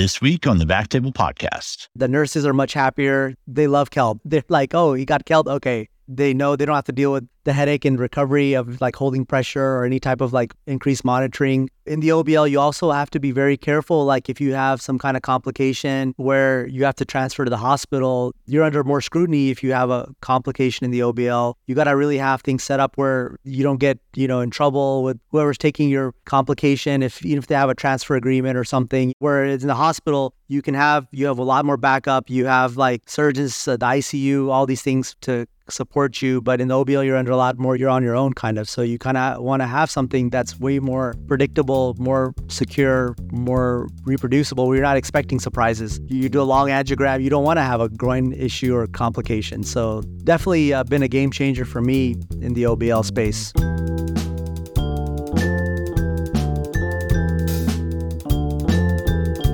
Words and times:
This 0.00 0.18
week 0.22 0.46
on 0.46 0.56
the 0.56 0.64
Back 0.64 0.88
Table 0.88 1.12
Podcast. 1.12 1.88
The 1.94 2.08
nurses 2.08 2.46
are 2.46 2.54
much 2.54 2.72
happier. 2.72 3.34
They 3.46 3.66
love 3.66 3.90
CELT. 3.90 4.18
They're 4.24 4.42
like, 4.48 4.74
oh, 4.74 4.94
he 4.94 5.04
got 5.04 5.26
CELT? 5.26 5.46
Okay. 5.46 5.90
They 6.12 6.34
know 6.34 6.56
they 6.56 6.66
don't 6.66 6.74
have 6.74 6.84
to 6.86 6.92
deal 6.92 7.12
with 7.12 7.28
the 7.44 7.52
headache 7.52 7.84
and 7.84 7.98
recovery 7.98 8.54
of 8.54 8.80
like 8.80 8.96
holding 8.96 9.24
pressure 9.24 9.64
or 9.76 9.84
any 9.84 10.00
type 10.00 10.20
of 10.20 10.32
like 10.32 10.54
increased 10.66 11.04
monitoring. 11.04 11.70
In 11.86 12.00
the 12.00 12.08
OBL, 12.08 12.50
you 12.50 12.60
also 12.60 12.90
have 12.90 13.10
to 13.10 13.20
be 13.20 13.30
very 13.30 13.56
careful. 13.56 14.04
Like 14.04 14.28
if 14.28 14.40
you 14.40 14.52
have 14.54 14.82
some 14.82 14.98
kind 14.98 15.16
of 15.16 15.22
complication 15.22 16.12
where 16.16 16.66
you 16.66 16.84
have 16.84 16.96
to 16.96 17.04
transfer 17.04 17.44
to 17.44 17.50
the 17.50 17.56
hospital, 17.56 18.34
you're 18.46 18.64
under 18.64 18.84
more 18.84 19.00
scrutiny 19.00 19.50
if 19.50 19.62
you 19.62 19.72
have 19.72 19.90
a 19.90 20.12
complication 20.20 20.84
in 20.84 20.90
the 20.90 21.00
OBL. 21.00 21.54
You 21.66 21.74
got 21.74 21.84
to 21.84 21.96
really 21.96 22.18
have 22.18 22.42
things 22.42 22.64
set 22.64 22.80
up 22.80 22.96
where 22.96 23.36
you 23.44 23.62
don't 23.62 23.78
get, 23.78 23.98
you 24.14 24.26
know, 24.26 24.40
in 24.40 24.50
trouble 24.50 25.04
with 25.04 25.18
whoever's 25.30 25.58
taking 25.58 25.88
your 25.88 26.12
complication. 26.24 27.02
If 27.02 27.24
even 27.24 27.38
if 27.38 27.46
they 27.46 27.54
have 27.54 27.70
a 27.70 27.74
transfer 27.74 28.16
agreement 28.16 28.56
or 28.58 28.64
something, 28.64 29.12
whereas 29.20 29.62
in 29.62 29.68
the 29.68 29.74
hospital, 29.74 30.34
you 30.48 30.62
can 30.62 30.74
have, 30.74 31.06
you 31.12 31.26
have 31.26 31.38
a 31.38 31.44
lot 31.44 31.64
more 31.64 31.76
backup. 31.76 32.28
You 32.28 32.46
have 32.46 32.76
like 32.76 33.08
surgeons, 33.08 33.66
uh, 33.66 33.76
the 33.76 33.86
ICU, 33.86 34.50
all 34.50 34.66
these 34.66 34.82
things 34.82 35.16
to 35.22 35.46
support 35.70 36.22
you. 36.22 36.40
But 36.40 36.60
in 36.60 36.68
the 36.68 36.74
OBL, 36.74 37.04
you're 37.04 37.16
under 37.16 37.32
a 37.32 37.36
lot 37.36 37.58
more, 37.58 37.76
you're 37.76 37.88
on 37.88 38.02
your 38.02 38.16
own 38.16 38.32
kind 38.32 38.58
of. 38.58 38.68
So 38.68 38.82
you 38.82 38.98
kind 38.98 39.16
of 39.16 39.42
want 39.42 39.62
to 39.62 39.66
have 39.66 39.90
something 39.90 40.30
that's 40.30 40.58
way 40.58 40.78
more 40.78 41.14
predictable, 41.26 41.94
more 41.98 42.34
secure, 42.48 43.14
more 43.32 43.88
reproducible 44.04 44.66
where 44.66 44.76
you're 44.76 44.84
not 44.84 44.96
expecting 44.96 45.40
surprises. 45.40 46.00
You 46.06 46.28
do 46.28 46.40
a 46.40 46.44
long 46.44 46.68
angiogram, 46.68 47.22
you 47.22 47.30
don't 47.30 47.44
want 47.44 47.58
to 47.58 47.62
have 47.62 47.80
a 47.80 47.88
groin 47.88 48.32
issue 48.32 48.74
or 48.74 48.86
complication. 48.86 49.62
So 49.62 50.02
definitely 50.24 50.72
uh, 50.72 50.84
been 50.84 51.02
a 51.02 51.08
game 51.08 51.30
changer 51.30 51.64
for 51.64 51.80
me 51.80 52.16
in 52.40 52.54
the 52.54 52.64
OBL 52.64 53.04
space. 53.04 53.52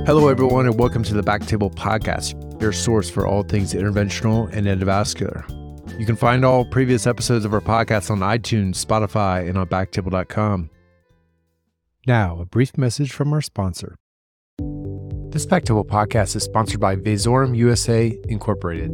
Hello, 0.06 0.28
everyone, 0.28 0.66
and 0.66 0.78
welcome 0.78 1.02
to 1.02 1.14
the 1.14 1.22
Back 1.24 1.46
Table 1.46 1.68
Podcast, 1.68 2.60
your 2.62 2.72
source 2.72 3.10
for 3.10 3.26
all 3.26 3.42
things 3.42 3.74
interventional 3.74 4.48
and 4.52 4.68
endovascular. 4.68 5.55
You 5.98 6.04
can 6.04 6.16
find 6.16 6.44
all 6.44 6.64
previous 6.66 7.06
episodes 7.06 7.46
of 7.46 7.54
our 7.54 7.62
podcast 7.62 8.10
on 8.10 8.18
iTunes, 8.18 8.84
Spotify, 8.84 9.48
and 9.48 9.56
on 9.56 9.66
backtable.com. 9.66 10.68
Now, 12.06 12.38
a 12.38 12.44
brief 12.44 12.76
message 12.76 13.12
from 13.12 13.32
our 13.32 13.40
sponsor. 13.40 13.96
This 15.30 15.46
Backtable 15.46 15.86
podcast 15.86 16.36
is 16.36 16.42
sponsored 16.42 16.80
by 16.80 16.96
Vasorum 16.96 17.56
USA 17.56 18.16
Incorporated. 18.28 18.90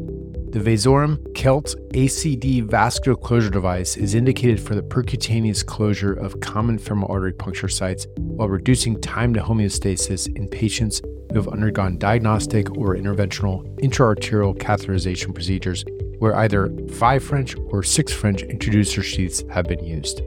The 0.53 0.61
Vasorum 0.61 1.19
CELT 1.35 1.75
ACD 1.93 2.63
vascular 2.63 3.17
closure 3.17 3.51
device 3.51 3.97
is 3.97 4.15
indicated 4.15 4.61
for 4.61 4.77
the 4.77 4.83
percutaneous 4.83 5.67
closure 5.67 6.13
of 6.13 6.39
common 6.41 6.79
femoral 6.79 7.11
artery 7.11 7.33
puncture 7.33 7.69
sites 7.69 8.07
while 8.17 8.49
reducing 8.49 9.01
time 9.01 9.35
to 9.35 9.41
hemostasis 9.41 10.29
in 10.37 10.49
patients 10.49 11.01
who 11.31 11.37
have 11.37 11.49
undergone 11.49 11.99
diagnostic 11.99 12.71
or 12.77 12.97
interventional 12.97 13.65
intraarterial 13.81 14.57
catheterization 14.57 15.35
procedures 15.35 15.85
where 16.23 16.37
either 16.37 16.71
5 16.89 17.25
French 17.25 17.57
or 17.67 17.83
6 17.83 18.13
French 18.13 18.43
introducer 18.43 19.03
sheaths 19.03 19.43
have 19.51 19.67
been 19.67 19.85
used. 19.85 20.23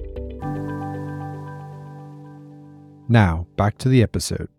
Now, 3.07 3.47
back 3.55 3.77
to 3.77 3.87
the 3.87 4.03
episode. 4.03 4.49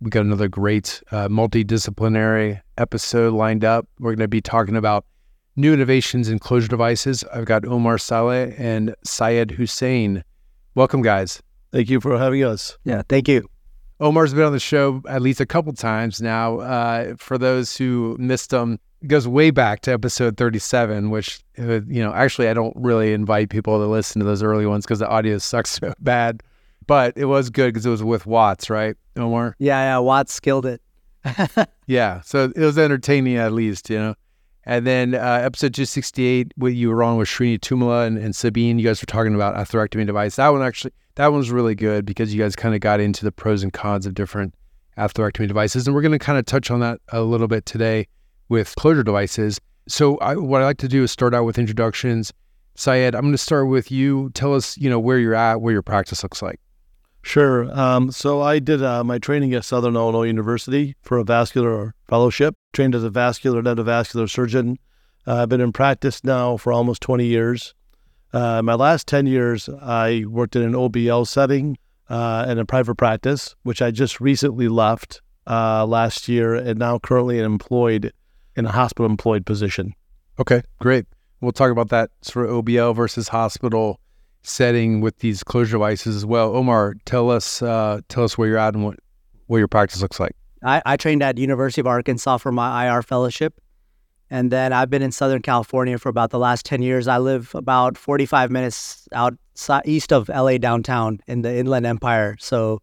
We 0.00 0.10
got 0.10 0.24
another 0.24 0.48
great 0.48 1.00
uh, 1.12 1.28
multidisciplinary 1.28 2.60
episode 2.76 3.34
lined 3.34 3.64
up. 3.64 3.86
We're 4.00 4.16
going 4.16 4.24
to 4.24 4.26
be 4.26 4.40
talking 4.40 4.74
about 4.74 5.04
new 5.54 5.72
innovations 5.72 6.28
in 6.28 6.40
closure 6.40 6.66
devices. 6.66 7.22
I've 7.32 7.44
got 7.44 7.64
Omar 7.64 7.96
Saleh 7.96 8.52
and 8.58 8.96
Syed 9.04 9.52
Hussain. 9.52 10.24
Welcome, 10.74 11.02
guys. 11.02 11.40
Thank 11.70 11.88
you 11.88 12.00
for 12.00 12.18
having 12.18 12.42
us. 12.42 12.76
Yeah, 12.82 13.02
thank 13.08 13.28
you. 13.28 13.48
Omar's 14.00 14.32
been 14.32 14.44
on 14.44 14.52
the 14.52 14.60
show 14.60 15.02
at 15.08 15.20
least 15.22 15.40
a 15.40 15.46
couple 15.46 15.72
times 15.72 16.22
now. 16.22 16.60
Uh, 16.60 17.14
for 17.16 17.36
those 17.36 17.76
who 17.76 18.16
missed 18.18 18.52
him, 18.52 18.78
goes 19.06 19.28
way 19.28 19.50
back 19.50 19.80
to 19.80 19.92
episode 19.92 20.36
37, 20.36 21.10
which, 21.10 21.42
uh, 21.58 21.80
you 21.82 22.02
know, 22.02 22.12
actually, 22.12 22.48
I 22.48 22.54
don't 22.54 22.74
really 22.76 23.12
invite 23.12 23.50
people 23.50 23.78
to 23.78 23.86
listen 23.86 24.20
to 24.20 24.24
those 24.24 24.42
early 24.42 24.66
ones 24.66 24.84
because 24.84 24.98
the 24.98 25.08
audio 25.08 25.38
sucks 25.38 25.70
so 25.80 25.92
bad. 26.00 26.42
But 26.86 27.16
it 27.16 27.26
was 27.26 27.50
good 27.50 27.72
because 27.72 27.86
it 27.86 27.90
was 27.90 28.02
with 28.02 28.26
Watts, 28.26 28.68
right, 28.68 28.96
Omar? 29.16 29.54
Yeah, 29.58 29.80
yeah, 29.80 29.98
Watts 29.98 30.40
killed 30.40 30.66
it. 30.66 30.82
yeah, 31.86 32.22
so 32.22 32.50
it 32.56 32.60
was 32.60 32.78
entertaining 32.78 33.36
at 33.36 33.52
least, 33.52 33.90
you 33.90 33.98
know. 33.98 34.14
And 34.64 34.86
then 34.86 35.14
uh, 35.14 35.40
episode 35.42 35.74
268, 35.74 36.52
what 36.56 36.74
you 36.74 36.90
were 36.90 37.02
on 37.02 37.16
with 37.16 37.28
Srini 37.28 37.58
Tummala 37.58 38.06
and, 38.06 38.18
and 38.18 38.34
Sabine, 38.34 38.78
you 38.78 38.84
guys 38.84 39.00
were 39.00 39.06
talking 39.06 39.34
about 39.34 39.54
atherectomy 39.56 40.06
device. 40.06 40.36
That 40.36 40.48
one 40.48 40.62
actually, 40.62 40.92
that 41.20 41.32
one 41.32 41.38
was 41.40 41.50
really 41.50 41.74
good 41.74 42.06
because 42.06 42.32
you 42.32 42.42
guys 42.42 42.56
kind 42.56 42.74
of 42.74 42.80
got 42.80 42.98
into 42.98 43.26
the 43.26 43.30
pros 43.30 43.62
and 43.62 43.74
cons 43.74 44.06
of 44.06 44.14
different 44.14 44.54
atherectomy 44.96 45.46
devices. 45.46 45.86
And 45.86 45.94
we're 45.94 46.00
going 46.00 46.12
to 46.12 46.18
kind 46.18 46.38
of 46.38 46.46
touch 46.46 46.70
on 46.70 46.80
that 46.80 46.98
a 47.10 47.20
little 47.20 47.46
bit 47.46 47.66
today 47.66 48.06
with 48.48 48.74
closure 48.76 49.02
devices. 49.02 49.60
So 49.86 50.16
I, 50.18 50.36
what 50.36 50.62
I 50.62 50.64
like 50.64 50.78
to 50.78 50.88
do 50.88 51.02
is 51.02 51.10
start 51.10 51.34
out 51.34 51.44
with 51.44 51.58
introductions. 51.58 52.32
Syed, 52.74 53.14
I'm 53.14 53.20
going 53.20 53.32
to 53.32 53.38
start 53.38 53.68
with 53.68 53.92
you. 53.92 54.30
Tell 54.30 54.54
us, 54.54 54.78
you 54.78 54.88
know, 54.88 54.98
where 54.98 55.18
you're 55.18 55.34
at, 55.34 55.60
where 55.60 55.74
your 55.74 55.82
practice 55.82 56.22
looks 56.22 56.40
like. 56.40 56.58
Sure. 57.20 57.70
Um, 57.78 58.10
so 58.10 58.40
I 58.40 58.58
did 58.58 58.82
uh, 58.82 59.04
my 59.04 59.18
training 59.18 59.52
at 59.52 59.66
Southern 59.66 59.96
Illinois 59.96 60.24
University 60.24 60.96
for 61.02 61.18
a 61.18 61.24
vascular 61.24 61.94
fellowship. 62.08 62.56
Trained 62.72 62.94
as 62.94 63.04
a 63.04 63.10
vascular 63.10 63.58
and 63.58 63.68
endovascular 63.68 64.30
surgeon. 64.30 64.78
Uh, 65.26 65.42
I've 65.42 65.50
been 65.50 65.60
in 65.60 65.72
practice 65.72 66.24
now 66.24 66.56
for 66.56 66.72
almost 66.72 67.02
20 67.02 67.26
years. 67.26 67.74
Uh, 68.32 68.62
my 68.62 68.74
last 68.74 69.06
10 69.08 69.26
years, 69.26 69.68
I 69.68 70.24
worked 70.28 70.56
in 70.56 70.62
an 70.62 70.72
OBL 70.72 71.26
setting 71.26 71.76
uh, 72.08 72.46
in 72.48 72.58
a 72.58 72.64
private 72.64 72.96
practice, 72.96 73.54
which 73.62 73.82
I 73.82 73.90
just 73.90 74.20
recently 74.20 74.68
left 74.68 75.20
uh, 75.46 75.86
last 75.86 76.28
year, 76.28 76.54
and 76.54 76.78
now 76.78 76.98
currently 76.98 77.40
employed 77.40 78.12
in 78.56 78.66
a 78.66 78.72
hospital 78.72 79.06
employed 79.06 79.46
position. 79.46 79.94
Okay, 80.38 80.62
great. 80.78 81.06
We'll 81.40 81.52
talk 81.52 81.70
about 81.70 81.88
that 81.88 82.10
sort 82.22 82.48
of 82.48 82.64
OBL 82.64 82.94
versus 82.94 83.28
hospital 83.28 84.00
setting 84.42 85.00
with 85.00 85.18
these 85.18 85.42
closure 85.42 85.72
devices 85.72 86.16
as 86.16 86.26
well. 86.26 86.54
Omar, 86.54 86.94
tell 87.04 87.30
us 87.30 87.62
uh, 87.62 88.00
tell 88.08 88.24
us 88.24 88.38
where 88.38 88.48
you're 88.48 88.58
at 88.58 88.74
and 88.74 88.84
what 88.84 88.98
what 89.46 89.58
your 89.58 89.68
practice 89.68 90.02
looks 90.02 90.20
like. 90.20 90.34
I, 90.62 90.82
I 90.84 90.96
trained 90.96 91.22
at 91.22 91.38
University 91.38 91.80
of 91.80 91.86
Arkansas 91.86 92.38
for 92.38 92.52
my 92.52 92.86
IR 92.86 93.02
fellowship. 93.02 93.60
And 94.30 94.50
then 94.52 94.72
I've 94.72 94.88
been 94.88 95.02
in 95.02 95.12
Southern 95.12 95.42
California 95.42 95.98
for 95.98 96.08
about 96.08 96.30
the 96.30 96.38
last 96.38 96.64
10 96.64 96.82
years. 96.82 97.08
I 97.08 97.18
live 97.18 97.52
about 97.54 97.98
45 97.98 98.50
minutes 98.50 99.08
out 99.12 99.36
east 99.84 100.12
of 100.12 100.28
LA 100.28 100.58
downtown 100.58 101.20
in 101.26 101.42
the 101.42 101.54
Inland 101.54 101.84
Empire. 101.84 102.36
So 102.38 102.80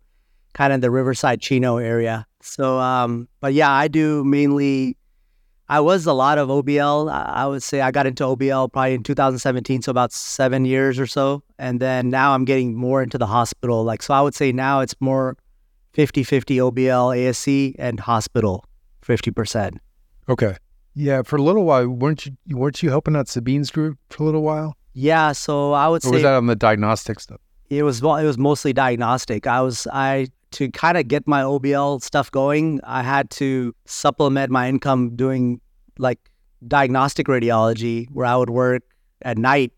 kind 0.53 0.73
of 0.73 0.81
the 0.81 0.91
Riverside 0.91 1.41
Chino 1.41 1.77
area. 1.77 2.25
So, 2.41 2.79
um, 2.79 3.27
but 3.39 3.53
yeah, 3.53 3.71
I 3.71 3.87
do 3.87 4.23
mainly 4.23 4.97
I 5.69 5.81
was 5.81 6.05
a 6.05 6.13
lot 6.13 6.37
of 6.37 6.47
OBL. 6.47 7.11
I 7.11 7.45
would 7.45 7.61
say 7.61 7.81
I 7.81 7.91
got 7.91 8.07
into 8.07 8.23
OBL 8.23 8.71
probably 8.71 8.93
in 8.93 9.03
2017, 9.03 9.81
so 9.81 9.91
about 9.91 10.13
seven 10.13 10.63
years 10.63 10.97
or 10.97 11.07
so. 11.07 11.43
And 11.59 11.81
then 11.81 12.09
now 12.09 12.33
I'm 12.33 12.45
getting 12.45 12.73
more 12.73 13.03
into 13.03 13.17
the 13.17 13.25
hospital. 13.25 13.83
Like, 13.83 14.01
so 14.01 14.13
I 14.13 14.21
would 14.21 14.33
say 14.33 14.53
now 14.53 14.79
it's 14.79 14.95
more 15.01 15.35
50 15.93 16.23
50 16.23 16.57
OBL, 16.57 17.17
ASC, 17.17 17.75
and 17.77 17.99
hospital 17.99 18.63
50%. 19.05 19.77
Okay. 20.29 20.55
Yeah. 20.97 21.21
For 21.21 21.35
a 21.35 21.41
little 21.41 21.63
while, 21.63 21.87
weren't 21.87 22.25
you, 22.25 22.35
weren't 22.49 22.81
you 22.81 22.89
helping 22.89 23.15
out 23.15 23.27
Sabine's 23.27 23.71
group 23.71 23.97
for 24.09 24.23
a 24.23 24.25
little 24.25 24.41
while? 24.41 24.75
Yeah. 24.93 25.31
So 25.31 25.73
I 25.73 25.87
would 25.87 26.03
or 26.03 26.09
say. 26.09 26.11
was 26.11 26.23
that 26.23 26.33
on 26.33 26.47
the 26.47 26.55
diagnostic 26.55 27.19
stuff? 27.19 27.39
It 27.69 27.83
was, 27.83 27.99
it 27.99 28.03
was 28.03 28.37
mostly 28.37 28.73
diagnostic. 28.73 29.45
I 29.45 29.61
was, 29.61 29.87
I 29.93 30.27
to 30.51 30.71
kind 30.71 30.97
of 30.97 31.07
get 31.07 31.27
my 31.27 31.41
OBL 31.41 32.01
stuff 32.01 32.31
going, 32.31 32.79
I 32.83 33.03
had 33.03 33.29
to 33.31 33.75
supplement 33.85 34.51
my 34.51 34.67
income 34.69 35.15
doing 35.15 35.59
like 35.97 36.19
diagnostic 36.67 37.27
radiology, 37.27 38.09
where 38.11 38.25
I 38.25 38.35
would 38.35 38.49
work 38.49 38.83
at 39.23 39.37
night, 39.37 39.73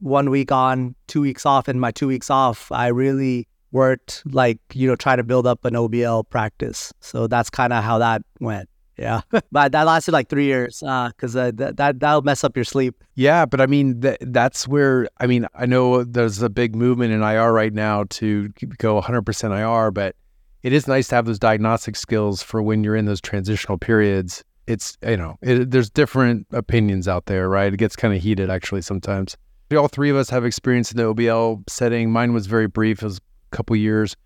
one 0.00 0.30
week 0.30 0.50
on, 0.50 0.94
two 1.06 1.20
weeks 1.20 1.46
off, 1.46 1.68
and 1.68 1.80
my 1.80 1.90
two 1.90 2.08
weeks 2.08 2.30
off, 2.30 2.72
I 2.72 2.88
really 2.88 3.46
worked 3.72 4.22
like, 4.26 4.58
you 4.72 4.88
know, 4.88 4.96
try 4.96 5.16
to 5.16 5.22
build 5.22 5.46
up 5.46 5.64
an 5.64 5.74
OBL 5.74 6.28
practice. 6.28 6.92
So 7.00 7.26
that's 7.26 7.50
kind 7.50 7.72
of 7.72 7.82
how 7.82 7.98
that 7.98 8.22
went. 8.40 8.68
Yeah, 8.96 9.22
but 9.52 9.72
that 9.72 9.86
lasted 9.86 10.12
like 10.12 10.28
three 10.28 10.46
years 10.46 10.80
because 10.80 11.36
uh, 11.36 11.40
uh, 11.40 11.52
that, 11.56 11.76
that 11.76 12.00
that'll 12.00 12.22
mess 12.22 12.44
up 12.44 12.56
your 12.56 12.64
sleep. 12.64 13.02
Yeah, 13.14 13.46
but 13.46 13.60
I 13.60 13.66
mean 13.66 14.00
th- 14.00 14.18
that's 14.20 14.68
where 14.68 15.08
I 15.20 15.26
mean 15.26 15.46
I 15.54 15.66
know 15.66 16.04
there's 16.04 16.42
a 16.42 16.48
big 16.48 16.74
movement 16.76 17.12
in 17.12 17.22
IR 17.22 17.52
right 17.52 17.72
now 17.72 18.04
to 18.10 18.48
go 18.78 19.00
100% 19.00 19.58
IR, 19.58 19.90
but 19.90 20.16
it 20.62 20.72
is 20.72 20.86
nice 20.86 21.08
to 21.08 21.16
have 21.16 21.26
those 21.26 21.38
diagnostic 21.38 21.96
skills 21.96 22.42
for 22.42 22.62
when 22.62 22.84
you're 22.84 22.96
in 22.96 23.04
those 23.04 23.20
transitional 23.20 23.78
periods. 23.78 24.44
It's 24.66 24.96
you 25.06 25.16
know 25.16 25.38
it, 25.42 25.70
there's 25.70 25.90
different 25.90 26.46
opinions 26.52 27.08
out 27.08 27.26
there, 27.26 27.48
right? 27.48 27.72
It 27.72 27.76
gets 27.76 27.96
kind 27.96 28.14
of 28.14 28.22
heated 28.22 28.48
actually 28.48 28.82
sometimes. 28.82 29.36
All 29.76 29.88
three 29.88 30.10
of 30.10 30.16
us 30.16 30.30
have 30.30 30.44
experience 30.44 30.92
in 30.92 30.98
the 30.98 31.02
OBL 31.12 31.68
setting. 31.68 32.12
Mine 32.12 32.32
was 32.32 32.46
very 32.46 32.68
brief; 32.68 33.02
it 33.02 33.06
was 33.06 33.18
a 33.18 33.56
couple 33.56 33.74
years 33.74 34.16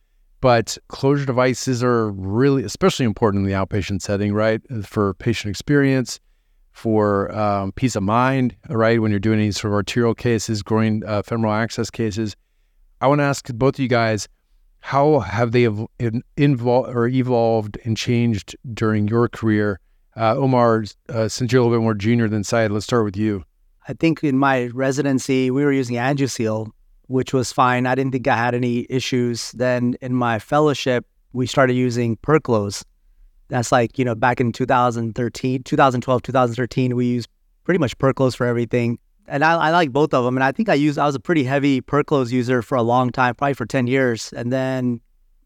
but 0.40 0.78
closure 0.88 1.26
devices 1.26 1.82
are 1.82 2.10
really, 2.10 2.62
especially 2.62 3.06
important 3.06 3.42
in 3.42 3.48
the 3.50 3.56
outpatient 3.56 4.02
setting, 4.02 4.32
right? 4.32 4.60
For 4.84 5.14
patient 5.14 5.50
experience, 5.50 6.20
for 6.72 7.34
um, 7.36 7.72
peace 7.72 7.96
of 7.96 8.04
mind, 8.04 8.54
right? 8.68 9.00
When 9.02 9.10
you're 9.10 9.20
doing 9.20 9.40
any 9.40 9.50
sort 9.50 9.72
of 9.72 9.76
arterial 9.76 10.14
cases, 10.14 10.62
groin 10.62 11.02
uh, 11.04 11.22
femoral 11.22 11.52
access 11.52 11.90
cases. 11.90 12.36
I 13.00 13.08
want 13.08 13.20
to 13.20 13.24
ask 13.24 13.48
both 13.52 13.76
of 13.76 13.80
you 13.80 13.88
guys, 13.88 14.28
how 14.80 15.18
have 15.20 15.52
they 15.52 15.66
ev- 15.66 15.86
in, 15.98 16.22
invol- 16.36 16.94
or 16.94 17.08
evolved 17.08 17.78
and 17.84 17.96
changed 17.96 18.56
during 18.74 19.08
your 19.08 19.28
career? 19.28 19.80
Uh, 20.16 20.36
Omar, 20.36 20.84
uh, 21.08 21.28
since 21.28 21.52
you're 21.52 21.60
a 21.60 21.64
little 21.64 21.78
bit 21.78 21.82
more 21.82 21.94
junior 21.94 22.28
than 22.28 22.44
Syed, 22.44 22.70
let's 22.70 22.84
start 22.84 23.04
with 23.04 23.16
you. 23.16 23.44
I 23.88 23.94
think 23.94 24.22
in 24.22 24.36
my 24.38 24.66
residency, 24.68 25.50
we 25.50 25.64
were 25.64 25.72
using 25.72 25.96
Angioseal, 25.96 26.70
which 27.08 27.32
was 27.32 27.52
fine. 27.52 27.86
I 27.86 27.94
didn't 27.94 28.12
think 28.12 28.28
I 28.28 28.36
had 28.36 28.54
any 28.54 28.86
issues. 28.88 29.52
Then 29.52 29.96
in 30.00 30.14
my 30.14 30.38
fellowship, 30.38 31.06
we 31.32 31.46
started 31.46 31.74
using 31.74 32.16
Perclose. 32.18 32.84
That's 33.48 33.72
like, 33.72 33.98
you 33.98 34.04
know, 34.04 34.14
back 34.14 34.40
in 34.40 34.52
2013, 34.52 35.62
2012, 35.62 36.22
2013, 36.22 36.94
we 36.96 37.06
used 37.06 37.28
pretty 37.64 37.78
much 37.78 37.96
Perclose 37.98 38.36
for 38.36 38.46
everything. 38.46 38.98
And 39.26 39.44
I, 39.44 39.54
I 39.54 39.70
like 39.70 39.90
both 39.90 40.14
of 40.14 40.24
them. 40.24 40.36
And 40.36 40.44
I 40.44 40.52
think 40.52 40.68
I 40.68 40.74
used, 40.74 40.98
I 40.98 41.06
was 41.06 41.14
a 41.14 41.20
pretty 41.20 41.44
heavy 41.44 41.80
Perclose 41.80 42.30
user 42.30 42.62
for 42.62 42.76
a 42.76 42.82
long 42.82 43.10
time, 43.10 43.34
probably 43.34 43.54
for 43.54 43.66
10 43.66 43.86
years. 43.86 44.32
And 44.34 44.52
then 44.52 45.00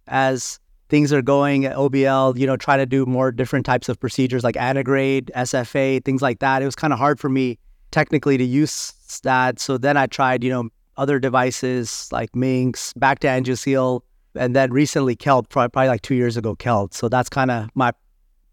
as 0.08 0.58
things 0.88 1.12
are 1.12 1.23
going 1.23 1.65
at 1.65 1.76
OBL, 1.76 2.37
you 2.37 2.47
know, 2.47 2.56
try 2.56 2.76
to 2.76 2.87
do 2.87 3.06
more 3.06 3.32
different 3.32 3.65
types 3.65 3.88
of 3.88 3.99
procedures 3.99 4.44
like 4.44 4.56
antegrade, 4.56 5.31
SFA, 5.37 6.05
things 6.05 6.23
like 6.23 6.41
that. 6.41 6.61
It 6.61 6.65
was 6.65 6.76
kind 6.76 6.93
of 6.93 6.99
hard 6.99 7.20
for 7.20 7.29
me 7.29 7.58
technically 7.93 8.37
to 8.37 8.44
use 8.44 8.93
that. 9.23 9.61
So 9.61 9.79
then 9.79 9.97
I 9.97 10.06
tried, 10.06 10.43
you 10.43 10.50
know, 10.50 10.69
other 10.97 11.19
devices 11.19 12.09
like 12.12 12.35
Minx, 12.35 12.93
back 12.94 13.19
to 13.21 13.27
Angioseal, 13.27 14.03
and 14.35 14.56
then 14.56 14.73
recently 14.73 15.17
CELT, 15.17 15.49
probably 15.49 15.89
like 15.89 16.03
two 16.03 16.15
years 16.15 16.37
ago, 16.37 16.55
CELT. 16.56 16.94
So 16.94 17.09
that's 17.09 17.29
kind 17.29 17.50
of 17.50 17.69
my 17.75 17.93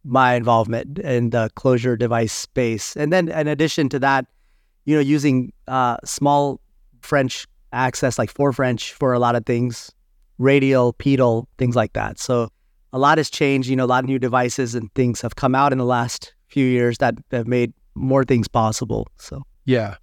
my 0.06 0.34
involvement 0.34 0.98
in 1.00 1.30
the 1.32 1.50
closure 1.56 1.98
device 1.98 2.32
space. 2.32 2.96
And 2.96 3.12
then 3.12 3.28
in 3.28 3.48
addition 3.48 3.90
to 3.90 4.00
that, 4.00 4.26
you 4.86 4.96
know, 4.96 5.02
using 5.02 5.52
uh, 5.68 5.98
small 6.06 6.62
French 7.02 7.46
access 7.74 8.18
like 8.18 8.32
four 8.32 8.54
French 8.54 8.94
for 8.94 9.14
a 9.14 9.20
lot 9.20 9.36
of 9.36 9.46
things, 9.46 9.92
radial, 10.38 10.94
pedal, 10.94 11.48
things 11.58 11.76
like 11.76 11.94
that. 11.94 12.18
So 12.18 12.50
a 12.94 13.00
lot 13.00 13.18
has 13.18 13.30
changed. 13.30 13.70
You 13.70 13.76
know, 13.76 13.86
a 13.86 13.88
lot 13.88 14.04
of 14.04 14.10
new 14.10 14.20
devices 14.20 14.74
and 14.74 14.92
things 14.96 15.22
have 15.22 15.36
come 15.36 15.54
out 15.54 15.72
in 15.72 15.78
the 15.78 15.86
last 15.86 16.34
few 16.48 16.66
years 16.66 16.98
that 17.00 17.16
have 17.32 17.48
made 17.48 17.74
more 17.94 18.24
things 18.24 18.48
possible. 18.48 19.08
So 19.18 19.44
yeah, 19.66 19.96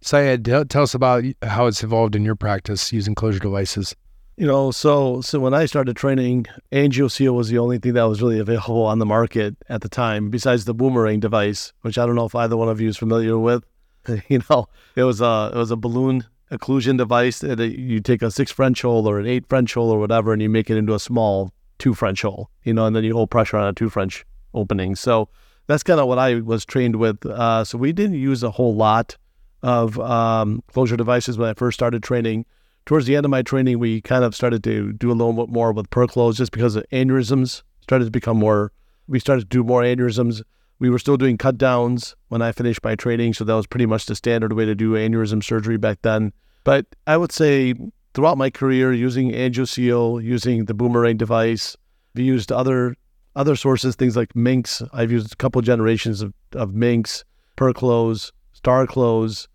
Syed, 0.00 0.44
tell 0.44 0.82
us 0.82 0.94
about 0.94 1.24
how 1.42 1.66
it's 1.66 1.82
evolved 1.82 2.14
in 2.14 2.24
your 2.24 2.36
practice 2.36 2.92
using 2.92 3.14
closure 3.14 3.40
devices. 3.40 3.94
You 4.36 4.46
know, 4.46 4.70
so 4.70 5.20
so 5.20 5.40
when 5.40 5.52
I 5.52 5.66
started 5.66 5.96
training, 5.96 6.46
AngioSeal 6.70 7.34
was 7.34 7.48
the 7.48 7.58
only 7.58 7.78
thing 7.78 7.94
that 7.94 8.04
was 8.04 8.22
really 8.22 8.38
available 8.38 8.84
on 8.84 9.00
the 9.00 9.06
market 9.06 9.56
at 9.68 9.80
the 9.80 9.88
time, 9.88 10.30
besides 10.30 10.64
the 10.64 10.74
boomerang 10.74 11.18
device, 11.18 11.72
which 11.80 11.98
I 11.98 12.06
don't 12.06 12.14
know 12.14 12.26
if 12.26 12.36
either 12.36 12.56
one 12.56 12.68
of 12.68 12.80
you 12.80 12.88
is 12.88 12.96
familiar 12.96 13.36
with. 13.36 13.64
you 14.28 14.40
know, 14.48 14.68
it 14.94 15.02
was 15.02 15.20
a 15.20 15.50
it 15.52 15.58
was 15.58 15.72
a 15.72 15.76
balloon 15.76 16.24
occlusion 16.52 16.96
device 16.96 17.40
that 17.40 17.58
you 17.58 18.00
take 18.00 18.22
a 18.22 18.30
six 18.30 18.52
French 18.52 18.82
hole 18.82 19.08
or 19.08 19.18
an 19.18 19.26
eight 19.26 19.44
French 19.48 19.74
hole 19.74 19.90
or 19.90 19.98
whatever, 19.98 20.32
and 20.32 20.40
you 20.40 20.48
make 20.48 20.70
it 20.70 20.76
into 20.76 20.94
a 20.94 21.00
small 21.00 21.52
two 21.78 21.92
French 21.92 22.22
hole. 22.22 22.48
You 22.62 22.74
know, 22.74 22.86
and 22.86 22.94
then 22.94 23.02
you 23.02 23.14
hold 23.14 23.32
pressure 23.32 23.56
on 23.56 23.66
a 23.66 23.72
two 23.72 23.90
French 23.90 24.24
opening. 24.54 24.94
So 24.94 25.28
that's 25.66 25.82
kind 25.82 25.98
of 25.98 26.06
what 26.06 26.20
I 26.20 26.36
was 26.36 26.64
trained 26.64 26.94
with. 26.94 27.26
Uh, 27.26 27.64
so 27.64 27.76
we 27.76 27.92
didn't 27.92 28.14
use 28.14 28.44
a 28.44 28.52
whole 28.52 28.76
lot 28.76 29.16
of 29.62 29.98
um, 30.00 30.62
closure 30.72 30.96
devices 30.96 31.38
when 31.38 31.48
I 31.48 31.54
first 31.54 31.78
started 31.78 32.02
training 32.02 32.46
towards 32.88 33.04
the 33.04 33.16
end 33.16 33.26
of 33.26 33.30
my 33.30 33.42
training, 33.42 33.78
we 33.78 34.00
kind 34.00 34.24
of 34.24 34.34
started 34.34 34.64
to 34.64 34.94
do 34.94 35.10
a 35.10 35.12
little 35.12 35.34
bit 35.34 35.50
more 35.50 35.72
with 35.72 35.90
Perclose 35.90 36.38
just 36.38 36.52
because 36.52 36.74
of 36.74 36.86
aneurysms 36.90 37.62
started 37.82 38.06
to 38.06 38.10
become 38.10 38.38
more. 38.38 38.72
We 39.06 39.20
started 39.20 39.42
to 39.42 39.46
do 39.46 39.62
more 39.62 39.82
aneurysms. 39.82 40.40
We 40.78 40.88
were 40.88 40.98
still 40.98 41.18
doing 41.18 41.36
cut 41.36 41.58
downs 41.58 42.16
when 42.28 42.40
I 42.40 42.50
finished 42.50 42.82
my 42.82 42.94
training, 42.94 43.34
so 43.34 43.44
that 43.44 43.54
was 43.54 43.66
pretty 43.66 43.84
much 43.84 44.06
the 44.06 44.14
standard 44.14 44.54
way 44.54 44.64
to 44.64 44.74
do 44.74 44.92
aneurysm 44.92 45.44
surgery 45.44 45.76
back 45.76 45.98
then. 46.00 46.32
But 46.64 46.86
I 47.06 47.18
would 47.18 47.30
say 47.30 47.74
throughout 48.14 48.38
my 48.38 48.48
career, 48.48 48.90
using 48.94 49.32
AngioSeal, 49.32 50.22
using 50.22 50.64
the 50.64 50.72
boomerang 50.72 51.18
device, 51.18 51.76
we 52.14 52.22
used 52.24 52.50
other 52.50 52.96
other 53.36 53.54
sources, 53.54 53.96
things 53.96 54.16
like 54.16 54.34
Minx. 54.34 54.82
I've 54.94 55.12
used 55.12 55.34
a 55.34 55.36
couple 55.36 55.60
generations 55.60 56.22
of, 56.22 56.32
of 56.54 56.74
Minx, 56.74 57.22
Perclose, 57.56 58.32
Starclose, 58.60 59.46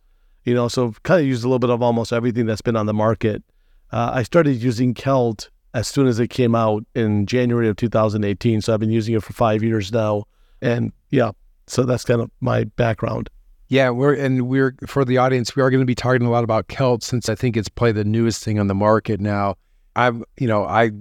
you 0.43 0.53
know, 0.53 0.67
so 0.67 0.93
kind 1.03 1.21
of 1.21 1.27
used 1.27 1.43
a 1.43 1.47
little 1.47 1.59
bit 1.59 1.69
of 1.69 1.81
almost 1.81 2.13
everything 2.13 2.45
that's 2.45 2.61
been 2.61 2.75
on 2.75 2.85
the 2.85 2.93
market. 2.93 3.43
Uh, 3.91 4.11
I 4.13 4.23
started 4.23 4.61
using 4.61 4.93
CELT 4.93 5.49
as 5.73 5.87
soon 5.87 6.07
as 6.07 6.19
it 6.19 6.29
came 6.29 6.55
out 6.55 6.83
in 6.95 7.25
January 7.25 7.67
of 7.67 7.75
2018. 7.75 8.61
So 8.61 8.73
I've 8.73 8.79
been 8.79 8.91
using 8.91 9.15
it 9.15 9.23
for 9.23 9.33
five 9.33 9.63
years 9.63 9.91
now. 9.91 10.25
And 10.61 10.91
yeah, 11.09 11.31
so 11.67 11.83
that's 11.83 12.03
kind 12.03 12.21
of 12.21 12.31
my 12.41 12.63
background. 12.63 13.29
Yeah, 13.69 13.89
we're 13.89 14.13
and 14.13 14.47
we're 14.47 14.75
for 14.85 15.03
the 15.03 15.17
audience, 15.17 15.55
we 15.55 15.63
are 15.63 15.71
going 15.71 15.81
to 15.81 15.85
be 15.85 15.95
talking 15.95 16.27
a 16.27 16.29
lot 16.29 16.43
about 16.43 16.67
CELT 16.67 17.01
since 17.01 17.27
I 17.27 17.35
think 17.35 17.57
it's 17.57 17.69
probably 17.69 17.93
the 17.93 18.03
newest 18.03 18.43
thing 18.43 18.59
on 18.59 18.67
the 18.67 18.75
market 18.75 19.19
now. 19.19 19.55
I'm, 19.95 20.23
you 20.37 20.47
know 20.47 20.65
I 20.65 20.91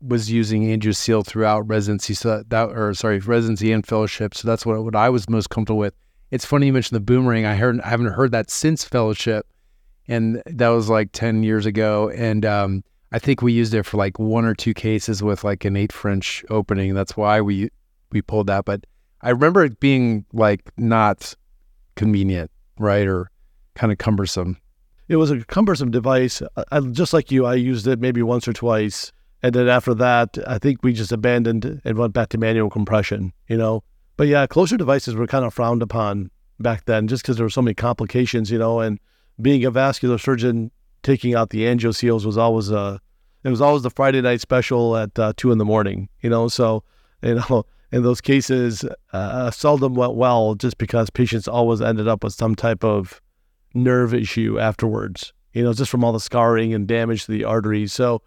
was 0.00 0.30
using 0.30 0.64
Angioseal 0.64 1.26
throughout 1.26 1.66
residency, 1.66 2.14
so 2.14 2.44
that 2.46 2.68
or 2.70 2.94
sorry 2.94 3.18
residency 3.18 3.72
and 3.72 3.84
fellowship, 3.86 4.34
so 4.34 4.46
that's 4.46 4.64
what 4.64 4.84
what 4.84 4.94
I 4.94 5.08
was 5.08 5.28
most 5.28 5.50
comfortable 5.50 5.78
with. 5.78 5.94
It's 6.30 6.44
funny 6.44 6.66
you 6.66 6.72
mentioned 6.72 6.96
the 6.96 7.00
boomerang. 7.00 7.46
I 7.46 7.54
heard 7.54 7.80
I 7.80 7.88
haven't 7.88 8.12
heard 8.12 8.32
that 8.32 8.50
since 8.50 8.84
fellowship, 8.84 9.46
and 10.08 10.42
that 10.46 10.68
was 10.68 10.88
like 10.88 11.12
ten 11.12 11.42
years 11.42 11.66
ago. 11.66 12.10
And 12.10 12.44
um, 12.44 12.84
I 13.12 13.18
think 13.18 13.42
we 13.42 13.52
used 13.52 13.74
it 13.74 13.84
for 13.84 13.96
like 13.96 14.18
one 14.18 14.44
or 14.44 14.54
two 14.54 14.74
cases 14.74 15.22
with 15.22 15.44
like 15.44 15.64
an 15.64 15.76
eight 15.76 15.92
French 15.92 16.44
opening. 16.50 16.94
That's 16.94 17.16
why 17.16 17.40
we 17.40 17.70
we 18.10 18.22
pulled 18.22 18.48
that. 18.48 18.64
But 18.64 18.84
I 19.22 19.30
remember 19.30 19.64
it 19.64 19.78
being 19.80 20.24
like 20.32 20.70
not 20.76 21.34
convenient, 21.94 22.50
right, 22.78 23.06
or 23.06 23.30
kind 23.74 23.92
of 23.92 23.98
cumbersome. 23.98 24.58
It 25.08 25.16
was 25.16 25.30
a 25.30 25.44
cumbersome 25.44 25.90
device. 25.90 26.42
I, 26.72 26.80
just 26.80 27.12
like 27.12 27.30
you, 27.30 27.46
I 27.46 27.54
used 27.54 27.86
it 27.86 28.00
maybe 28.00 28.22
once 28.22 28.48
or 28.48 28.52
twice, 28.52 29.12
and 29.42 29.54
then 29.54 29.68
after 29.68 29.94
that, 29.94 30.38
I 30.46 30.58
think 30.58 30.82
we 30.82 30.92
just 30.92 31.12
abandoned 31.12 31.80
and 31.84 31.98
went 31.98 32.14
back 32.14 32.30
to 32.30 32.38
manual 32.38 32.70
compression. 32.70 33.32
You 33.48 33.58
know, 33.58 33.84
but 34.16 34.28
yeah, 34.28 34.46
closure 34.46 34.76
devices 34.76 35.14
were 35.14 35.26
kind 35.26 35.44
of 35.44 35.52
frowned 35.52 35.82
upon 35.82 36.30
back 36.60 36.84
then 36.84 37.08
just 37.08 37.22
because 37.22 37.36
there 37.36 37.44
were 37.44 37.50
so 37.50 37.62
many 37.62 37.74
complications, 37.74 38.50
you 38.50 38.58
know, 38.58 38.80
and 38.80 38.98
being 39.40 39.64
a 39.64 39.70
vascular 39.70 40.18
surgeon, 40.18 40.70
taking 41.02 41.34
out 41.34 41.50
the 41.50 41.62
angioseals 41.62 42.24
was 42.24 42.38
always 42.38 42.70
a, 42.70 43.00
it 43.42 43.50
was 43.50 43.60
always 43.60 43.82
the 43.82 43.90
Friday 43.90 44.20
night 44.20 44.40
special 44.40 44.96
at 44.96 45.18
uh, 45.18 45.32
two 45.36 45.52
in 45.52 45.58
the 45.58 45.64
morning, 45.64 46.08
you 46.22 46.30
know, 46.30 46.48
so, 46.48 46.82
you 47.22 47.34
know, 47.34 47.66
in 47.92 48.02
those 48.02 48.20
cases, 48.20 48.84
uh, 49.12 49.50
seldom 49.50 49.94
went 49.94 50.14
well 50.14 50.54
just 50.54 50.78
because 50.78 51.10
patients 51.10 51.46
always 51.46 51.80
ended 51.80 52.08
up 52.08 52.24
with 52.24 52.32
some 52.32 52.54
type 52.54 52.82
of 52.84 53.20
nerve 53.74 54.14
issue 54.14 54.58
afterwards, 54.58 55.32
you 55.52 55.62
know, 55.62 55.72
just 55.72 55.90
from 55.90 56.04
all 56.04 56.12
the 56.12 56.20
scarring 56.20 56.72
and 56.72 56.86
damage 56.86 57.26
to 57.26 57.32
the 57.32 57.44
arteries. 57.44 57.92
So, 57.92 58.22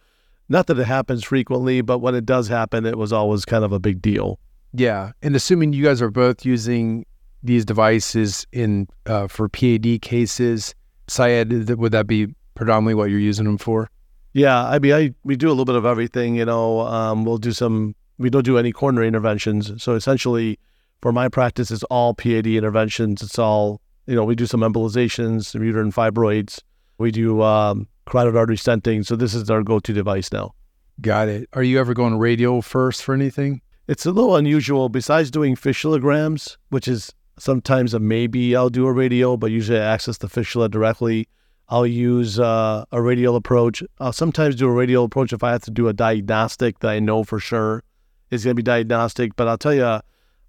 not 0.49 0.67
that 0.67 0.79
it 0.79 0.85
happens 0.85 1.25
frequently, 1.25 1.81
but 1.81 1.97
when 1.97 2.15
it 2.15 2.25
does 2.25 2.47
happen, 2.47 2.85
it 2.85 2.97
was 2.97 3.11
always 3.11 3.43
kind 3.43 3.65
of 3.65 3.73
a 3.73 3.79
big 3.79 4.01
deal. 4.01 4.39
Yeah, 4.73 5.11
and 5.21 5.35
assuming 5.35 5.73
you 5.73 5.83
guys 5.83 6.01
are 6.01 6.11
both 6.11 6.45
using 6.45 7.05
these 7.43 7.65
devices 7.65 8.45
in 8.51 8.87
uh, 9.05 9.27
for 9.27 9.47
PAD 9.49 10.01
cases, 10.01 10.75
Syed, 11.07 11.69
would 11.69 11.91
that 11.91 12.07
be 12.07 12.27
predominantly 12.55 12.95
what 12.95 13.09
you're 13.09 13.19
using 13.19 13.45
them 13.45 13.57
for? 13.57 13.89
Yeah, 14.33 14.67
I 14.67 14.79
mean, 14.79 14.93
I 14.93 15.13
we 15.23 15.35
do 15.35 15.47
a 15.47 15.49
little 15.49 15.65
bit 15.65 15.75
of 15.75 15.85
everything. 15.85 16.35
You 16.35 16.45
know, 16.45 16.81
um, 16.81 17.25
we'll 17.25 17.37
do 17.37 17.51
some. 17.51 17.95
We 18.19 18.29
don't 18.29 18.43
do 18.43 18.57
any 18.57 18.71
coronary 18.71 19.07
interventions. 19.07 19.81
So 19.81 19.93
essentially, 19.93 20.59
for 21.01 21.11
my 21.11 21.29
practice, 21.29 21.71
it's 21.71 21.83
all 21.83 22.13
PAD 22.13 22.47
interventions. 22.47 23.21
It's 23.21 23.39
all 23.39 23.81
you 24.05 24.15
know. 24.15 24.25
We 24.25 24.35
do 24.35 24.45
some 24.45 24.61
embolizations, 24.61 25.45
some 25.45 25.63
uterine 25.63 25.91
fibroids. 25.91 26.59
We 26.97 27.11
do 27.11 27.41
um, 27.41 27.87
carotid 28.05 28.35
artery 28.35 28.57
stenting. 28.57 29.05
So 29.05 29.15
this 29.15 29.33
is 29.33 29.49
our 29.49 29.63
go-to 29.63 29.93
device 29.93 30.31
now. 30.31 30.53
Got 30.99 31.29
it. 31.29 31.47
Are 31.53 31.63
you 31.63 31.79
ever 31.79 31.93
going 31.93 32.17
radial 32.17 32.61
first 32.61 33.03
for 33.03 33.13
anything? 33.13 33.61
It's 33.87 34.05
a 34.05 34.11
little 34.11 34.35
unusual. 34.35 34.89
Besides 34.89 35.31
doing 35.31 35.55
fistulograms, 35.55 36.57
which 36.69 36.87
is 36.87 37.13
sometimes 37.39 37.93
a 37.93 37.99
maybe 37.99 38.55
I'll 38.55 38.69
do 38.69 38.85
a 38.85 38.91
radial, 38.91 39.37
but 39.37 39.51
usually 39.51 39.79
I 39.79 39.93
access 39.93 40.17
the 40.17 40.27
fistula 40.27 40.67
directly. 40.67 41.27
I'll 41.69 41.87
use 41.87 42.39
uh, 42.39 42.85
a 42.91 43.01
radial 43.01 43.35
approach. 43.35 43.83
I'll 43.99 44.13
sometimes 44.13 44.55
do 44.55 44.67
a 44.67 44.71
radial 44.71 45.05
approach 45.05 45.33
if 45.33 45.43
I 45.43 45.51
have 45.51 45.63
to 45.63 45.71
do 45.71 45.87
a 45.87 45.93
diagnostic 45.93 46.79
that 46.79 46.89
I 46.89 46.99
know 46.99 47.23
for 47.23 47.39
sure 47.39 47.83
is 48.29 48.43
going 48.43 48.55
to 48.55 48.59
be 48.59 48.63
diagnostic. 48.63 49.35
But 49.35 49.47
I'll 49.47 49.57
tell 49.57 49.73
you, 49.73 49.99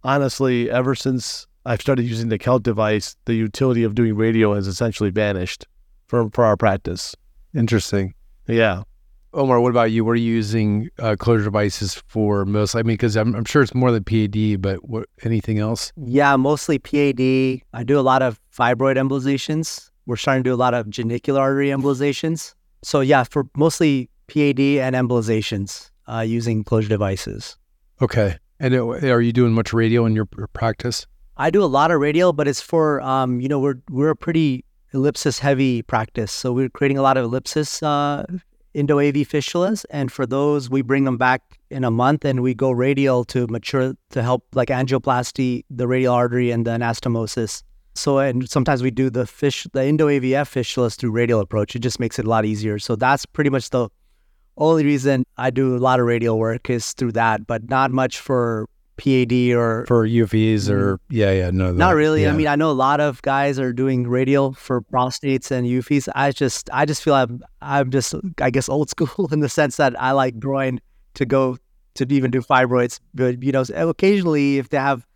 honestly, 0.02 0.71
ever 0.71 0.95
since 0.95 1.47
I've 1.64 1.80
started 1.80 2.07
using 2.07 2.28
the 2.28 2.38
CELT 2.38 2.62
device, 2.62 3.16
the 3.25 3.35
utility 3.35 3.85
of 3.85 3.95
doing 3.95 4.16
radial 4.16 4.54
has 4.54 4.66
essentially 4.66 5.11
vanished 5.11 5.66
for, 6.07 6.30
for 6.30 6.45
our 6.45 6.57
practice. 6.57 7.14
Interesting. 7.54 8.14
Yeah. 8.47 8.83
Omar, 9.35 9.61
what 9.61 9.70
about 9.70 9.90
you? 9.90 10.04
What 10.04 10.12
are 10.12 10.16
you 10.16 10.32
using 10.35 10.88
uh, 10.99 11.16
closure 11.18 11.44
devices 11.44 12.02
for 12.06 12.44
most? 12.47 12.75
I 12.75 12.78
mean, 12.78 12.94
because 12.94 13.16
I'm, 13.16 13.35
I'm, 13.35 13.44
sure 13.44 13.62
it's 13.62 13.75
more 13.75 13.92
than 13.92 14.04
PAD, 14.04 14.62
but 14.62 14.88
what, 14.88 15.06
anything 15.23 15.58
else? 15.58 15.92
Yeah, 15.97 16.35
mostly 16.37 16.78
PAD. 16.78 17.20
I 17.75 17.85
do 17.85 17.99
a 17.99 18.00
lot 18.00 18.23
of 18.23 18.40
fibroid 18.50 18.97
embolizations. 18.97 19.90
We're 20.06 20.16
starting 20.16 20.44
to 20.44 20.50
do 20.50 20.54
a 20.54 20.56
lot 20.56 20.73
of 20.73 20.87
genicular 20.87 21.40
artery 21.40 21.68
embolizations. 21.68 22.54
So 22.82 23.00
yeah, 23.00 23.25
for 23.25 23.47
mostly 23.54 24.08
PAD 24.28 24.61
and 24.61 24.97
embolizations 24.97 25.90
uh, 26.06 26.20
using 26.20 26.64
closure 26.64 26.88
devices. 26.88 27.58
Okay. 28.00 28.37
And 28.61 28.75
it, 28.75 28.80
are 28.80 29.20
you 29.20 29.32
doing 29.32 29.52
much 29.52 29.73
radial 29.73 30.06
in 30.06 30.14
your 30.14 30.26
practice? 30.26 31.06
I 31.37 31.50
do 31.50 31.62
a 31.62 31.66
lot 31.66 31.90
of 31.90 32.00
radial, 32.00 32.32
but 32.32 32.49
it's 32.49 32.61
for 32.61 33.00
um, 33.02 33.40
you 33.40 33.49
know, 33.49 33.61
we're 33.61 33.80
we're 33.90 34.11
a 34.11 34.16
pretty 34.16 34.64
Ellipsys 34.92 35.38
heavy 35.38 35.82
practice, 35.82 36.32
so 36.32 36.52
we're 36.52 36.70
creating 36.70 36.99
a 36.99 37.02
lot 37.02 37.16
of 37.16 37.30
Ellipsys 37.30 37.82
uh, 37.82 38.25
Indo 38.78 39.00
AV 39.00 39.26
fistulas, 39.26 39.85
and 39.90 40.12
for 40.12 40.25
those 40.25 40.70
we 40.70 40.82
bring 40.82 41.04
them 41.04 41.16
back 41.16 41.58
in 41.70 41.82
a 41.82 41.90
month, 41.90 42.25
and 42.25 42.42
we 42.42 42.54
go 42.54 42.70
radial 42.70 43.25
to 43.25 43.47
mature 43.49 43.94
to 44.11 44.23
help 44.23 44.44
like 44.54 44.68
angioplasty, 44.68 45.64
the 45.68 45.88
radial 45.88 46.14
artery, 46.14 46.52
and 46.52 46.64
the 46.64 46.70
anastomosis. 46.70 47.62
So 47.97 48.18
and 48.18 48.49
sometimes 48.49 48.80
we 48.82 48.92
do 48.92 49.11
the 49.11 49.26
fish 49.26 49.66
the 49.73 49.85
Indo 49.85 50.06
AVF 50.06 50.49
fistulas 50.54 50.97
through 50.97 51.11
radial 51.11 51.40
approach. 51.40 51.75
It 51.75 51.80
just 51.80 51.99
makes 51.99 52.18
it 52.20 52.26
a 52.26 52.30
lot 52.30 52.44
easier. 52.44 52.78
So 52.78 52.94
that's 52.94 53.26
pretty 53.26 53.50
much 53.50 53.70
the 53.70 53.88
only 54.56 54.85
reason 54.85 55.25
I 55.37 55.50
do 55.50 55.76
a 55.76 55.78
lot 55.78 55.99
of 55.99 56.06
radial 56.06 56.38
work 56.38 56.70
is 56.70 56.92
through 56.92 57.12
that, 57.12 57.47
but 57.47 57.68
not 57.68 57.90
much 57.90 58.20
for 58.20 58.68
PAD 58.99 59.52
or 59.52 59.87
for 59.87 60.07
UVs 60.07 60.69
or 60.69 60.97
mm. 60.97 61.00
yeah, 61.09 61.31
yeah, 61.31 61.50
no, 61.50 61.73
not 61.73 61.95
really. 61.95 62.23
yeah. 62.23 62.31
I 62.31 62.33
mean, 62.33 62.49
I 62.49 62.57
know 62.57 62.71
a 62.71 62.73
lot 62.73 63.00
of 63.00 63.23
guys 63.23 63.59
are 63.59 63.73
doing 63.73 64.07
radial 64.07 64.52
for 64.52 64.83
prostates 64.83 65.50
and 65.50 65.67
UFEs. 65.67 66.09
I 66.14 66.33
just, 66.33 66.69
I 66.73 66.85
just 66.85 67.02
feel 67.02 67.14
I'm, 67.14 67.43
I'm 67.62 67.90
just, 67.90 68.14
I 68.40 68.50
guess, 68.50 68.69
old 68.69 68.90
school 68.90 69.28
in 69.33 69.40
the 69.40 69.49
sense 69.49 69.76
that 69.76 70.00
I 70.00 70.12
like 70.12 70.38
groin 70.38 70.81
to 71.14 71.25
go 71.25 71.57
to 71.95 72.07
even 72.11 72.31
do 72.31 72.40
fibroids. 72.40 73.00
But 73.14 73.43
you 73.43 73.52
know, 73.52 73.64
occasionally 73.75 74.59
if 74.59 74.69
they 74.69 74.78
have 74.78 75.07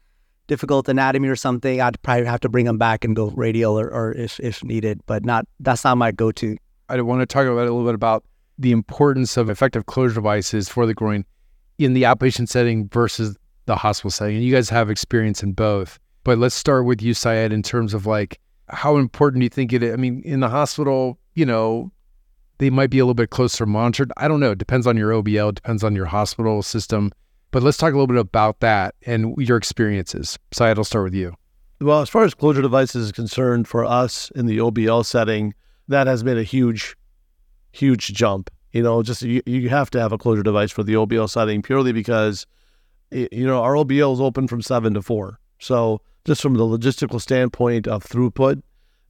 difficult 0.47 0.89
anatomy 0.89 1.29
or 1.29 1.37
something, 1.37 1.81
I'd 1.81 2.01
probably 2.03 2.27
have 2.27 2.41
to 2.41 2.49
bring 2.49 2.67
them 2.67 2.79
back 2.79 3.05
and 3.05 3.17
go 3.17 3.31
radial 3.31 3.79
or, 3.79 3.89
or 3.89 4.13
if 4.13 4.39
if 4.41 4.63
needed. 4.63 5.01
But 5.07 5.25
not, 5.25 5.47
that's 5.61 5.85
not 5.85 5.99
my 5.99 6.13
go-to. 6.13 6.57
I 6.89 7.01
want 7.01 7.21
to 7.21 7.27
talk 7.27 7.47
about 7.47 7.59
a 7.59 7.73
little 7.73 7.85
bit 7.85 7.95
about 7.95 8.25
the 8.59 8.73
importance 8.73 9.37
of 9.37 9.51
effective 9.51 9.87
closure 9.87 10.15
devices 10.15 10.69
for 10.69 10.87
the 10.87 10.95
groin 10.95 11.25
in 11.79 11.95
the 11.95 12.03
outpatient 12.03 12.49
setting 12.49 12.89
versus 12.89 13.37
the 13.67 13.77
hospital 13.77 14.11
setting. 14.11 14.37
And 14.37 14.45
you 14.45 14.53
guys 14.53 14.69
have 14.71 14.91
experience 14.91 15.43
in 15.43 15.53
both. 15.53 15.99
But 16.25 16.39
let's 16.39 16.55
start 16.55 16.85
with 16.85 17.03
you, 17.03 17.15
Syed, 17.15 17.53
in 17.53 17.63
terms 17.63 17.95
of 17.95 18.07
like 18.07 18.41
how 18.69 18.97
important 18.97 19.41
do 19.41 19.45
you 19.45 19.51
think 19.51 19.73
it 19.73 19.83
is? 19.83 19.93
I 19.93 19.97
mean, 19.97 20.23
in 20.25 20.41
the 20.41 20.49
hospital, 20.49 21.19
you 21.35 21.45
know, 21.45 21.93
they 22.59 22.71
might 22.71 22.91
be 22.91 22.99
a 22.99 23.05
little 23.05 23.15
bit 23.15 23.31
closer 23.31 23.67
monitored. 23.67 24.13
I 24.17 24.29
don't 24.29 24.41
know. 24.41 24.53
It 24.53 24.59
depends 24.59 24.87
on 24.87 24.97
your 24.97 25.11
OBL, 25.11 25.55
depends 25.55 25.85
on 25.85 25.95
your 25.95 26.07
hospital 26.07 26.63
system. 26.63 27.13
But 27.51 27.63
let's 27.63 27.77
talk 27.77 27.91
a 27.91 27.97
little 27.97 28.07
bit 28.07 28.17
about 28.17 28.61
that 28.61 28.95
and 29.05 29.35
your 29.37 29.57
experiences. 29.59 30.39
Syed, 30.53 30.79
I'll 30.79 30.85
start 30.85 31.05
with 31.05 31.15
you. 31.15 31.35
Well, 31.81 32.01
as 32.01 32.09
far 32.09 32.25
as 32.25 32.35
closure 32.35 32.63
devices 32.63 33.07
is 33.07 33.13
concerned, 33.13 33.67
for 33.67 33.85
us 33.85 34.31
in 34.37 34.47
the 34.47 34.59
OBL 34.59 35.05
setting, 35.05 35.53
that 35.89 36.07
has 36.07 36.23
been 36.23 36.39
a 36.39 36.45
huge, 36.45 36.97
huge 37.73 38.15
jump. 38.15 38.51
You 38.71 38.83
know, 38.83 39.03
just 39.03 39.23
you, 39.23 39.43
you 39.45 39.69
have 39.69 39.91
to 39.91 40.01
have 40.01 40.13
a 40.13 40.19
closure 40.19 40.45
device 40.45 40.71
for 40.71 40.83
the 40.83 40.95
OBL 40.95 41.29
setting 41.29 41.61
purely 41.61 41.93
because 41.93 42.47
you 43.13 43.47
know, 43.47 43.63
our 43.63 43.75
OBL 43.75 44.13
is 44.15 44.21
open 44.21 44.49
from 44.49 44.63
seven 44.63 44.95
to 44.95 45.03
four. 45.03 45.39
So 45.59 46.01
just 46.25 46.43
from 46.43 46.55
the 46.55 46.65
logistical 46.65 47.21
standpoint 47.21 47.87
of 47.87 48.05
throughput, 48.05 48.63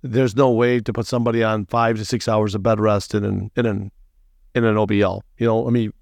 there's 0.03 0.35
no 0.35 0.51
way 0.51 0.81
to 0.81 0.93
put 0.93 1.07
somebody 1.07 1.43
on 1.43 1.67
five 1.67 1.97
to 1.97 2.05
six 2.05 2.27
hours 2.27 2.55
of 2.55 2.63
bed 2.63 2.81
rest 2.81 3.15
in 3.15 3.25
an 3.25 3.51
in 3.57 3.67
an 3.67 3.91
in 4.55 4.65
an 4.65 4.77
OBL. 4.77 5.21
You 5.39 5.47
know, 5.47 5.67
I 5.67 5.71
mean, 5.71 5.93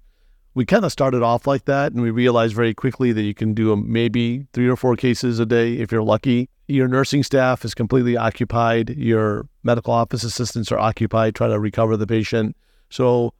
we 0.53 0.65
kind 0.65 0.83
of 0.83 0.91
started 0.91 1.23
off 1.23 1.47
like 1.47 1.65
that, 1.65 1.93
and 1.93 2.01
we 2.01 2.11
realized 2.11 2.55
very 2.55 2.73
quickly 2.73 3.11
that 3.13 3.21
you 3.21 3.33
can 3.33 3.53
do 3.53 3.75
maybe 3.75 4.47
three 4.53 4.67
or 4.67 4.75
four 4.75 4.95
cases 4.95 5.39
a 5.39 5.45
day 5.45 5.73
if 5.73 5.91
you're 5.91 6.03
lucky. 6.03 6.49
Your 6.67 6.87
nursing 6.87 7.23
staff 7.23 7.63
is 7.63 7.73
completely 7.73 8.17
occupied. 8.17 8.91
Your 8.91 9.47
medical 9.63 9.93
office 9.93 10.23
assistants 10.23 10.71
are 10.71 10.79
occupied 10.79 11.35
trying 11.35 11.51
to 11.51 11.59
recover 11.59 11.95
the 11.95 12.07
patient. 12.07 12.55
So, 12.89 13.33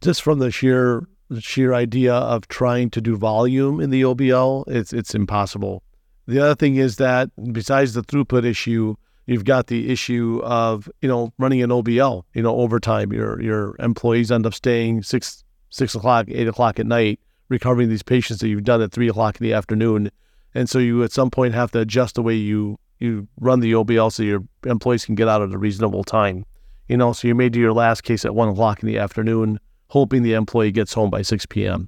just 0.00 0.22
from 0.22 0.38
the 0.38 0.50
sheer 0.50 1.08
sheer 1.40 1.74
idea 1.74 2.14
of 2.14 2.48
trying 2.48 2.90
to 2.90 3.00
do 3.00 3.16
volume 3.16 3.80
in 3.80 3.90
the 3.90 4.02
OBL, 4.02 4.64
it's 4.66 4.92
it's 4.92 5.14
impossible. 5.14 5.82
The 6.26 6.40
other 6.40 6.54
thing 6.54 6.76
is 6.76 6.96
that 6.96 7.30
besides 7.52 7.94
the 7.94 8.02
throughput 8.02 8.44
issue, 8.44 8.94
you've 9.26 9.44
got 9.44 9.66
the 9.66 9.90
issue 9.90 10.40
of 10.44 10.88
you 11.00 11.08
know 11.08 11.32
running 11.38 11.62
an 11.62 11.70
OBL. 11.70 12.22
You 12.34 12.42
know, 12.42 12.56
overtime. 12.56 13.12
Your 13.12 13.40
your 13.40 13.76
employees 13.78 14.30
end 14.30 14.46
up 14.46 14.54
staying 14.54 15.02
six 15.02 15.44
six 15.70 15.94
o'clock, 15.94 16.26
eight 16.28 16.48
o'clock 16.48 16.78
at 16.78 16.86
night, 16.86 17.20
recovering 17.48 17.88
these 17.88 18.02
patients 18.02 18.40
that 18.40 18.48
you've 18.48 18.64
done 18.64 18.82
at 18.82 18.92
three 18.92 19.08
o'clock 19.08 19.40
in 19.40 19.44
the 19.44 19.52
afternoon, 19.52 20.10
and 20.54 20.68
so 20.68 20.78
you 20.78 21.02
at 21.02 21.12
some 21.12 21.30
point 21.30 21.54
have 21.54 21.70
to 21.72 21.80
adjust 21.80 22.14
the 22.14 22.22
way 22.22 22.34
you 22.34 22.78
you 22.98 23.26
run 23.40 23.60
the 23.60 23.72
OBL 23.72 24.12
so 24.12 24.22
your 24.22 24.44
employees 24.64 25.04
can 25.04 25.16
get 25.16 25.28
out 25.28 25.42
at 25.42 25.52
a 25.52 25.58
reasonable 25.58 26.04
time. 26.04 26.44
You 26.88 26.96
know, 26.96 27.12
so 27.12 27.26
you 27.26 27.34
may 27.34 27.48
do 27.48 27.58
your 27.58 27.72
last 27.72 28.02
case 28.02 28.24
at 28.24 28.34
one 28.34 28.48
o'clock 28.48 28.82
in 28.82 28.86
the 28.86 28.98
afternoon 28.98 29.58
hoping 29.92 30.22
the 30.22 30.32
employee 30.32 30.72
gets 30.72 30.94
home 30.94 31.10
by 31.10 31.20
6 31.20 31.44
p.m. 31.46 31.86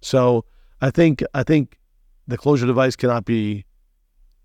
So 0.00 0.44
I 0.80 0.92
think 0.92 1.24
I 1.34 1.42
think 1.42 1.80
the 2.28 2.38
closure 2.38 2.64
device 2.64 2.94
cannot 2.94 3.24
be 3.24 3.64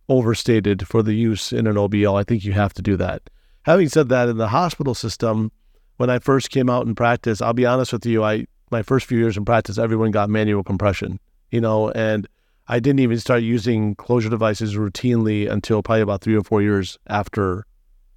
overstated 0.10 0.88
for 0.88 1.04
the 1.04 1.14
use 1.14 1.54
in 1.54 1.68
an 1.68 1.76
OBL. 1.76 2.20
I 2.20 2.24
think 2.24 2.44
you 2.44 2.54
have 2.54 2.74
to 2.74 2.82
do 2.82 2.98
that. 2.98 3.30
Having 3.62 3.90
said 3.90 4.10
that, 4.10 4.28
in 4.28 4.38
the 4.38 4.48
hospital 4.48 4.96
system, 4.96 5.52
when 5.98 6.10
I 6.10 6.18
first 6.18 6.50
came 6.50 6.68
out 6.68 6.88
in 6.88 6.96
practice, 6.96 7.44
I'll 7.44 7.54
be 7.54 7.68
honest 7.68 7.94
with 7.94 8.08
you, 8.08 8.24
I 8.24 8.48
my 8.72 8.82
first 8.82 9.06
few 9.06 9.20
years 9.20 9.38
in 9.38 9.46
practice, 9.46 9.78
everyone 9.78 10.10
got 10.10 10.28
manual 10.28 10.64
compression, 10.64 11.20
you 11.52 11.62
know, 11.62 11.92
and 11.92 12.28
I 12.68 12.80
didn't 12.80 13.02
even 13.02 13.20
start 13.20 13.44
using 13.44 13.94
closure 13.94 14.30
devices 14.32 14.76
routinely 14.76 15.48
until 15.48 15.84
probably 15.84 16.02
about 16.02 16.22
three 16.22 16.36
or 16.36 16.44
four 16.44 16.64
years 16.64 16.98
after 17.06 17.68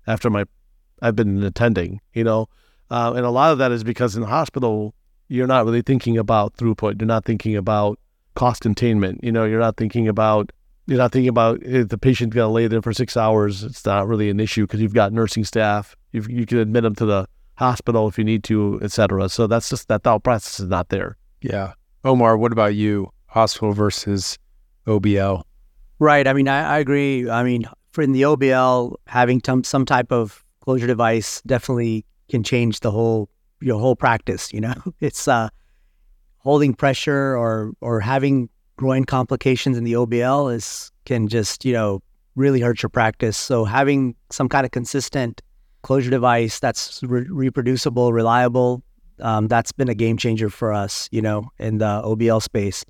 after 0.07 0.30
my 0.30 0.47
I've 1.02 1.14
been 1.14 1.42
attending, 1.42 2.00
you 2.14 2.25
know. 2.25 2.49
Uh, 2.90 3.12
and 3.16 3.25
a 3.25 3.30
lot 3.30 3.52
of 3.52 3.59
that 3.59 3.73
is 3.73 3.85
because 3.85 4.14
in 4.16 4.23
the 4.23 4.28
hospital, 4.28 4.95
you're 5.28 5.47
not 5.47 5.64
really 5.64 5.83
thinking 5.83 6.16
about 6.16 6.57
throughput. 6.57 7.00
You're 7.00 7.07
not 7.07 7.25
thinking 7.25 7.57
about 7.57 7.99
cost 8.35 8.62
containment. 8.62 9.23
You 9.23 9.33
know, 9.33 9.45
you're 9.45 9.61
not 9.61 9.76
thinking 9.76 10.09
about 10.09 10.50
you're 10.87 10.99
not 10.99 11.12
thinking 11.12 11.28
about 11.28 11.62
if 11.62 11.88
the 11.88 11.99
patient's 11.99 12.35
going 12.35 12.49
to 12.49 12.52
lay 12.52 12.66
there 12.66 12.80
for 12.80 12.95
six 12.95 13.14
hours. 13.14 13.62
It's 13.62 13.85
not 13.85 14.09
really 14.09 14.30
an 14.30 14.40
issue 14.40 14.62
because 14.66 14.80
you've 14.80 14.95
got 14.95 15.12
nursing 15.12 15.45
staff. 15.45 15.95
You've, 16.12 16.30
you 16.30 16.47
can 16.47 16.59
admit 16.59 16.83
them 16.83 16.95
to 16.95 17.04
the 17.04 17.26
hospital 17.57 18.09
if 18.09 18.16
you 18.16 18.25
need 18.25 18.42
to, 18.45 18.80
et 18.83 18.90
cetera. 18.90 19.28
So 19.28 19.47
that's 19.47 19.68
just 19.68 19.88
that 19.88 20.02
thought 20.02 20.25
process 20.25 20.61
is 20.61 20.68
not 20.68 20.88
there. 20.88 21.18
Yeah. 21.42 21.75
Omar, 22.04 22.38
what 22.38 22.52
about 22.52 22.75
you? 22.75 23.11
Hospital 23.26 23.73
versus 23.73 24.38
OBL? 24.87 25.42
Right. 25.99 26.26
I 26.26 26.33
mean, 26.33 26.49
I, 26.49 26.76
I 26.76 26.78
agree. 26.78 27.28
I 27.28 27.42
mean, 27.42 27.68
for 27.92 28.00
in 28.00 28.12
the 28.12 28.23
OBL, 28.23 28.95
having 29.07 29.42
t- 29.42 29.62
some 29.64 29.85
type 29.85 30.11
of 30.11 30.42
closure 30.61 30.87
device 30.87 31.42
definitely 31.42 32.07
can 32.29 32.43
change 32.43 32.81
the 32.81 32.91
whole 32.91 33.29
your 33.61 33.79
whole 33.79 33.97
practice. 33.97 34.53
You 34.53 34.61
know, 34.61 34.75
it's 35.01 35.29
uh, 35.29 35.49
holding 36.39 36.75
pressure 36.75 37.37
or 37.37 37.73
or 37.81 38.01
having 38.01 38.49
groin 38.77 39.05
complications 39.05 39.77
in 39.77 39.85
the 39.85 39.95
OBL 39.95 40.55
is 40.55 40.93
can 41.05 41.29
just 41.29 41.65
you 41.65 41.73
know 41.73 42.03
really 42.37 42.61
hurt 42.61 42.83
your 42.83 42.91
practice. 42.91 43.37
So 43.37 43.65
having 43.65 44.15
some 44.31 44.49
kind 44.49 44.65
of 44.65 44.71
consistent 44.71 45.43
closure 45.83 46.11
device 46.11 46.61
that's 46.61 47.03
re- 47.03 47.27
reproducible, 47.29 48.13
reliable, 48.13 48.83
um, 49.21 49.49
that's 49.49 49.73
been 49.73 49.89
a 49.89 49.95
game 49.95 50.17
changer 50.17 50.51
for 50.51 50.73
us. 50.73 51.09
You 51.11 51.23
know, 51.23 51.51
in 51.59 51.79
the 51.79 52.03
OBL 52.05 52.43
space. 52.43 52.85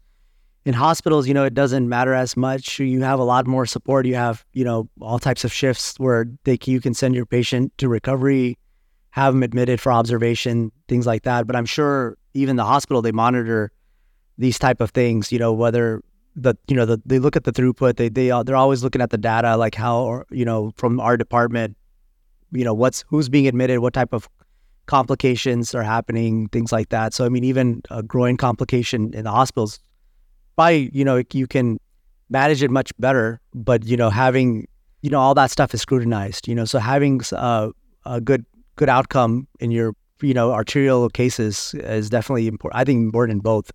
In 0.65 0.75
hospitals, 0.75 1.27
you 1.27 1.33
know, 1.33 1.45
it 1.45 1.55
doesn't 1.55 1.89
matter 1.89 2.13
as 2.13 2.37
much. 2.37 2.79
You 2.79 3.01
have 3.01 3.19
a 3.19 3.25
lot 3.25 3.47
more 3.47 3.65
support. 3.65 4.05
You 4.05 4.17
have, 4.17 4.45
you 4.53 4.65
know, 4.65 4.87
all 5.01 5.19
types 5.19 5.43
of 5.43 5.51
shifts 5.51 5.95
where 5.99 6.27
they 6.45 6.59
you 6.67 6.81
can 6.83 6.93
send 6.93 7.15
your 7.15 7.25
patient 7.25 7.73
to 7.79 7.89
recovery 7.89 8.59
have 9.19 9.35
them 9.35 9.43
admitted 9.43 9.81
for 9.81 9.93
observation, 9.93 10.73
things 10.89 11.07
like 11.07 11.23
that. 11.25 11.47
But 11.47 11.57
I'm 11.57 11.67
sure 11.67 12.17
even 12.35 12.57
the 12.57 12.65
hospital 12.65 13.03
they 13.03 13.13
monitor 13.13 13.71
these 14.39 14.59
type 14.59 14.81
of 14.81 14.91
things. 14.91 15.33
You 15.33 15.39
know 15.39 15.53
whether 15.53 16.03
the 16.37 16.55
you 16.69 16.77
know 16.77 16.87
the, 16.87 17.01
they 17.05 17.19
look 17.19 17.37
at 17.37 17.45
the 17.45 17.53
throughput. 17.53 17.97
They 17.97 18.09
they 18.09 18.29
they're 18.45 18.57
always 18.57 18.83
looking 18.83 19.03
at 19.03 19.11
the 19.11 19.19
data, 19.19 19.57
like 19.57 19.75
how 19.75 20.25
you 20.31 20.45
know 20.45 20.73
from 20.77 21.01
our 21.01 21.17
department, 21.17 21.77
you 22.53 22.65
know 22.65 22.75
what's 22.75 23.05
who's 23.09 23.29
being 23.29 23.47
admitted, 23.47 23.81
what 23.81 23.93
type 23.93 24.13
of 24.13 24.29
complications 24.87 25.75
are 25.75 25.83
happening, 25.83 26.49
things 26.49 26.73
like 26.73 26.89
that. 26.89 27.13
So 27.13 27.25
I 27.27 27.29
mean, 27.29 27.45
even 27.45 27.83
a 27.91 28.03
groin 28.03 28.37
complication 28.37 29.13
in 29.15 29.25
the 29.25 29.31
hospitals, 29.31 29.81
by 30.57 30.71
you 30.71 31.05
know 31.05 31.23
you 31.33 31.47
can 31.47 31.79
manage 32.31 32.63
it 32.63 32.71
much 32.71 32.93
better. 32.99 33.41
But 33.55 33.85
you 33.85 33.97
know 33.97 34.11
having 34.11 34.69
you 35.03 35.11
know 35.11 35.21
all 35.21 35.35
that 35.35 35.51
stuff 35.51 35.75
is 35.75 35.83
scrutinized. 35.83 36.47
You 36.47 36.55
know 36.55 36.65
so 36.65 36.79
having 36.79 37.21
uh, 37.33 37.71
a 38.07 38.21
good 38.21 38.47
good 38.79 38.89
outcome 38.89 39.47
in 39.61 39.71
your 39.71 39.93
you 40.23 40.33
know 40.33 40.53
arterial 40.53 41.09
cases 41.11 41.75
is 41.75 42.09
definitely 42.09 42.47
important. 42.47 42.81
I 42.81 42.85
think 42.85 43.05
important 43.05 43.37
in 43.37 43.41
both. 43.41 43.71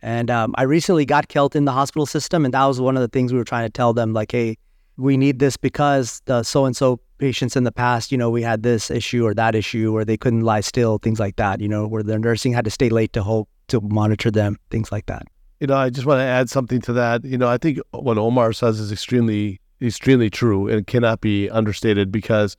And 0.00 0.30
um, 0.30 0.54
I 0.56 0.62
recently 0.62 1.04
got 1.04 1.28
CELT 1.28 1.56
in 1.56 1.64
the 1.64 1.72
hospital 1.72 2.06
system, 2.06 2.44
and 2.44 2.54
that 2.54 2.64
was 2.66 2.80
one 2.80 2.96
of 2.96 3.00
the 3.00 3.08
things 3.08 3.32
we 3.32 3.38
were 3.38 3.44
trying 3.44 3.66
to 3.66 3.72
tell 3.72 3.92
them, 3.92 4.12
like, 4.12 4.30
hey, 4.30 4.56
we 4.96 5.16
need 5.16 5.40
this 5.40 5.56
because 5.56 6.22
the 6.26 6.44
so 6.44 6.66
and 6.66 6.76
so 6.76 7.00
patients 7.18 7.56
in 7.56 7.64
the 7.64 7.72
past, 7.72 8.12
you 8.12 8.18
know, 8.18 8.30
we 8.30 8.42
had 8.42 8.62
this 8.62 8.92
issue 8.92 9.24
or 9.26 9.34
that 9.34 9.56
issue, 9.56 9.92
where 9.92 10.04
they 10.04 10.16
couldn't 10.16 10.42
lie 10.42 10.60
still, 10.60 10.98
things 10.98 11.18
like 11.18 11.34
that, 11.36 11.60
you 11.60 11.68
know, 11.68 11.86
where 11.86 12.04
the 12.04 12.16
nursing 12.16 12.52
had 12.52 12.64
to 12.64 12.70
stay 12.70 12.88
late 12.88 13.12
to 13.12 13.22
hope 13.24 13.48
to 13.68 13.80
monitor 13.80 14.30
them, 14.30 14.56
things 14.70 14.92
like 14.92 15.06
that. 15.06 15.24
You 15.58 15.66
know, 15.66 15.76
I 15.76 15.90
just 15.90 16.06
want 16.06 16.20
to 16.20 16.24
add 16.24 16.48
something 16.48 16.80
to 16.82 16.92
that. 16.92 17.24
You 17.24 17.36
know, 17.36 17.48
I 17.48 17.58
think 17.58 17.80
what 17.90 18.18
Omar 18.18 18.52
says 18.52 18.78
is 18.78 18.92
extremely, 18.92 19.60
extremely 19.82 20.30
true 20.30 20.68
and 20.68 20.86
cannot 20.86 21.20
be 21.20 21.50
understated 21.50 22.12
because 22.12 22.56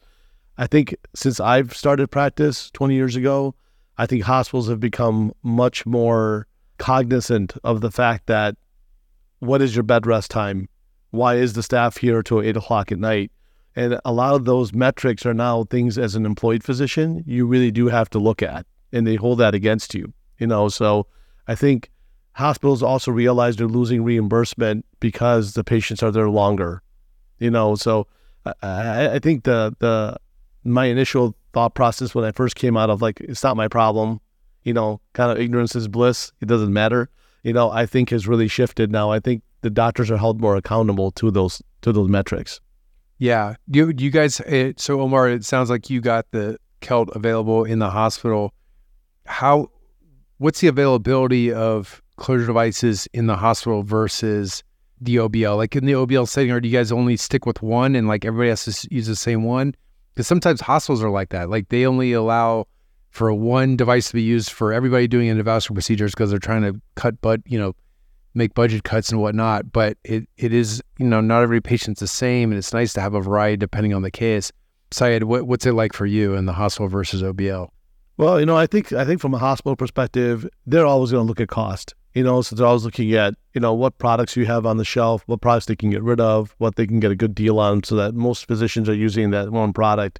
I 0.59 0.67
think 0.67 0.93
since 1.15 1.39
I've 1.39 1.73
started 1.73 2.11
practice 2.11 2.69
20 2.71 2.93
years 2.93 3.15
ago, 3.15 3.55
I 3.97 4.05
think 4.05 4.23
hospitals 4.23 4.67
have 4.67 4.81
become 4.81 5.31
much 5.41 5.85
more 5.85 6.47
cognizant 6.77 7.53
of 7.63 7.79
the 7.79 7.89
fact 7.89 8.27
that 8.27 8.57
what 9.39 9.61
is 9.61 9.73
your 9.73 9.83
bed 9.83 10.05
rest 10.05 10.29
time? 10.29 10.67
Why 11.11 11.35
is 11.35 11.53
the 11.53 11.63
staff 11.63 11.95
here 11.95 12.21
till 12.21 12.41
eight 12.41 12.57
o'clock 12.57 12.91
at 12.91 12.99
night? 12.99 13.31
And 13.73 14.01
a 14.03 14.11
lot 14.11 14.35
of 14.35 14.43
those 14.43 14.73
metrics 14.73 15.25
are 15.25 15.33
now 15.33 15.63
things 15.63 15.97
as 15.97 16.15
an 16.15 16.25
employed 16.25 16.61
physician 16.61 17.23
you 17.25 17.45
really 17.45 17.71
do 17.71 17.87
have 17.87 18.09
to 18.09 18.19
look 18.19 18.43
at. 18.43 18.65
and 18.91 19.07
they 19.07 19.15
hold 19.15 19.39
that 19.39 19.55
against 19.55 19.93
you. 19.93 20.11
You 20.39 20.47
know, 20.47 20.67
so 20.67 21.07
I 21.47 21.55
think 21.55 21.89
hospitals 22.33 22.83
also 22.83 23.11
realize 23.11 23.55
they're 23.55 23.67
losing 23.67 24.03
reimbursement 24.03 24.85
because 24.99 25.53
the 25.53 25.63
patients 25.63 26.03
are 26.03 26.11
there 26.11 26.29
longer. 26.29 26.81
You 27.37 27.51
know, 27.51 27.75
so 27.75 28.07
I, 28.61 29.15
I 29.15 29.19
think 29.19 29.43
the 29.43 29.73
the 29.79 30.17
my 30.63 30.85
initial 30.85 31.35
thought 31.53 31.73
process 31.75 32.13
when 32.13 32.25
I 32.25 32.31
first 32.31 32.55
came 32.55 32.77
out 32.77 32.89
of 32.89 33.01
like 33.01 33.19
it's 33.21 33.43
not 33.43 33.57
my 33.57 33.67
problem, 33.67 34.19
you 34.63 34.73
know, 34.73 35.01
kind 35.13 35.31
of 35.31 35.39
ignorance 35.39 35.75
is 35.75 35.87
bliss. 35.87 36.31
It 36.41 36.47
doesn't 36.47 36.73
matter. 36.73 37.09
You 37.43 37.53
know, 37.53 37.71
I 37.71 37.85
think 37.85 38.09
has 38.09 38.27
really 38.27 38.47
shifted 38.47 38.91
now. 38.91 39.11
I 39.11 39.19
think 39.19 39.41
the 39.61 39.69
doctors 39.69 40.11
are 40.11 40.17
held 40.17 40.41
more 40.41 40.55
accountable 40.55 41.11
to 41.11 41.31
those 41.31 41.61
to 41.81 41.91
those 41.91 42.09
metrics. 42.09 42.59
Yeah. 43.17 43.55
You 43.67 43.93
you 43.97 44.09
guys 44.09 44.39
it, 44.41 44.79
so 44.79 45.01
Omar, 45.01 45.29
it 45.29 45.45
sounds 45.45 45.69
like 45.69 45.89
you 45.89 46.01
got 46.01 46.25
the 46.31 46.57
CELT 46.81 47.15
available 47.15 47.63
in 47.63 47.79
the 47.79 47.89
hospital. 47.89 48.53
How 49.25 49.69
what's 50.37 50.61
the 50.61 50.67
availability 50.67 51.51
of 51.53 52.01
closure 52.15 52.47
devices 52.47 53.07
in 53.13 53.27
the 53.27 53.35
hospital 53.35 53.83
versus 53.83 54.63
the 55.01 55.17
OBL? 55.17 55.57
Like 55.57 55.75
in 55.75 55.85
the 55.85 55.93
OBL 55.93 56.27
setting, 56.27 56.51
or 56.51 56.59
do 56.59 56.67
you 56.67 56.77
guys 56.77 56.91
only 56.91 57.17
stick 57.17 57.45
with 57.45 57.61
one 57.61 57.95
and 57.95 58.07
like 58.07 58.25
everybody 58.25 58.49
has 58.49 58.65
to 58.65 58.87
use 58.93 59.07
the 59.07 59.15
same 59.15 59.43
one? 59.43 59.75
Because 60.19 60.27
sometimes 60.27 60.59
hospitals 60.59 61.01
are 61.01 61.09
like 61.09 61.29
that. 61.29 61.49
Like 61.49 61.69
they 61.69 61.85
only 61.85 62.11
allow 62.11 62.67
for 63.09 63.33
one 63.33 63.77
device 63.77 64.09
to 64.09 64.15
be 64.15 64.21
used 64.21 64.51
for 64.51 64.73
everybody 64.73 65.07
doing 65.07 65.29
endovascular 65.29 65.75
procedures 65.75 66.11
because 66.11 66.29
they're 66.29 66.39
trying 66.39 66.61
to 66.63 66.81
cut, 66.95 67.21
but 67.21 67.39
you 67.45 67.57
know, 67.57 67.73
make 68.33 68.53
budget 68.53 68.83
cuts 68.83 69.13
and 69.13 69.21
whatnot. 69.21 69.71
But 69.71 69.97
it 70.03 70.27
it 70.35 70.51
is 70.51 70.83
you 70.97 71.05
know 71.05 71.21
not 71.21 71.41
every 71.41 71.61
patient's 71.61 72.01
the 72.01 72.07
same, 72.07 72.51
and 72.51 72.57
it's 72.57 72.73
nice 72.73 72.91
to 72.95 72.99
have 72.99 73.13
a 73.13 73.21
variety 73.21 73.55
depending 73.55 73.93
on 73.93 74.01
the 74.01 74.11
case. 74.11 74.51
Syed, 74.91 75.23
what, 75.23 75.47
what's 75.47 75.65
it 75.65 75.71
like 75.71 75.93
for 75.93 76.05
you 76.05 76.33
in 76.33 76.47
the 76.47 76.51
hospital 76.51 76.89
versus 76.89 77.23
OBL? 77.23 77.69
Well, 78.17 78.41
you 78.41 78.45
know, 78.45 78.57
I 78.57 78.67
think 78.67 78.91
I 78.91 79.05
think 79.05 79.21
from 79.21 79.33
a 79.33 79.37
hospital 79.37 79.77
perspective, 79.77 80.45
they're 80.65 80.85
always 80.85 81.11
going 81.11 81.23
to 81.23 81.27
look 81.29 81.39
at 81.39 81.47
cost. 81.47 81.95
You 82.13 82.23
know, 82.23 82.41
so 82.41 82.55
they're 82.55 82.65
always 82.65 82.85
looking 82.85 83.13
at 83.13 83.35
you 83.53 83.61
know 83.61 83.73
what 83.73 83.97
products 83.97 84.35
you 84.35 84.45
have 84.45 84.65
on 84.65 84.77
the 84.77 84.85
shelf, 84.85 85.23
what 85.27 85.41
products 85.41 85.67
they 85.67 85.75
can 85.75 85.89
get 85.89 86.01
rid 86.01 86.19
of, 86.19 86.55
what 86.57 86.75
they 86.75 86.87
can 86.87 86.99
get 86.99 87.11
a 87.11 87.15
good 87.15 87.35
deal 87.35 87.59
on, 87.59 87.83
so 87.83 87.95
that 87.95 88.15
most 88.15 88.47
physicians 88.47 88.89
are 88.89 88.95
using 88.95 89.31
that 89.31 89.51
one 89.51 89.73
product. 89.73 90.19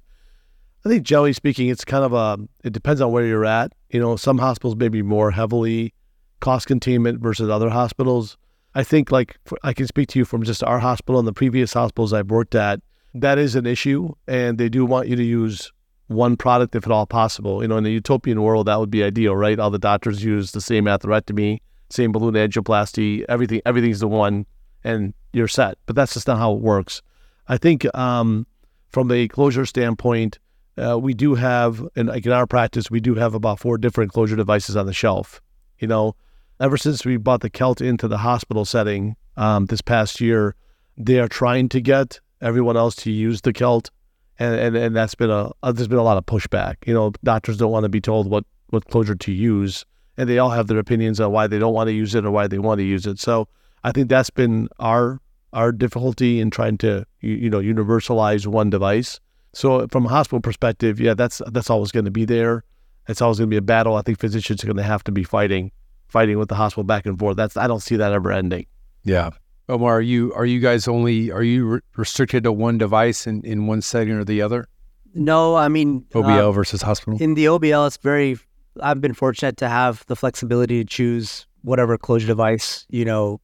I 0.84 0.88
think 0.88 1.02
generally 1.02 1.32
speaking, 1.32 1.68
it's 1.68 1.84
kind 1.84 2.04
of 2.04 2.12
a 2.12 2.38
it 2.64 2.72
depends 2.72 3.00
on 3.00 3.12
where 3.12 3.26
you're 3.26 3.44
at. 3.44 3.72
You 3.90 4.00
know, 4.00 4.16
some 4.16 4.38
hospitals 4.38 4.76
may 4.76 4.88
be 4.88 5.02
more 5.02 5.30
heavily 5.30 5.92
cost 6.40 6.66
containment 6.66 7.20
versus 7.20 7.50
other 7.50 7.68
hospitals. 7.68 8.36
I 8.74 8.84
think 8.84 9.10
like 9.10 9.36
I 9.62 9.72
can 9.72 9.86
speak 9.86 10.08
to 10.10 10.18
you 10.18 10.24
from 10.24 10.42
just 10.42 10.62
our 10.62 10.78
hospital 10.78 11.18
and 11.18 11.28
the 11.28 11.32
previous 11.32 11.72
hospitals 11.72 12.12
I've 12.12 12.30
worked 12.30 12.54
at. 12.54 12.80
That 13.14 13.38
is 13.38 13.56
an 13.56 13.66
issue, 13.66 14.14
and 14.28 14.56
they 14.56 14.68
do 14.68 14.86
want 14.86 15.08
you 15.08 15.16
to 15.16 15.24
use 15.24 15.72
one 16.06 16.36
product 16.36 16.74
if 16.74 16.86
at 16.86 16.92
all 16.92 17.06
possible. 17.06 17.62
You 17.62 17.68
know, 17.68 17.76
in 17.76 17.86
a 17.86 17.90
utopian 17.90 18.42
world, 18.42 18.66
that 18.66 18.78
would 18.78 18.90
be 18.90 19.02
ideal, 19.02 19.34
right? 19.34 19.58
All 19.58 19.70
the 19.70 19.78
doctors 19.78 20.24
use 20.24 20.52
the 20.52 20.60
same 20.60 20.84
atherectomy, 20.84 21.58
same 21.90 22.12
balloon 22.12 22.34
angioplasty, 22.34 23.24
everything. 23.28 23.60
Everything's 23.66 24.00
the 24.00 24.08
one, 24.08 24.46
and 24.84 25.14
you're 25.32 25.48
set. 25.48 25.78
But 25.86 25.96
that's 25.96 26.14
just 26.14 26.26
not 26.26 26.38
how 26.38 26.52
it 26.52 26.60
works. 26.60 27.02
I 27.48 27.58
think 27.58 27.86
um, 27.96 28.46
from 28.90 29.10
a 29.10 29.28
closure 29.28 29.66
standpoint, 29.66 30.38
uh, 30.78 30.98
we 30.98 31.14
do 31.14 31.34
have, 31.34 31.86
and 31.96 32.08
like 32.08 32.24
in 32.24 32.32
our 32.32 32.46
practice, 32.46 32.90
we 32.90 33.00
do 33.00 33.14
have 33.14 33.34
about 33.34 33.60
four 33.60 33.76
different 33.76 34.12
closure 34.12 34.36
devices 34.36 34.76
on 34.76 34.86
the 34.86 34.92
shelf. 34.92 35.40
You 35.78 35.88
know, 35.88 36.14
ever 36.60 36.76
since 36.76 37.04
we 37.04 37.16
brought 37.16 37.40
the 37.40 37.50
CELT 37.50 37.80
into 37.80 38.08
the 38.08 38.18
hospital 38.18 38.64
setting 38.64 39.16
um, 39.36 39.66
this 39.66 39.80
past 39.80 40.20
year, 40.20 40.54
they 40.96 41.18
are 41.18 41.28
trying 41.28 41.68
to 41.70 41.80
get 41.80 42.20
everyone 42.40 42.76
else 42.76 42.94
to 42.96 43.10
use 43.10 43.40
the 43.40 43.52
CELT, 43.52 43.90
and 44.38 44.54
and, 44.54 44.76
and 44.76 44.96
that's 44.96 45.14
been 45.14 45.30
a 45.30 45.50
uh, 45.62 45.72
there's 45.72 45.88
been 45.88 45.98
a 45.98 46.04
lot 46.04 46.18
of 46.18 46.26
pushback. 46.26 46.76
You 46.86 46.94
know, 46.94 47.12
doctors 47.24 47.56
don't 47.56 47.72
want 47.72 47.84
to 47.84 47.88
be 47.88 48.00
told 48.00 48.30
what 48.30 48.44
what 48.68 48.86
closure 48.88 49.14
to 49.14 49.32
use, 49.32 49.84
and 50.20 50.28
they 50.28 50.38
all 50.38 50.50
have 50.50 50.66
their 50.66 50.78
opinions 50.78 51.18
on 51.18 51.32
why 51.32 51.46
they 51.46 51.58
don't 51.58 51.72
want 51.72 51.88
to 51.88 51.94
use 51.94 52.14
it 52.14 52.26
or 52.26 52.30
why 52.30 52.46
they 52.46 52.58
want 52.58 52.78
to 52.78 52.84
use 52.84 53.06
it. 53.06 53.18
So 53.18 53.48
I 53.84 53.90
think 53.90 54.10
that's 54.10 54.28
been 54.28 54.68
our 54.78 55.18
our 55.54 55.72
difficulty 55.72 56.40
in 56.40 56.50
trying 56.50 56.76
to 56.78 57.06
you, 57.22 57.32
you 57.36 57.48
know 57.48 57.60
universalize 57.60 58.46
one 58.46 58.68
device. 58.68 59.18
So 59.54 59.88
from 59.88 60.04
a 60.04 60.08
hospital 60.10 60.40
perspective, 60.40 61.00
yeah, 61.00 61.14
that's 61.14 61.40
that's 61.46 61.70
always 61.70 61.90
going 61.90 62.04
to 62.04 62.10
be 62.10 62.26
there. 62.26 62.64
It's 63.08 63.22
always 63.22 63.38
going 63.38 63.48
to 63.48 63.54
be 63.54 63.56
a 63.56 63.62
battle. 63.62 63.96
I 63.96 64.02
think 64.02 64.18
physicians 64.18 64.62
are 64.62 64.66
going 64.66 64.76
to 64.76 64.82
have 64.82 65.02
to 65.04 65.12
be 65.12 65.24
fighting 65.24 65.72
fighting 66.06 66.38
with 66.38 66.50
the 66.50 66.54
hospital 66.54 66.84
back 66.84 67.06
and 67.06 67.18
forth. 67.18 67.38
That's 67.38 67.56
I 67.56 67.66
don't 67.66 67.80
see 67.80 67.96
that 67.96 68.12
ever 68.12 68.30
ending. 68.30 68.66
Yeah. 69.04 69.30
Omar, 69.70 69.98
are 69.98 70.02
you 70.02 70.34
are 70.34 70.44
you 70.44 70.60
guys 70.60 70.86
only 70.86 71.32
are 71.32 71.42
you 71.42 71.66
re- 71.66 71.80
restricted 71.96 72.44
to 72.44 72.52
one 72.52 72.76
device 72.76 73.26
in, 73.26 73.42
in 73.42 73.66
one 73.66 73.80
setting 73.80 74.12
or 74.12 74.24
the 74.24 74.42
other? 74.42 74.68
No, 75.14 75.56
I 75.56 75.68
mean 75.68 76.02
OBL 76.12 76.48
uh, 76.48 76.52
versus 76.52 76.82
hospital. 76.82 77.18
In 77.22 77.32
the 77.32 77.46
OBL, 77.46 77.86
it's 77.86 77.96
very. 77.96 78.36
I've 78.80 79.00
been 79.00 79.14
fortunate 79.14 79.56
to 79.58 79.68
have 79.68 80.04
the 80.06 80.16
flexibility 80.16 80.82
to 80.82 80.88
choose 80.88 81.46
whatever 81.62 81.98
closure 81.98 82.26
device 82.26 82.86
you 82.88 83.04
know 83.04 83.40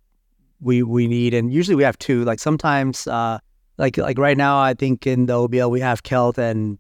we 0.61 0.83
we 0.83 1.07
need, 1.07 1.35
and 1.35 1.53
usually 1.53 1.75
we 1.75 1.83
have 1.83 1.99
two. 1.99 2.25
Like 2.25 2.41
sometimes, 2.41 3.07
uh, 3.07 3.39
like 3.79 3.97
like 3.97 4.19
right 4.19 4.37
now, 4.37 4.59
I 4.59 4.75
think 4.75 5.07
in 5.07 5.27
the 5.27 5.35
OBL 5.35 5.71
we 5.71 5.81
have 5.81 6.03
CELT 6.03 6.39
and 6.39 6.79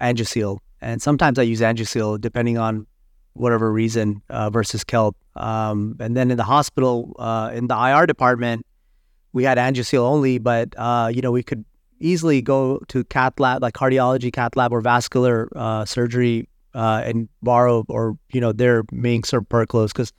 Angioseal, 0.00 0.58
and 0.80 1.02
sometimes 1.02 1.38
I 1.38 1.42
use 1.42 1.60
Angioseal 1.60 2.20
depending 2.20 2.58
on 2.58 2.86
whatever 3.34 3.72
reason 3.72 4.22
uh, 4.30 4.50
versus 4.50 4.84
CELT. 4.84 5.14
Um, 5.36 5.96
and 6.00 6.16
then 6.16 6.30
in 6.30 6.36
the 6.36 6.44
hospital, 6.44 7.14
uh, 7.18 7.50
in 7.54 7.68
the 7.68 7.76
IR 7.76 8.06
department, 8.06 8.66
we 9.32 9.44
had 9.44 9.58
Angioseal 9.58 10.00
only, 10.00 10.38
but 10.38 10.74
uh, 10.76 11.10
you 11.12 11.22
know 11.22 11.32
we 11.32 11.42
could 11.42 11.64
easily 12.00 12.40
go 12.40 12.80
to 12.88 13.04
cath 13.04 13.38
lab, 13.38 13.62
like 13.62 13.74
cardiology 13.74 14.32
cath 14.32 14.56
lab 14.56 14.72
or 14.72 14.80
vascular 14.80 15.48
uh, 15.54 15.84
surgery, 15.84 16.48
uh, 16.74 17.02
and 17.04 17.28
borrow 17.42 17.84
or 17.88 18.18
you 18.32 18.40
know 18.40 18.52
their 18.52 18.84
Minx 18.92 19.32
or 19.32 19.42
Perclose 19.42 19.92
because 19.92 20.12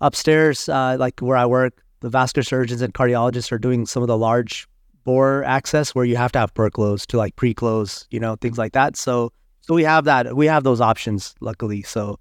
upstairs, 0.00 0.68
uh, 0.68 0.96
like 0.98 1.20
where 1.20 1.36
I 1.36 1.46
work, 1.46 1.82
the 2.00 2.08
vascular 2.08 2.44
surgeons 2.44 2.82
and 2.82 2.94
cardiologists 2.94 3.52
are 3.52 3.58
doing 3.58 3.86
some 3.86 4.02
of 4.02 4.06
the 4.06 4.18
large 4.18 4.68
bore 5.04 5.42
access 5.44 5.94
where 5.94 6.04
you 6.04 6.16
have 6.16 6.32
to 6.32 6.38
have 6.38 6.52
per 6.54 6.68
Perclose 6.68 7.06
to 7.06 7.16
like 7.16 7.34
pre-close, 7.36 8.06
you 8.10 8.20
know, 8.20 8.36
things 8.36 8.58
like 8.58 8.72
that. 8.72 8.96
So 8.96 9.32
so 9.62 9.74
we 9.74 9.84
have 9.84 10.04
that. 10.04 10.34
We 10.34 10.46
have 10.46 10.64
those 10.64 10.80
options, 10.80 11.34
luckily. 11.40 11.82
So 11.82 12.18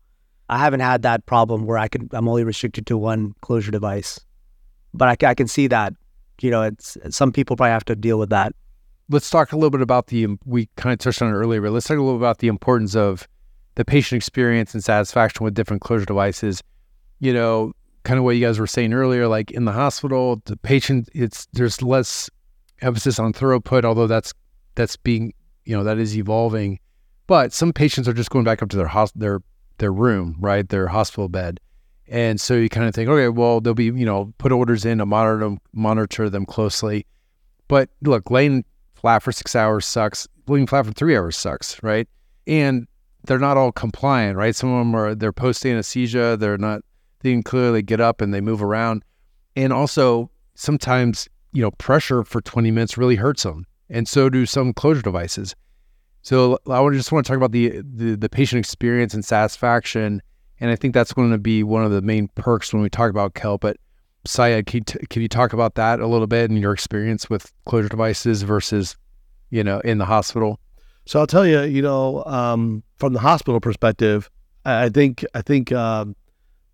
I 0.49 0.57
haven't 0.57 0.81
had 0.81 1.01
that 1.03 1.25
problem 1.25 1.65
where 1.65 1.77
I 1.77 1.87
can 1.87 2.09
I'm 2.11 2.27
only 2.27 2.43
restricted 2.43 2.85
to 2.87 2.97
one 2.97 3.33
closure 3.41 3.71
device, 3.71 4.19
but 4.93 5.23
I, 5.23 5.29
I 5.29 5.33
can 5.33 5.47
see 5.47 5.67
that 5.67 5.93
you 6.41 6.51
know 6.51 6.63
it's 6.63 6.97
some 7.09 7.31
people 7.31 7.55
probably 7.55 7.71
have 7.71 7.85
to 7.85 7.95
deal 7.95 8.19
with 8.19 8.29
that. 8.29 8.53
Let's 9.09 9.29
talk 9.29 9.53
a 9.53 9.55
little 9.55 9.69
bit 9.69 9.81
about 9.81 10.07
the 10.07 10.27
we 10.45 10.69
kind 10.75 10.93
of 10.93 10.99
touched 10.99 11.21
on 11.21 11.29
it 11.29 11.33
earlier, 11.35 11.61
but 11.61 11.71
let's 11.71 11.87
talk 11.87 11.97
a 11.97 12.01
little 12.01 12.17
about 12.17 12.39
the 12.39 12.47
importance 12.47 12.95
of 12.95 13.27
the 13.77 13.85
patient 13.85 14.17
experience 14.17 14.73
and 14.73 14.83
satisfaction 14.83 15.43
with 15.43 15.53
different 15.53 15.83
closure 15.83 16.05
devices. 16.05 16.63
You 17.19 17.31
know, 17.31 17.73
kind 18.03 18.17
of 18.17 18.23
what 18.23 18.35
you 18.35 18.45
guys 18.45 18.59
were 18.59 18.67
saying 18.67 18.91
earlier, 18.91 19.27
like 19.27 19.51
in 19.51 19.65
the 19.65 19.71
hospital, 19.71 20.41
the 20.45 20.57
patient 20.57 21.09
it's 21.13 21.47
there's 21.53 21.81
less 21.81 22.29
emphasis 22.81 23.19
on 23.19 23.33
throughput, 23.33 23.85
although 23.85 24.07
that's 24.07 24.33
that's 24.75 24.97
being 24.97 25.33
you 25.65 25.77
know 25.77 25.83
that 25.83 25.99
is 25.99 26.17
evolving. 26.17 26.79
But 27.27 27.53
some 27.53 27.71
patients 27.71 28.07
are 28.07 28.13
just 28.13 28.31
going 28.31 28.45
back 28.45 28.63
up 28.63 28.69
to 28.69 28.77
their 28.77 28.87
house 28.87 29.11
their 29.15 29.41
their 29.77 29.93
room, 29.93 30.35
right? 30.39 30.67
Their 30.67 30.87
hospital 30.87 31.29
bed. 31.29 31.59
And 32.07 32.41
so 32.41 32.55
you 32.55 32.69
kind 32.69 32.87
of 32.87 32.95
think, 32.95 33.09
okay, 33.09 33.27
well, 33.27 33.59
they'll 33.59 33.73
be, 33.73 33.85
you 33.85 34.05
know, 34.05 34.33
put 34.37 34.51
orders 34.51 34.85
in 34.85 34.99
to 34.99 35.05
monitor 35.05 35.39
them, 35.39 35.59
monitor 35.73 36.29
them 36.29 36.45
closely. 36.45 37.05
But 37.67 37.89
look, 38.01 38.31
laying 38.31 38.63
flat 38.95 39.21
for 39.21 39.31
six 39.31 39.55
hours 39.55 39.85
sucks. 39.85 40.27
Laying 40.47 40.65
flat 40.65 40.85
for 40.85 40.93
three 40.93 41.17
hours 41.17 41.35
sucks, 41.35 41.83
right? 41.83 42.07
And 42.47 42.87
they're 43.27 43.39
not 43.39 43.57
all 43.57 43.71
compliant, 43.71 44.37
right? 44.37 44.55
Some 44.55 44.71
of 44.71 44.79
them 44.79 44.95
are 44.95 45.15
they're 45.15 45.31
post 45.31 45.65
anesthesia. 45.65 46.37
They're 46.37 46.57
not. 46.57 46.81
They 47.21 47.31
can 47.31 47.43
clearly 47.43 47.81
get 47.81 47.99
up 47.99 48.21
and 48.21 48.33
they 48.33 48.41
move 48.41 48.61
around. 48.61 49.03
And 49.55 49.73
also 49.73 50.29
sometimes, 50.55 51.27
you 51.51 51.61
know, 51.61 51.71
pressure 51.71 52.23
for 52.23 52.41
20 52.41 52.71
minutes 52.71 52.97
really 52.97 53.15
hurts 53.15 53.43
them. 53.43 53.65
And 53.89 54.07
so 54.07 54.29
do 54.29 54.45
some 54.45 54.73
closure 54.73 55.01
devices. 55.01 55.55
So 56.21 56.59
I 56.69 56.87
just 56.89 57.11
want 57.11 57.25
to 57.25 57.29
talk 57.31 57.37
about 57.37 57.53
the, 57.53 57.81
the, 57.83 58.15
the 58.15 58.29
patient 58.29 58.59
experience 58.59 59.13
and 59.13 59.23
satisfaction, 59.23 60.21
and 60.59 60.69
I 60.69 60.75
think 60.75 60.93
that's 60.93 61.13
going 61.13 61.31
to 61.31 61.37
be 61.37 61.63
one 61.63 61.85
of 61.85 61.91
the 61.91 62.01
main 62.01 62.27
perks 62.35 62.73
when 62.73 62.81
we 62.81 62.89
talk 62.89 63.09
about 63.09 63.33
CELT. 63.35 63.61
But 63.61 63.77
Syed, 64.25 64.65
can 64.65 64.79
you, 64.79 64.83
t- 64.83 65.05
can 65.09 65.21
you 65.21 65.29
talk 65.29 65.53
about 65.53 65.75
that 65.75 66.01
a 66.01 66.07
little 66.07 66.27
bit 66.27 66.49
and 66.49 66.59
your 66.59 66.73
experience 66.73 67.29
with 67.29 67.53
closure 67.65 67.87
devices 67.87 68.41
versus, 68.41 68.97
you 69.51 69.63
know, 69.63 69.79
in 69.81 69.99
the 69.99 70.05
hospital? 70.05 70.59
So 71.05 71.19
I'll 71.21 71.27
tell 71.27 71.47
you, 71.47 71.61
you 71.61 71.81
know, 71.81 72.25
um, 72.25 72.83
from 72.97 73.13
the 73.13 73.19
hospital 73.19 73.59
perspective, 73.59 74.29
I, 74.65 74.89
think 74.89 75.25
I 75.33 75.41
think 75.41 75.71
um, 75.71 76.15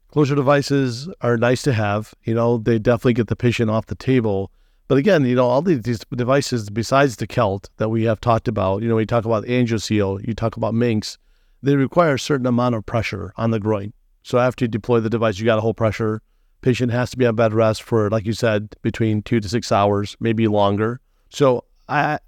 closure 0.09 0.35
devices 0.35 1.09
are 1.21 1.37
nice 1.37 1.61
to 1.63 1.73
have. 1.73 2.13
You 2.23 2.33
know, 2.33 2.57
they 2.57 2.79
definitely 2.79 3.13
get 3.13 3.27
the 3.27 3.35
patient 3.35 3.69
off 3.69 3.87
the 3.87 3.95
table. 3.95 4.51
But 4.87 4.97
again, 4.97 5.25
you 5.25 5.35
know, 5.35 5.47
all 5.47 5.61
these, 5.61 5.81
devices 6.15 6.69
besides 6.69 7.15
the 7.17 7.27
CELT 7.27 7.69
that 7.77 7.89
we 7.89 8.03
have 8.03 8.19
talked 8.21 8.47
about, 8.47 8.81
you 8.81 8.89
know, 8.89 8.95
we 8.95 9.05
talk 9.05 9.25
about 9.25 9.45
Angioseal, 9.45 10.25
you 10.27 10.33
talk 10.33 10.57
about 10.57 10.73
Minx, 10.73 11.17
they 11.61 11.75
require 11.75 12.15
a 12.15 12.19
certain 12.19 12.45
amount 12.45 12.75
of 12.75 12.85
pressure 12.85 13.33
on 13.37 13.51
the 13.51 13.59
groin. 13.59 13.93
So 14.23 14.37
after 14.37 14.65
you 14.65 14.69
deploy 14.69 14.99
the 14.99 15.09
device, 15.09 15.39
you 15.39 15.45
got 15.45 15.55
to 15.55 15.61
hold 15.61 15.77
pressure. 15.77 16.21
Patient 16.61 16.91
has 16.91 17.09
to 17.11 17.17
be 17.17 17.25
on 17.25 17.35
bed 17.35 17.53
rest 17.53 17.83
for, 17.83 18.09
like 18.09 18.25
you 18.25 18.33
said, 18.33 18.75
between 18.81 19.21
two 19.21 19.39
to 19.39 19.49
six 19.49 19.71
hours, 19.71 20.15
maybe 20.19 20.47
longer. 20.47 20.99
So 21.29 21.65
I, 21.89 22.19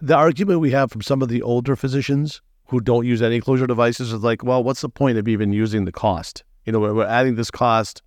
the 0.00 0.14
argument 0.14 0.60
we 0.60 0.70
have 0.70 0.90
from 0.90 1.02
some 1.02 1.22
of 1.22 1.28
the 1.28 1.42
older 1.42 1.76
physicians 1.76 2.40
who 2.72 2.80
don't 2.80 3.04
use 3.06 3.20
any 3.20 3.38
closure 3.38 3.66
devices 3.66 4.14
is 4.14 4.22
like, 4.22 4.42
well, 4.42 4.64
what's 4.64 4.80
the 4.80 4.88
point 4.88 5.18
of 5.18 5.28
even 5.28 5.52
using 5.52 5.84
the 5.84 5.92
cost? 5.92 6.42
You 6.64 6.72
know, 6.72 6.80
we're, 6.80 7.04
adding 7.06 7.34
this 7.34 7.50
cost 7.50 8.00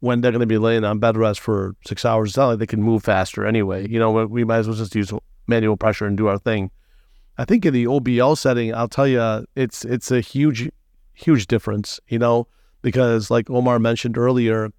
when 0.00 0.20
they're 0.20 0.32
going 0.32 0.40
to 0.40 0.46
be 0.46 0.58
laying 0.58 0.82
on 0.82 0.98
bed 0.98 1.16
rest 1.16 1.38
for 1.38 1.76
six 1.86 2.04
hours. 2.04 2.30
It's 2.30 2.36
not 2.36 2.48
like 2.48 2.58
they 2.58 2.66
can 2.66 2.82
move 2.82 3.04
faster 3.04 3.46
anyway. 3.46 3.88
You 3.88 4.00
know, 4.00 4.10
we- 4.10 4.24
we 4.24 4.44
might 4.44 4.58
as 4.58 4.66
well 4.66 4.76
just 4.76 4.96
use 4.96 5.12
manual 5.46 5.76
pressure 5.76 6.04
and 6.04 6.16
do 6.16 6.26
our 6.26 6.36
thing. 6.36 6.72
I 7.38 7.44
think 7.44 7.64
in 7.64 7.72
the 7.72 7.86
OBL 7.86 8.36
setting, 8.36 8.74
I'll 8.74 8.88
tell 8.88 9.06
you, 9.06 9.46
it's 9.54 9.84
it's 9.84 10.10
a 10.10 10.20
huge, 10.20 10.68
huge 11.14 11.46
difference. 11.46 12.00
You 12.08 12.18
know, 12.18 12.48
because 12.82 13.30
like 13.30 13.48
Omar 13.50 13.78
mentioned 13.78 14.18
earlier, 14.18 14.70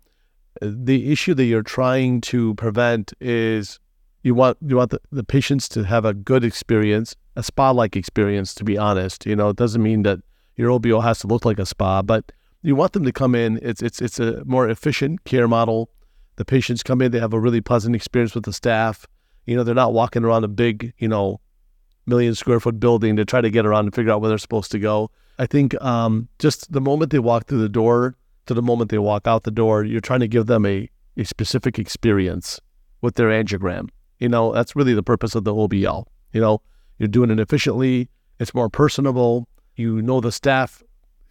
the 0.61 1.13
issue 1.13 1.33
that 1.33 1.45
you're 1.45 1.63
trying 1.63 2.19
to 2.21 2.55
prevent 2.55 3.13
is 3.21 3.79
you 4.21 4.35
want 4.35 4.57
you 4.67 4.75
want 4.75 4.91
the, 4.91 4.99
the 5.13 5.23
patients 5.23 5.69
to 5.69 5.83
have 5.83 6.03
a 6.03 6.13
good 6.13 6.43
experience, 6.43 7.15
a 7.35 7.43
spa-like 7.43 7.95
experience. 7.95 8.53
To 8.55 8.63
be 8.63 8.77
honest, 8.77 9.25
you 9.25 9.35
know, 9.35 9.49
it 9.49 9.57
doesn't 9.57 9.81
mean 9.81 10.03
that 10.03 10.19
your 10.55 10.69
OBL 10.79 11.03
has 11.03 11.19
to 11.19 11.27
look 11.27 11.45
like 11.45 11.59
a 11.59 11.65
spa, 11.65 12.01
but 12.01 12.31
you 12.61 12.75
want 12.75 12.93
them 12.93 13.03
to 13.03 13.11
come 13.11 13.35
in. 13.35 13.59
It's 13.61 13.81
it's 13.81 14.01
it's 14.01 14.19
a 14.19 14.43
more 14.45 14.69
efficient 14.69 15.23
care 15.25 15.47
model. 15.47 15.89
The 16.35 16.45
patients 16.45 16.81
come 16.81 17.01
in, 17.01 17.11
they 17.11 17.19
have 17.19 17.33
a 17.33 17.39
really 17.39 17.61
pleasant 17.61 17.95
experience 17.95 18.33
with 18.33 18.45
the 18.45 18.53
staff. 18.53 19.05
You 19.45 19.55
know, 19.55 19.63
they're 19.63 19.75
not 19.75 19.93
walking 19.93 20.23
around 20.23 20.43
a 20.43 20.47
big, 20.47 20.93
you 20.97 21.07
know, 21.07 21.39
million 22.05 22.33
square 22.33 22.59
foot 22.59 22.79
building 22.79 23.15
to 23.17 23.25
try 23.25 23.41
to 23.41 23.49
get 23.49 23.65
around 23.65 23.85
and 23.85 23.95
figure 23.95 24.11
out 24.11 24.21
where 24.21 24.29
they're 24.29 24.37
supposed 24.37 24.71
to 24.71 24.79
go. 24.79 25.11
I 25.39 25.45
think 25.45 25.79
um, 25.81 26.27
just 26.39 26.71
the 26.71 26.81
moment 26.81 27.11
they 27.11 27.19
walk 27.19 27.47
through 27.47 27.61
the 27.61 27.69
door 27.69 28.15
to 28.45 28.53
the 28.53 28.61
moment 28.61 28.91
they 28.91 28.97
walk 28.97 29.27
out 29.27 29.43
the 29.43 29.51
door, 29.51 29.83
you're 29.83 30.01
trying 30.01 30.19
to 30.19 30.27
give 30.27 30.47
them 30.47 30.65
a, 30.65 30.89
a 31.17 31.23
specific 31.23 31.79
experience 31.79 32.59
with 33.01 33.15
their 33.15 33.29
angiogram. 33.29 33.89
You 34.19 34.29
know, 34.29 34.53
that's 34.53 34.75
really 34.75 34.93
the 34.93 35.03
purpose 35.03 35.35
of 35.35 35.43
the 35.43 35.53
OBL. 35.53 36.05
You 36.33 36.41
know, 36.41 36.61
you're 37.03 37.09
doing 37.09 37.29
it 37.29 37.39
efficiently, 37.39 38.09
it's 38.39 38.53
more 38.53 38.69
personable. 38.69 39.47
You 39.75 40.01
know 40.01 40.21
the 40.21 40.31
staff. 40.31 40.81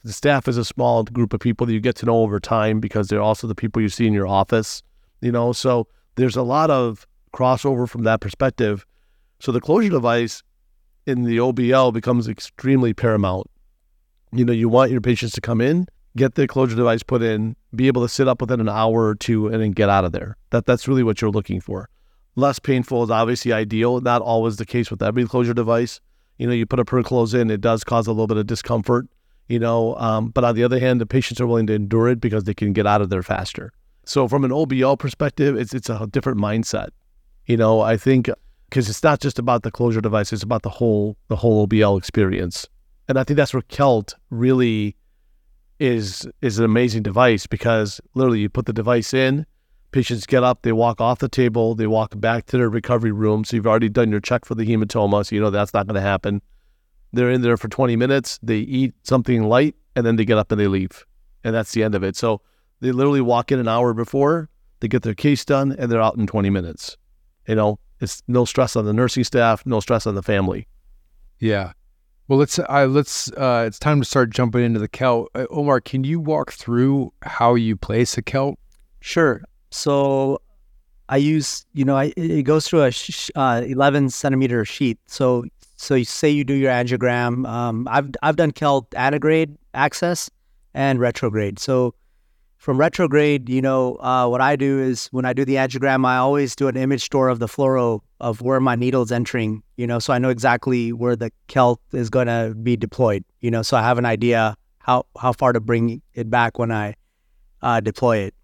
The 0.04 0.12
staff 0.12 0.48
is 0.48 0.58
a 0.58 0.64
small 0.64 1.04
group 1.04 1.32
of 1.32 1.40
people 1.40 1.66
that 1.66 1.72
you 1.72 1.80
get 1.80 1.96
to 1.96 2.06
know 2.06 2.18
over 2.18 2.38
time 2.38 2.78
because 2.78 3.08
they're 3.08 3.22
also 3.22 3.46
the 3.46 3.54
people 3.54 3.80
you 3.80 3.88
see 3.88 4.06
in 4.06 4.12
your 4.12 4.26
office. 4.26 4.82
You 5.22 5.32
know, 5.32 5.52
so 5.52 5.86
there's 6.16 6.36
a 6.36 6.42
lot 6.42 6.70
of 6.70 7.06
crossover 7.32 7.88
from 7.88 8.02
that 8.02 8.20
perspective. 8.20 8.84
So 9.40 9.50
the 9.50 9.60
closure 9.60 9.88
device 9.88 10.42
in 11.06 11.24
the 11.24 11.38
OBL 11.38 11.94
becomes 11.94 12.28
extremely 12.28 12.92
paramount. 12.92 13.48
You 14.32 14.44
know, 14.44 14.52
you 14.52 14.68
want 14.68 14.90
your 14.90 15.00
patients 15.00 15.32
to 15.32 15.40
come 15.40 15.60
in, 15.60 15.86
get 16.16 16.34
the 16.34 16.46
closure 16.46 16.76
device 16.76 17.02
put 17.02 17.22
in, 17.22 17.56
be 17.74 17.86
able 17.86 18.02
to 18.02 18.08
sit 18.08 18.28
up 18.28 18.40
within 18.40 18.60
an 18.60 18.68
hour 18.68 19.06
or 19.06 19.14
two, 19.14 19.46
and 19.48 19.62
then 19.62 19.70
get 19.72 19.88
out 19.88 20.04
of 20.04 20.12
there. 20.12 20.36
That 20.50 20.66
that's 20.66 20.86
really 20.86 21.02
what 21.02 21.20
you're 21.20 21.30
looking 21.30 21.60
for. 21.60 21.88
Less 22.34 22.58
painful 22.58 23.02
is 23.02 23.10
obviously 23.10 23.52
ideal. 23.52 24.00
Not 24.00 24.22
always 24.22 24.56
the 24.56 24.66
case 24.66 24.90
with 24.90 25.02
every 25.02 25.26
closure 25.26 25.54
device. 25.54 26.00
You 26.38 26.46
know, 26.46 26.54
you 26.54 26.66
put 26.66 26.80
a 26.80 26.84
perclose 26.84 27.34
in, 27.34 27.50
it 27.50 27.60
does 27.60 27.84
cause 27.84 28.06
a 28.06 28.10
little 28.10 28.26
bit 28.26 28.38
of 28.38 28.46
discomfort. 28.46 29.06
You 29.48 29.58
know, 29.58 29.96
um, 29.96 30.28
but 30.28 30.44
on 30.44 30.54
the 30.54 30.64
other 30.64 30.78
hand, 30.78 31.00
the 31.00 31.06
patients 31.06 31.40
are 31.40 31.46
willing 31.46 31.66
to 31.66 31.74
endure 31.74 32.08
it 32.08 32.20
because 32.20 32.44
they 32.44 32.54
can 32.54 32.72
get 32.72 32.86
out 32.86 33.02
of 33.02 33.10
there 33.10 33.22
faster. 33.22 33.72
So 34.04 34.26
from 34.26 34.44
an 34.44 34.50
OBL 34.50 34.98
perspective, 34.98 35.56
it's 35.56 35.74
it's 35.74 35.90
a 35.90 36.06
different 36.10 36.38
mindset. 36.38 36.88
You 37.46 37.56
know, 37.56 37.80
I 37.80 37.96
think 37.96 38.30
because 38.68 38.88
it's 38.88 39.02
not 39.02 39.20
just 39.20 39.38
about 39.38 39.62
the 39.62 39.70
closure 39.70 40.00
device; 40.00 40.32
it's 40.32 40.42
about 40.42 40.62
the 40.62 40.70
whole 40.70 41.16
the 41.28 41.36
whole 41.36 41.66
OBL 41.66 41.98
experience. 41.98 42.66
And 43.08 43.18
I 43.18 43.24
think 43.24 43.36
that's 43.36 43.52
where 43.52 43.62
CELT 43.62 44.14
really 44.30 44.96
is 45.78 46.26
is 46.40 46.58
an 46.58 46.64
amazing 46.64 47.02
device 47.02 47.46
because 47.46 48.00
literally 48.14 48.40
you 48.40 48.48
put 48.48 48.66
the 48.66 48.72
device 48.72 49.12
in, 49.12 49.44
patients 49.92 50.26
get 50.26 50.42
up, 50.42 50.62
they 50.62 50.72
walk 50.72 51.00
off 51.00 51.20
the 51.20 51.28
table, 51.28 51.74
they 51.74 51.86
walk 51.86 52.18
back 52.18 52.46
to 52.46 52.58
their 52.58 52.68
recovery 52.68 53.12
room. 53.12 53.44
So 53.44 53.56
you've 53.56 53.66
already 53.66 53.88
done 53.88 54.10
your 54.10 54.20
check 54.20 54.44
for 54.44 54.54
the 54.54 54.66
hematoma, 54.66 55.26
so 55.26 55.34
you 55.34 55.40
know 55.40 55.50
that's 55.50 55.72
not 55.72 55.86
going 55.86 55.94
to 55.94 56.00
happen. 56.00 56.42
They're 57.12 57.30
in 57.30 57.42
there 57.42 57.56
for 57.56 57.68
20 57.68 57.94
minutes, 57.96 58.38
they 58.42 58.58
eat 58.58 58.94
something 59.04 59.44
light, 59.44 59.76
and 59.94 60.04
then 60.04 60.16
they 60.16 60.24
get 60.24 60.38
up 60.38 60.50
and 60.50 60.60
they 60.60 60.66
leave. 60.66 61.04
And 61.44 61.54
that's 61.54 61.72
the 61.72 61.82
end 61.82 61.94
of 61.94 62.02
it. 62.02 62.16
So 62.16 62.40
they 62.80 62.90
literally 62.90 63.20
walk 63.20 63.52
in 63.52 63.58
an 63.58 63.68
hour 63.68 63.92
before, 63.92 64.48
they 64.80 64.88
get 64.88 65.02
their 65.02 65.14
case 65.14 65.44
done, 65.44 65.76
and 65.78 65.92
they're 65.92 66.02
out 66.02 66.16
in 66.16 66.26
20 66.26 66.50
minutes. 66.50 66.96
You 67.46 67.54
know, 67.54 67.78
it's 68.00 68.22
no 68.28 68.44
stress 68.44 68.76
on 68.76 68.84
the 68.84 68.92
nursing 68.92 69.24
staff, 69.24 69.64
no 69.66 69.80
stress 69.80 70.06
on 70.06 70.14
the 70.14 70.22
family. 70.22 70.66
Yeah. 71.38 71.72
Well, 72.28 72.38
let's 72.38 72.58
uh, 72.58 72.86
let's 72.88 73.30
uh, 73.32 73.64
it's 73.66 73.78
time 73.78 74.00
to 74.00 74.06
start 74.06 74.30
jumping 74.30 74.64
into 74.64 74.78
the 74.78 74.88
CELT. 74.88 75.26
Uh, 75.34 75.46
Omar, 75.50 75.80
can 75.80 76.04
you 76.04 76.18
walk 76.18 76.52
through 76.52 77.12
how 77.22 77.56
you 77.56 77.76
place 77.76 78.16
a 78.16 78.22
CELT? 78.22 78.56
Sure. 79.00 79.42
So 79.72 80.40
I 81.08 81.16
use, 81.16 81.66
you 81.72 81.84
know, 81.84 81.96
I, 81.96 82.12
it 82.16 82.42
goes 82.42 82.68
through 82.68 82.82
a 82.82 82.90
sh- 82.90 83.30
uh, 83.34 83.62
11 83.66 84.10
centimeter 84.10 84.64
sheath. 84.64 84.98
So, 85.06 85.44
so 85.76 85.94
you 85.94 86.04
say 86.04 86.30
you 86.30 86.44
do 86.44 86.54
your 86.54 86.70
angiogram. 86.70 87.46
Um, 87.48 87.88
I've 87.90 88.10
I've 88.22 88.36
done 88.36 88.52
CELT 88.52 88.86
antegrade 88.94 89.56
access 89.74 90.30
and 90.74 91.00
retrograde. 91.00 91.58
So 91.58 91.94
from 92.58 92.78
retrograde, 92.78 93.48
you 93.48 93.60
know, 93.60 93.96
uh, 93.96 94.28
what 94.28 94.40
I 94.40 94.54
do 94.54 94.78
is 94.78 95.06
when 95.06 95.24
I 95.24 95.32
do 95.32 95.44
the 95.44 95.56
angiogram, 95.56 96.06
I 96.06 96.18
always 96.18 96.54
do 96.54 96.68
an 96.68 96.76
image 96.76 97.02
store 97.02 97.28
of 97.28 97.40
the 97.40 97.48
fluoro 97.48 98.00
of 98.20 98.40
where 98.40 98.60
my 98.60 98.76
needle's 98.76 99.10
entering. 99.10 99.62
You 99.76 99.86
know, 99.88 99.98
so 99.98 100.12
I 100.12 100.18
know 100.18 100.28
exactly 100.28 100.92
where 100.92 101.16
the 101.16 101.32
CELT 101.48 101.78
is 101.92 102.08
going 102.08 102.28
to 102.28 102.54
be 102.62 102.76
deployed. 102.76 103.24
You 103.40 103.50
know, 103.50 103.62
so 103.62 103.76
I 103.76 103.82
have 103.82 103.98
an 103.98 104.06
idea 104.06 104.56
how 104.78 105.06
how 105.18 105.32
far 105.32 105.52
to 105.52 105.60
bring 105.60 106.02
it 106.14 106.30
back 106.30 106.58
when 106.58 106.70
I 106.70 106.94
uh, 107.62 107.80
deploy 107.80 108.18
it. 108.18 108.34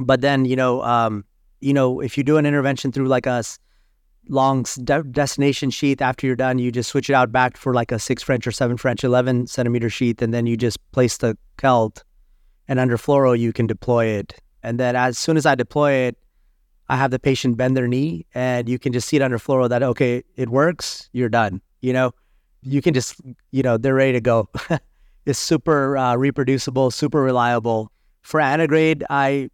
But 0.00 0.20
then, 0.20 0.44
you 0.44 0.56
know, 0.56 0.82
um, 0.82 1.24
you 1.60 1.72
know, 1.72 2.00
if 2.00 2.16
you 2.16 2.24
do 2.24 2.36
an 2.36 2.46
intervention 2.46 2.92
through 2.92 3.08
like 3.08 3.26
a 3.26 3.42
long 4.28 4.64
de- 4.84 5.02
destination 5.04 5.70
sheath, 5.70 6.00
after 6.00 6.26
you're 6.26 6.36
done, 6.36 6.58
you 6.58 6.70
just 6.70 6.90
switch 6.90 7.10
it 7.10 7.14
out 7.14 7.32
back 7.32 7.56
for 7.56 7.74
like 7.74 7.90
a 7.90 7.98
six 7.98 8.22
French 8.22 8.46
or 8.46 8.52
seven 8.52 8.76
French, 8.76 9.02
eleven 9.04 9.46
centimeter 9.46 9.90
sheath, 9.90 10.22
and 10.22 10.32
then 10.32 10.46
you 10.46 10.56
just 10.56 10.78
place 10.92 11.16
the 11.16 11.36
CELT, 11.58 12.02
and 12.68 12.78
under 12.78 12.96
fluoro 12.96 13.38
you 13.38 13.52
can 13.52 13.66
deploy 13.66 14.06
it. 14.06 14.34
And 14.62 14.78
then 14.78 14.96
as 14.96 15.18
soon 15.18 15.36
as 15.36 15.46
I 15.46 15.54
deploy 15.54 15.92
it, 15.92 16.16
I 16.88 16.96
have 16.96 17.10
the 17.10 17.18
patient 17.18 17.56
bend 17.56 17.76
their 17.76 17.88
knee, 17.88 18.26
and 18.34 18.68
you 18.68 18.78
can 18.78 18.92
just 18.92 19.08
see 19.08 19.16
it 19.16 19.22
under 19.22 19.38
fluoro 19.38 19.68
that 19.68 19.82
okay, 19.82 20.22
it 20.36 20.48
works. 20.48 21.08
You're 21.12 21.28
done. 21.28 21.60
You 21.80 21.92
know, 21.92 22.12
you 22.62 22.82
can 22.82 22.94
just 22.94 23.20
you 23.50 23.62
know 23.62 23.76
they're 23.76 23.94
ready 23.94 24.12
to 24.12 24.20
go. 24.20 24.48
it's 25.26 25.38
super 25.38 25.96
uh, 25.96 26.16
reproducible, 26.16 26.90
super 26.90 27.22
reliable. 27.22 27.90
For 28.22 28.40
antegrade, 28.40 29.04
I 29.10 29.50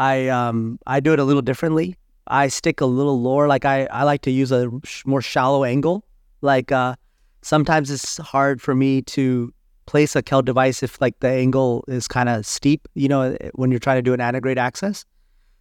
I 0.00 0.28
um 0.28 0.78
I 0.86 0.98
do 1.00 1.12
it 1.12 1.18
a 1.18 1.24
little 1.24 1.42
differently. 1.42 1.94
I 2.26 2.48
stick 2.48 2.80
a 2.80 2.86
little 2.86 3.20
lower. 3.20 3.46
Like 3.46 3.66
I 3.66 3.84
I 3.86 4.04
like 4.04 4.22
to 4.22 4.30
use 4.30 4.50
a 4.50 4.70
sh- 4.82 5.04
more 5.04 5.20
shallow 5.20 5.62
angle. 5.62 6.04
Like 6.40 6.72
uh, 6.72 6.94
sometimes 7.42 7.90
it's 7.90 8.16
hard 8.16 8.62
for 8.62 8.74
me 8.74 9.02
to 9.02 9.52
place 9.84 10.16
a 10.16 10.22
CELT 10.22 10.46
device 10.46 10.82
if 10.82 10.98
like 11.02 11.20
the 11.20 11.28
angle 11.28 11.84
is 11.86 12.08
kind 12.08 12.30
of 12.30 12.46
steep. 12.46 12.88
You 12.94 13.08
know, 13.08 13.36
when 13.52 13.70
you're 13.70 13.78
trying 13.78 13.98
to 13.98 14.02
do 14.02 14.14
an 14.14 14.22
antegrade 14.22 14.56
access. 14.58 15.04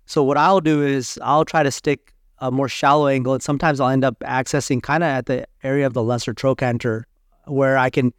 So 0.06 0.24
what 0.24 0.38
I'll 0.38 0.62
do 0.62 0.82
is 0.84 1.20
I'll 1.22 1.46
try 1.46 1.62
to 1.62 1.72
stick 1.72 2.14
a 2.38 2.50
more 2.50 2.70
shallow 2.70 3.08
angle, 3.08 3.34
and 3.34 3.44
sometimes 3.44 3.82
I'll 3.82 3.90
end 3.90 4.06
up 4.06 4.18
accessing 4.22 4.82
kind 4.82 5.04
of 5.04 5.10
at 5.10 5.26
the 5.26 5.46
area 5.64 5.86
of 5.86 5.94
the 5.94 6.02
lesser 6.02 6.34
trochanter, 6.34 7.04
where 7.46 7.78
I 7.78 7.90
can. 7.90 8.14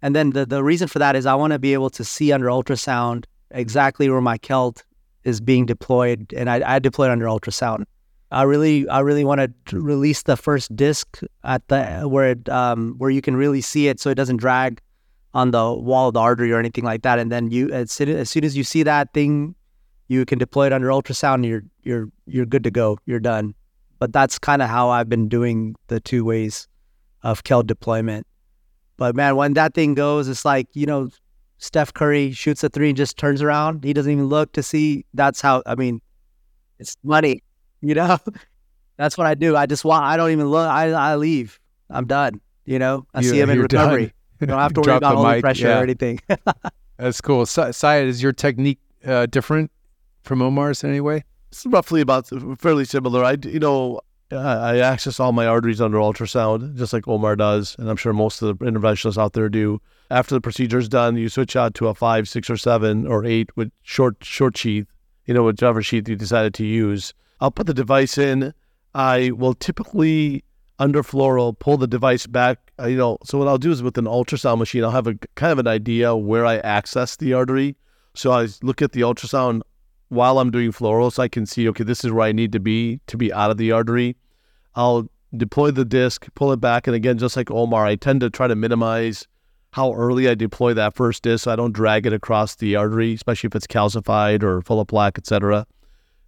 And 0.00 0.16
then 0.16 0.30
the 0.30 0.46
the 0.46 0.64
reason 0.64 0.88
for 0.88 1.00
that 1.00 1.16
is 1.16 1.26
I 1.26 1.34
want 1.34 1.52
to 1.52 1.58
be 1.58 1.74
able 1.74 1.90
to 1.90 2.02
see 2.02 2.32
under 2.32 2.46
ultrasound 2.46 3.26
exactly 3.50 4.08
where 4.08 4.22
my 4.22 4.38
CELT 4.38 4.82
is 5.26 5.40
being 5.40 5.66
deployed, 5.66 6.32
and 6.34 6.48
I, 6.48 6.76
I 6.76 6.78
deploy 6.78 7.06
it 7.06 7.10
under 7.10 7.26
ultrasound. 7.26 7.84
I 8.30 8.42
really, 8.42 8.88
I 8.88 9.00
really 9.00 9.24
want 9.24 9.40
to 9.66 9.80
release 9.80 10.22
the 10.22 10.36
first 10.36 10.74
disc 10.74 11.20
at 11.44 11.66
the 11.68 12.02
where 12.08 12.30
it, 12.30 12.48
um, 12.48 12.94
where 12.98 13.10
you 13.10 13.20
can 13.20 13.36
really 13.36 13.60
see 13.60 13.88
it, 13.88 14.00
so 14.00 14.10
it 14.10 14.14
doesn't 14.14 14.38
drag 14.38 14.80
on 15.34 15.50
the 15.50 15.72
wall 15.72 16.08
of 16.08 16.14
the 16.14 16.20
artery 16.20 16.50
or 16.50 16.58
anything 16.58 16.84
like 16.84 17.02
that. 17.02 17.18
And 17.18 17.30
then 17.30 17.50
you, 17.50 17.70
as 17.70 17.92
soon 17.92 18.08
as, 18.08 18.30
soon 18.30 18.42
as 18.42 18.56
you 18.56 18.64
see 18.64 18.82
that 18.84 19.12
thing, 19.12 19.54
you 20.08 20.24
can 20.24 20.38
deploy 20.38 20.66
it 20.66 20.72
under 20.72 20.88
ultrasound. 20.88 21.34
And 21.34 21.44
you're, 21.44 21.62
you're, 21.82 22.08
you're 22.26 22.46
good 22.46 22.64
to 22.64 22.70
go. 22.70 22.98
You're 23.04 23.20
done. 23.20 23.54
But 23.98 24.14
that's 24.14 24.38
kind 24.38 24.62
of 24.62 24.70
how 24.70 24.88
I've 24.88 25.10
been 25.10 25.28
doing 25.28 25.76
the 25.88 26.00
two 26.00 26.24
ways 26.24 26.66
of 27.22 27.44
CELT 27.44 27.66
deployment. 27.66 28.26
But 28.96 29.14
man, 29.14 29.36
when 29.36 29.52
that 29.54 29.74
thing 29.74 29.94
goes, 29.94 30.26
it's 30.26 30.44
like 30.44 30.68
you 30.72 30.86
know, 30.86 31.10
Steph 31.58 31.92
Curry 31.94 32.32
shoots 32.32 32.62
a 32.64 32.68
three 32.68 32.88
and 32.88 32.96
just 32.96 33.16
turns 33.16 33.42
around. 33.42 33.84
He 33.84 33.92
doesn't 33.92 34.10
even 34.12 34.26
look 34.26 34.52
to 34.52 34.62
see. 34.62 35.04
That's 35.14 35.40
how. 35.40 35.62
I 35.66 35.74
mean, 35.74 36.00
it's 36.78 36.96
money. 37.02 37.42
You 37.80 37.94
know, 37.94 38.18
that's 38.96 39.16
what 39.16 39.26
I 39.26 39.34
do. 39.34 39.56
I 39.56 39.66
just 39.66 39.84
want. 39.84 40.04
I 40.04 40.16
don't 40.16 40.30
even 40.30 40.46
look. 40.46 40.68
I 40.68 40.90
I 40.92 41.16
leave. 41.16 41.58
I'm 41.90 42.06
done. 42.06 42.40
You 42.64 42.78
know, 42.78 43.06
I 43.14 43.20
You- 43.20 43.28
see 43.30 43.40
him 43.40 43.50
in 43.50 43.56
you're 43.58 43.68
done. 43.68 43.84
recovery. 43.88 44.12
You 44.40 44.46
don't 44.48 44.58
have 44.58 44.72
to 44.74 44.80
worry 44.80 44.84
Drop 44.84 44.98
about 44.98 45.10
the 45.12 45.16
holding 45.16 45.40
pressure 45.40 45.68
yeah. 45.68 45.80
or 45.80 45.82
anything. 45.82 46.20
That's 46.98 47.20
cool. 47.20 47.46
Si- 47.46 47.72
Syed, 47.72 48.06
is 48.06 48.22
your 48.22 48.32
technique 48.32 48.78
uh, 49.04 49.26
different 49.26 49.70
from 50.24 50.42
Omar's 50.42 50.82
in 50.84 50.90
any 50.90 51.00
way? 51.00 51.24
It's 51.50 51.64
roughly 51.66 52.00
about 52.00 52.28
fairly 52.58 52.84
similar. 52.84 53.22
I, 53.24 53.36
you 53.44 53.60
know, 53.60 54.00
I 54.32 54.78
access 54.78 55.20
all 55.20 55.32
my 55.32 55.46
arteries 55.46 55.80
under 55.80 55.98
ultrasound, 55.98 56.76
just 56.76 56.92
like 56.92 57.06
Omar 57.06 57.36
does, 57.36 57.76
and 57.78 57.88
I'm 57.88 57.96
sure 57.96 58.12
most 58.12 58.42
of 58.42 58.58
the 58.58 58.64
interventionalists 58.64 59.18
out 59.18 59.34
there 59.34 59.48
do. 59.48 59.80
After 60.10 60.34
the 60.34 60.40
procedure's 60.40 60.88
done, 60.88 61.16
you 61.16 61.28
switch 61.28 61.54
out 61.56 61.74
to 61.74 61.88
a 61.88 61.94
five, 61.94 62.28
six, 62.28 62.50
or 62.50 62.56
seven, 62.56 63.06
or 63.06 63.24
eight 63.24 63.56
with 63.56 63.70
short 63.82 64.16
short 64.22 64.56
sheath. 64.56 64.86
You 65.26 65.34
know, 65.34 65.44
whichever 65.44 65.82
sheath 65.82 66.08
you 66.08 66.16
decided 66.16 66.54
to 66.54 66.64
use. 66.64 67.12
I'll 67.40 67.50
put 67.50 67.66
the 67.66 67.74
device 67.74 68.16
in. 68.16 68.54
I 68.94 69.30
will 69.32 69.54
typically 69.54 70.44
under 70.78 71.02
fluoro, 71.02 71.58
pull 71.58 71.76
the 71.76 71.86
device 71.86 72.26
back. 72.26 72.72
You 72.84 72.96
know, 72.96 73.18
so 73.24 73.38
what 73.38 73.48
I'll 73.48 73.58
do 73.58 73.70
is 73.70 73.82
with 73.82 73.98
an 73.98 74.04
ultrasound 74.04 74.58
machine, 74.58 74.84
I'll 74.84 74.90
have 74.90 75.06
a 75.06 75.14
kind 75.34 75.52
of 75.52 75.58
an 75.58 75.66
idea 75.66 76.14
where 76.14 76.44
I 76.44 76.58
access 76.58 77.16
the 77.16 77.32
artery. 77.32 77.76
So 78.14 78.32
I 78.32 78.48
look 78.62 78.82
at 78.82 78.92
the 78.92 79.02
ultrasound 79.02 79.62
while 80.08 80.38
I'm 80.38 80.50
doing 80.50 80.72
fluoro, 80.72 81.12
so 81.12 81.22
I 81.22 81.28
can 81.28 81.46
see, 81.46 81.68
okay, 81.68 81.84
this 81.84 82.04
is 82.04 82.12
where 82.12 82.26
I 82.26 82.32
need 82.32 82.52
to 82.52 82.60
be 82.60 83.00
to 83.06 83.16
be 83.16 83.32
out 83.32 83.50
of 83.50 83.56
the 83.56 83.72
artery. 83.72 84.16
I'll 84.74 85.08
deploy 85.36 85.70
the 85.70 85.84
disc, 85.84 86.26
pull 86.34 86.52
it 86.52 86.60
back, 86.60 86.86
and 86.86 86.94
again, 86.94 87.18
just 87.18 87.36
like 87.36 87.50
Omar, 87.50 87.84
I 87.84 87.96
tend 87.96 88.20
to 88.20 88.30
try 88.30 88.46
to 88.46 88.54
minimize 88.54 89.26
how 89.72 89.92
early 89.92 90.28
I 90.28 90.34
deploy 90.34 90.72
that 90.74 90.94
first 90.94 91.22
disc 91.22 91.44
so 91.44 91.52
I 91.52 91.56
don't 91.56 91.72
drag 91.72 92.06
it 92.06 92.12
across 92.12 92.54
the 92.54 92.76
artery, 92.76 93.14
especially 93.14 93.48
if 93.48 93.54
it's 93.54 93.66
calcified 93.66 94.42
or 94.42 94.62
full 94.62 94.80
of 94.80 94.88
plaque, 94.88 95.18
etc. 95.18 95.66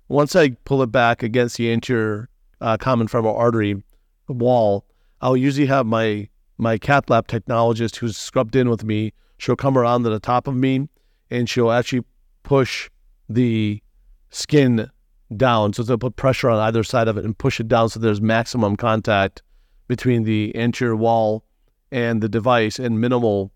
Once 0.09 0.35
I 0.35 0.51
pull 0.64 0.83
it 0.83 0.93
back 0.93 1.23
against 1.23 1.57
the 1.57 1.73
anterior 1.73 2.29
uh, 2.61 2.77
common 2.77 3.09
femoral 3.09 3.37
artery 3.37 3.83
wall, 4.29 4.85
I'll 5.21 5.37
usually 5.37 5.67
have 5.67 5.87
my 5.87 6.29
my 6.59 6.77
cath 6.77 7.09
lab 7.09 7.29
technologist 7.29 7.97
who's 7.97 8.17
scrubbed 8.17 8.57
in 8.57 8.69
with 8.69 8.85
me. 8.85 9.12
She'll 9.38 9.57
come 9.57 9.79
around 9.79 10.03
to 10.03 10.11
the 10.11 10.19
top 10.19 10.49
of 10.49 10.57
me, 10.57 10.88
and 11.31 11.49
she'll 11.49 11.71
actually 11.71 12.05
push 12.43 12.91
the 13.29 13.83
skin 14.31 14.91
down. 15.37 15.73
So 15.73 15.83
they'll 15.83 15.99
put 15.99 16.17
pressure 16.17 16.51
on 16.51 16.59
either 16.59 16.83
side 16.83 17.09
of 17.09 17.17
it 17.17 17.25
and 17.25 17.37
push 17.37 17.61
it 17.61 17.69
down 17.69 17.88
so 17.88 18.01
there's 18.01 18.21
maximum 18.21 18.77
contact 18.77 19.43
between 19.87 20.25
the 20.25 20.55
anterior 20.57 20.97
wall 20.97 21.45
and 21.91 22.23
the 22.23 22.29
device 22.29 22.79
and 22.79 23.01
minimal 23.01 23.51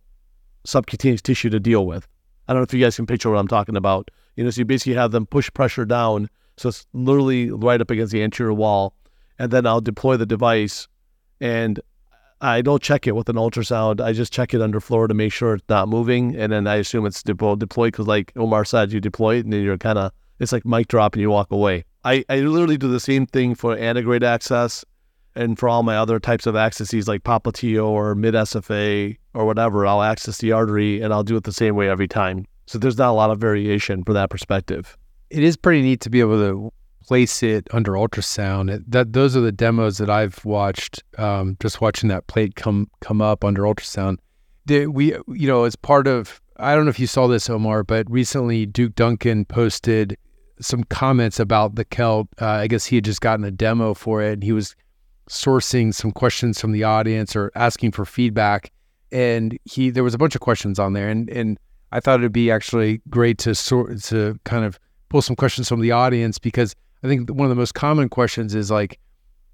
subcutaneous 0.65 1.23
tissue 1.23 1.51
to 1.51 1.61
deal 1.61 1.87
with. 1.87 2.07
I 2.49 2.53
don't 2.53 2.61
know 2.61 2.65
if 2.65 2.75
you 2.75 2.81
guys 2.81 2.97
can 2.97 3.07
picture 3.07 3.31
what 3.31 3.39
I'm 3.39 3.49
talking 3.49 3.77
about. 3.77 4.11
You 4.37 4.45
know, 4.45 4.51
so 4.51 4.61
you 4.61 4.65
basically 4.65 4.95
have 4.95 5.13
them 5.13 5.27
push 5.27 5.51
pressure 5.53 5.85
down. 5.85 6.29
So 6.57 6.69
it's 6.71 6.87
literally 6.93 7.51
right 7.51 7.81
up 7.81 7.91
against 7.91 8.13
the 8.13 8.23
anterior 8.23 8.53
wall. 8.53 8.95
And 9.39 9.51
then 9.51 9.67
I'll 9.67 9.81
deploy 9.81 10.17
the 10.17 10.27
device 10.27 10.89
and 11.41 11.81
I 12.43 12.61
don't 12.61 12.83
check 12.83 13.07
it 13.07 13.15
with 13.15 13.29
an 13.29 13.37
ultrasound. 13.37 14.01
I 14.01 14.13
just 14.13 14.33
check 14.33 14.53
it 14.53 14.61
under 14.61 14.81
fluoro 14.81 15.07
to 15.07 15.15
make 15.15 15.33
sure 15.33 15.55
it's 15.55 15.69
not 15.69 15.89
moving. 15.89 16.35
And 16.35 16.53
then 16.53 16.67
I 16.67 16.75
assume 16.75 17.07
it's 17.07 17.23
deployed 17.23 17.61
because, 17.61 18.09
like 18.09 18.33
Omar 18.35 18.65
said, 18.65 18.93
you 18.93 19.01
deploy 19.01 19.37
it 19.37 19.45
and 19.45 19.53
then 19.53 19.63
you're 19.63 19.79
kind 19.79 19.97
of, 19.97 20.11
it's 20.41 20.51
like 20.51 20.67
mic 20.67 20.89
drop 20.89 21.15
and 21.15 21.21
you 21.21 21.31
walk 21.31 21.53
away. 21.53 21.85
I, 22.05 22.25
I 22.29 22.41
literally 22.41 22.77
do 22.77 22.89
the 22.89 22.99
same 22.99 23.27
thing 23.27 23.55
for 23.55 23.77
antegrade 23.77 24.25
access 24.25 24.85
and 25.37 25.57
for 25.57 25.69
all 25.69 25.85
my 25.85 25.97
other 25.97 26.19
types 26.19 26.47
of 26.47 26.57
accesses 26.57 27.07
like 27.07 27.23
popliteal 27.23 27.87
or 27.87 28.17
mid 28.17 28.35
SFA 28.35 29.17
or 29.35 29.47
whatever, 29.47 29.87
I'll 29.87 30.03
access 30.03 30.39
the 30.39 30.51
artery 30.51 31.01
and 31.01 31.13
I'll 31.13 31.23
do 31.23 31.37
it 31.37 31.45
the 31.45 31.53
same 31.53 31.77
way 31.77 31.89
every 31.89 32.09
time. 32.09 32.47
So 32.67 32.77
there's 32.77 32.99
not 32.99 33.11
a 33.11 33.13
lot 33.13 33.31
of 33.31 33.39
variation 33.39 34.03
from 34.03 34.15
that 34.15 34.31
perspective. 34.31 34.99
It 35.31 35.45
is 35.45 35.57
pretty 35.57 35.83
neat 35.83 36.01
to 36.01 36.11
be 36.11 36.19
able 36.19 36.39
to 36.39 36.73
place 37.03 37.43
it 37.43 37.69
under 37.73 37.93
ultrasound. 37.93 38.71
It, 38.71 38.91
that 38.91 39.13
those 39.13 39.37
are 39.37 39.41
the 39.41 39.53
demos 39.53 39.99
that 39.99 40.11
I've 40.11 40.45
watched. 40.45 41.03
Um, 41.19 41.57
just 41.61 41.81
watching 41.81 42.09
that 42.09 42.27
plate 42.27 42.55
come 42.55 42.91
come 43.01 43.21
up 43.21 43.45
under 43.45 43.63
ultrasound. 43.63 44.19
The, 44.67 44.87
we 44.87 45.13
you 45.29 45.47
know 45.47 45.65
as 45.65 45.77
part 45.77 46.07
of 46.07 46.41
I 46.57 46.75
don't 46.75 46.85
know 46.85 46.91
if 46.91 47.01
you 47.01 47.07
saw 47.07 47.27
this 47.27 47.51
Omar, 47.51 47.85
but 47.85 48.11
recently 48.11 48.67
Duke 48.67 48.95
Duncan 48.95 49.45
posted 49.45 50.17
some 50.61 50.85
comments 50.85 51.41
about 51.41 51.75
the 51.75 51.85
CELT. 51.85 52.29
Uh, 52.41 52.47
I 52.47 52.67
guess 52.69 52.85
he 52.85 52.97
had 52.97 53.05
just 53.05 53.21
gotten 53.21 53.45
a 53.45 53.51
demo 53.51 53.95
for 53.95 54.23
it, 54.23 54.35
and 54.35 54.45
he 54.45 54.53
was 54.53 54.77
sourcing 55.29 55.95
some 55.95 56.13
questions 56.13 56.61
from 56.61 56.73
the 56.73 56.85
audience 56.85 57.35
or 57.35 57.51
asking 57.55 57.93
for 57.93 58.05
feedback. 58.05 58.71
And 59.11 59.59
he 59.65 59.91
there 59.91 60.05
was 60.05 60.15
a 60.15 60.19
bunch 60.19 60.35
of 60.35 60.41
questions 60.41 60.79
on 60.79 60.93
there, 60.93 61.09
and 61.09 61.29
and 61.31 61.59
I 61.91 62.01
thought 62.01 62.21
it'd 62.21 62.33
be 62.33 62.51
actually 62.51 63.03
great 63.11 63.39
to 63.39 63.55
sort 63.55 64.01
to 64.05 64.39
kind 64.45 64.65
of 64.65 64.79
pull 65.09 65.21
some 65.21 65.37
questions 65.37 65.69
from 65.69 65.81
the 65.81 65.93
audience 65.93 66.39
because 66.39 66.75
I 67.03 67.09
think 67.09 67.31
one 67.31 67.47
of 67.47 67.51
the 67.51 67.57
most 67.57 67.75
common 67.75 68.09
questions 68.09 68.55
is 68.55 68.71
like, 68.71 68.99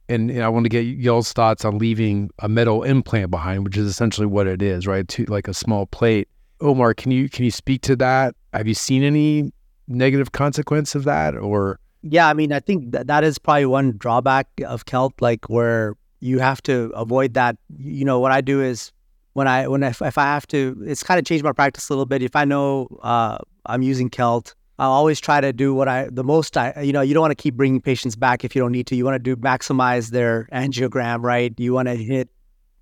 and, 0.09 0.31
and 0.31 0.43
I 0.43 0.49
want 0.49 0.65
to 0.65 0.71
get 0.71 0.83
y'all's 0.83 1.33
thoughts 1.33 1.65
on 1.65 1.79
leaving 1.79 2.31
a 2.39 2.49
metal 2.49 2.83
implant 2.83 3.31
behind, 3.31 3.65
which 3.65 3.77
is 3.77 3.87
essentially 3.87 4.27
what 4.27 4.47
it 4.47 4.63
is, 4.63 4.87
right? 4.87 5.07
To 5.09 5.25
like 5.27 5.49
a 5.49 5.55
small 5.55 5.87
plate. 5.87 6.29
Omar, 6.61 6.95
can 6.95 7.13
you 7.13 7.29
can 7.29 7.45
you 7.45 7.51
speak 7.51 7.83
to 7.83 7.97
that? 7.97 8.35
Have 8.53 8.67
you 8.67 8.75
seen 8.75 9.03
any 9.03 9.53
negative 9.87 10.33
consequence 10.33 10.95
of 10.95 11.05
that, 11.05 11.37
or 11.37 11.79
yeah, 12.03 12.29
I 12.29 12.35
mean, 12.35 12.53
I 12.53 12.61
think 12.61 12.93
that, 12.93 13.07
that 13.09 13.25
is 13.25 13.39
probably 13.39 13.67
one 13.67 13.97
drawback 13.97 14.49
of 14.67 14.85
CELT, 14.85 15.13
like 15.21 15.49
where 15.49 15.97
you 16.21 16.39
have 16.39 16.63
to 16.65 16.93
avoid 16.95 17.35
that. 17.35 17.57
You 17.77 18.05
know, 18.05 18.21
what 18.21 18.33
I 18.33 18.41
do 18.41 18.63
is 18.63 18.93
when 19.33 19.49
I 19.49 19.67
when 19.69 19.83
if, 19.83 20.01
if 20.03 20.19
I 20.19 20.25
have 20.25 20.47
to, 20.49 20.81
it's 20.85 21.03
kind 21.03 21.19
of 21.19 21.25
changed 21.25 21.45
my 21.45 21.53
practice 21.53 21.89
a 21.89 21.93
little 21.93 22.07
bit. 22.07 22.23
If 22.23 22.37
I 22.37 22.45
know 22.45 22.89
uh, 23.03 23.39
I'm 23.67 23.83
using 23.83 24.11
CELT, 24.11 24.55
I'll 24.79 24.93
always 24.93 25.19
try 25.19 25.41
to 25.41 25.53
do 25.53 25.75
what 25.75 25.89
I 25.89 26.09
the 26.11 26.23
most. 26.23 26.57
I 26.57 26.81
you 26.83 26.93
know, 26.93 27.01
you 27.01 27.15
don't 27.15 27.21
want 27.21 27.33
to 27.33 27.43
keep 27.43 27.55
bringing 27.55 27.81
patients 27.81 28.15
back 28.15 28.45
if 28.45 28.55
you 28.55 28.63
don't 28.63 28.73
need 28.73 28.87
to. 28.89 28.97
You 28.97 29.05
want 29.05 29.17
to 29.17 29.19
do 29.19 29.35
maximize 29.37 30.11
their 30.11 30.49
angiogram, 30.53 31.23
right? 31.23 31.53
You 31.59 31.73
want 31.73 31.89
to 31.89 31.97
hit, 31.97 32.29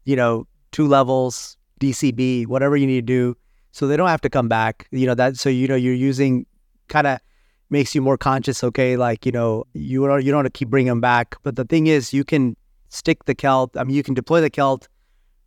you 0.04 0.16
know, 0.16 0.46
two 0.72 0.86
levels 0.86 1.56
DCB, 1.80 2.46
whatever 2.46 2.76
you 2.76 2.86
need 2.86 3.06
to 3.06 3.12
do, 3.12 3.36
so 3.72 3.86
they 3.86 3.96
don't 3.96 4.08
have 4.08 4.20
to 4.22 4.30
come 4.30 4.48
back. 4.48 4.88
You 4.90 5.06
know 5.06 5.14
that. 5.14 5.36
So 5.38 5.48
you 5.48 5.68
know, 5.68 5.76
you're 5.76 5.94
using 5.94 6.46
kind 6.88 7.06
of 7.06 7.18
makes 7.70 7.94
you 7.94 8.02
more 8.02 8.18
conscious. 8.18 8.62
Okay, 8.62 8.96
like 8.96 9.24
you 9.24 9.32
know, 9.32 9.64
you 9.72 10.06
don't 10.06 10.24
you 10.24 10.30
don't 10.30 10.38
want 10.38 10.52
to 10.52 10.58
keep 10.58 10.68
bringing 10.68 10.90
them 10.90 11.00
back. 11.00 11.36
But 11.42 11.56
the 11.56 11.64
thing 11.64 11.86
is, 11.86 12.12
you 12.12 12.24
can 12.24 12.56
stick 12.90 13.24
the 13.24 13.34
CELT. 13.34 13.76
I 13.76 13.84
mean, 13.84 13.96
you 13.96 14.02
can 14.02 14.14
deploy 14.14 14.40
the 14.40 14.50
CELT 14.50 14.86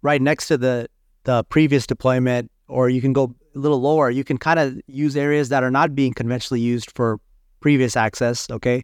right 0.01 0.21
next 0.21 0.47
to 0.47 0.57
the 0.57 0.87
the 1.23 1.43
previous 1.43 1.85
deployment, 1.85 2.49
or 2.69 2.89
you 2.89 3.01
can 3.01 3.13
go 3.13 3.35
a 3.55 3.59
little 3.59 3.81
lower. 3.81 4.09
You 4.09 4.23
can 4.23 4.37
kind 4.37 4.59
of 4.59 4.79
use 4.87 5.17
areas 5.17 5.49
that 5.49 5.63
are 5.63 5.71
not 5.71 5.95
being 5.95 6.13
conventionally 6.13 6.61
used 6.61 6.91
for 6.95 7.19
previous 7.59 7.97
access. 7.97 8.49
Okay. 8.49 8.83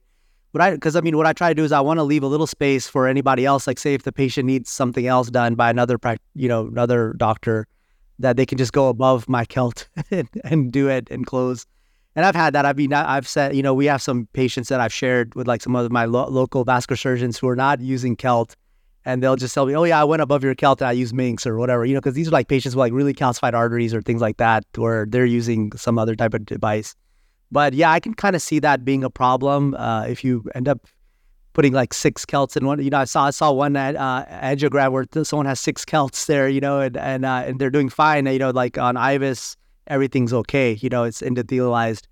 But 0.52 0.62
I, 0.62 0.72
because 0.72 0.96
I 0.96 1.02
mean, 1.02 1.18
what 1.18 1.26
I 1.26 1.34
try 1.34 1.50
to 1.50 1.56
do 1.56 1.64
is 1.64 1.72
I 1.72 1.82
want 1.82 2.00
to 2.00 2.04
leave 2.04 2.24
a 2.24 2.28
little 2.28 2.48
space 2.48 2.88
for 2.88 3.08
anybody 3.08 3.46
else. 3.46 3.68
Like, 3.68 3.78
say, 3.78 3.94
if 3.94 4.04
the 4.04 4.12
patient 4.12 4.46
needs 4.46 4.70
something 4.70 5.06
else 5.06 5.30
done 5.30 5.56
by 5.56 5.70
another, 5.70 5.98
you 6.34 6.48
know, 6.48 6.68
another 6.68 7.14
doctor, 7.18 7.68
that 8.20 8.38
they 8.38 8.46
can 8.46 8.58
just 8.58 8.72
go 8.72 8.88
above 8.88 9.28
my 9.28 9.44
CELT 9.46 9.88
and, 10.12 10.30
and 10.46 10.72
do 10.72 10.88
it 10.88 11.10
and 11.12 11.26
close 11.26 11.66
and 12.16 12.26
I've 12.26 12.36
had 12.36 12.54
that. 12.54 12.66
I 12.66 12.74
mean, 12.74 12.94
I've 12.94 13.28
said, 13.28 13.56
you 13.56 13.62
know, 13.62 13.74
we 13.74 13.86
have 13.88 14.02
some 14.02 14.28
patients 14.34 14.70
that 14.70 14.80
I've 14.80 14.94
shared 14.94 15.36
with 15.36 15.48
like 15.48 15.62
some 15.62 15.76
of 15.76 15.92
my 15.92 16.06
lo- 16.06 16.30
local 16.30 16.64
vascular 16.64 16.96
surgeons 16.96 17.38
who 17.38 17.48
are 17.50 17.56
not 17.56 17.82
using 17.82 18.16
CELT, 18.16 18.56
and 19.06 19.22
they'll 19.22 19.36
just 19.36 19.54
tell 19.54 19.66
me, 19.66 19.76
oh 19.76 19.84
yeah, 19.84 20.02
I 20.02 20.04
went 20.04 20.22
above 20.22 20.44
your 20.44 20.56
CELT 20.56 20.82
and 20.82 20.88
I 20.88 20.92
use 20.92 21.14
Minx 21.14 21.46
or 21.46 21.58
whatever, 21.58 21.86
you 21.86 21.94
know, 21.94 22.02
because 22.02 22.16
these 22.16 22.28
are 22.28 22.32
like 22.32 22.48
patients 22.48 22.76
with 22.76 22.80
like 22.80 22.94
really 22.94 23.14
calcified 23.14 23.54
arteries 23.54 23.94
or 23.94 24.02
things 24.02 24.22
like 24.22 24.38
that, 24.38 24.66
where 24.76 25.06
they're 25.06 25.26
using 25.26 25.72
some 25.78 26.00
other 26.00 26.16
type 26.16 26.34
of 26.34 26.46
device. 26.46 26.96
But 27.52 27.74
yeah, 27.74 27.92
I 27.92 28.00
can 28.00 28.16
kind 28.16 28.36
of 28.36 28.42
see 28.42 28.60
that 28.60 28.84
being 28.84 29.04
a 29.04 29.10
problem 29.10 29.76
uh, 29.76 30.06
if 30.08 30.24
you 30.24 30.44
end 30.56 30.68
up 30.68 30.88
putting 31.54 31.72
like 31.72 31.94
six 31.94 32.26
CELTs 32.26 32.58
in 32.58 32.66
one. 32.66 32.84
You 32.84 32.90
know, 32.90 33.00
I 33.00 33.06
saw 33.06 33.26
I 33.28 33.30
saw 33.30 33.52
one 33.52 33.76
uh, 33.76 34.26
angiogram 34.30 34.92
where 34.92 35.06
someone 35.24 35.46
has 35.46 35.60
six 35.60 35.86
CELTs 35.86 36.26
there, 36.26 36.50
you 36.50 36.60
know, 36.60 36.80
and 36.80 36.98
and 36.98 37.26
uh, 37.26 37.44
and 37.46 37.60
they're 37.60 37.70
doing 37.70 37.90
fine. 37.90 38.26
You 38.26 38.40
know, 38.40 38.50
like 38.50 38.78
on 38.78 38.96
IVUS 38.96 39.56
everything's 39.88 40.34
okay. 40.34 40.74
You 40.82 40.90
know, 40.90 41.04
it's 41.04 41.22
endothelialized. 41.22 42.04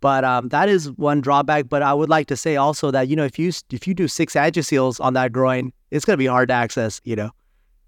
But 0.00 0.24
um, 0.24 0.48
that 0.48 0.68
is 0.68 0.90
one 0.92 1.20
drawback. 1.20 1.68
But 1.68 1.82
I 1.82 1.92
would 1.92 2.08
like 2.08 2.26
to 2.28 2.36
say 2.36 2.56
also 2.56 2.90
that 2.90 3.08
you 3.08 3.16
know 3.16 3.24
if 3.24 3.38
you 3.38 3.52
if 3.70 3.86
you 3.86 3.94
do 3.94 4.08
six 4.08 4.34
angioseals 4.34 5.00
on 5.00 5.14
that 5.14 5.32
groin, 5.32 5.72
it's 5.90 6.04
going 6.04 6.14
to 6.14 6.18
be 6.18 6.26
hard 6.26 6.48
to 6.48 6.54
access. 6.54 7.00
You 7.04 7.16
know, 7.16 7.30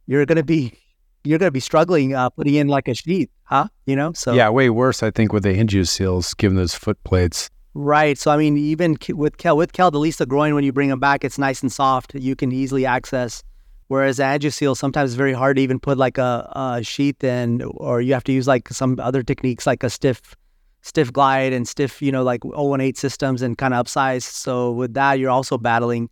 you're 0.07 0.27
going 0.27 0.37
to 0.37 0.45
be 0.45 0.79
you're 1.25 1.39
going 1.39 1.49
to 1.49 1.53
be 1.53 1.61
struggling 1.61 2.15
uh, 2.15 2.31
putting 2.31 2.55
in 2.55 2.69
like 2.69 2.89
a 2.89 2.95
sheath, 2.95 3.31
huh? 3.45 3.69
You 3.87 3.97
know, 3.97 4.13
so 4.13 4.33
yeah, 4.35 4.49
way 4.49 4.71
worse 4.71 5.03
I 5.03 5.11
think 5.11 5.33
with 5.33 5.43
the 5.43 5.57
angioseals 5.57 6.37
given 6.37 6.57
those 6.57 6.75
foot 6.75 7.03
plates. 7.05 7.51
Right. 7.75 8.19
So 8.19 8.31
I 8.31 8.37
mean, 8.37 8.57
even 8.59 8.99
with 9.15 9.39
CELT, 9.39 9.57
with 9.57 9.73
CELT, 9.73 9.95
at 9.95 9.99
least 9.99 10.19
the 10.19 10.27
groin 10.27 10.55
when 10.55 10.65
you 10.65 10.73
bring 10.73 10.91
them 10.91 11.01
back, 11.01 11.25
it's 11.25 11.39
nice 11.39 11.63
and 11.63 11.73
soft. 11.73 12.15
You 12.15 12.37
can 12.37 12.53
easily 12.53 12.85
access. 12.85 13.43
Whereas 13.89 14.19
Angioseal, 14.19 14.75
sometimes 14.77 15.11
it's 15.11 15.19
very 15.19 15.35
hard 15.35 15.57
to 15.57 15.63
even 15.63 15.79
put 15.79 15.99
like 15.99 16.17
a, 16.17 16.51
a 16.55 16.83
sheath 16.83 17.23
in, 17.23 17.63
or 17.63 18.01
you 18.01 18.15
have 18.15 18.25
to 18.25 18.33
use 18.33 18.47
like 18.47 18.69
some 18.71 18.99
other 18.99 19.23
techniques 19.23 19.67
like 19.67 19.83
a 19.83 19.91
stiff, 19.91 20.35
stiff 20.81 21.13
glide 21.13 21.53
and 21.53 21.69
stiff, 21.69 22.01
you 22.01 22.11
know, 22.11 22.23
like 22.23 22.41
018 22.45 22.95
systems 22.95 23.43
and 23.43 23.59
kind 23.59 23.75
of 23.75 23.85
upsize. 23.85 24.23
So 24.23 24.73
with 24.73 24.95
that, 24.95 25.19
you're 25.19 25.31
also 25.31 25.59
battling. 25.59 26.09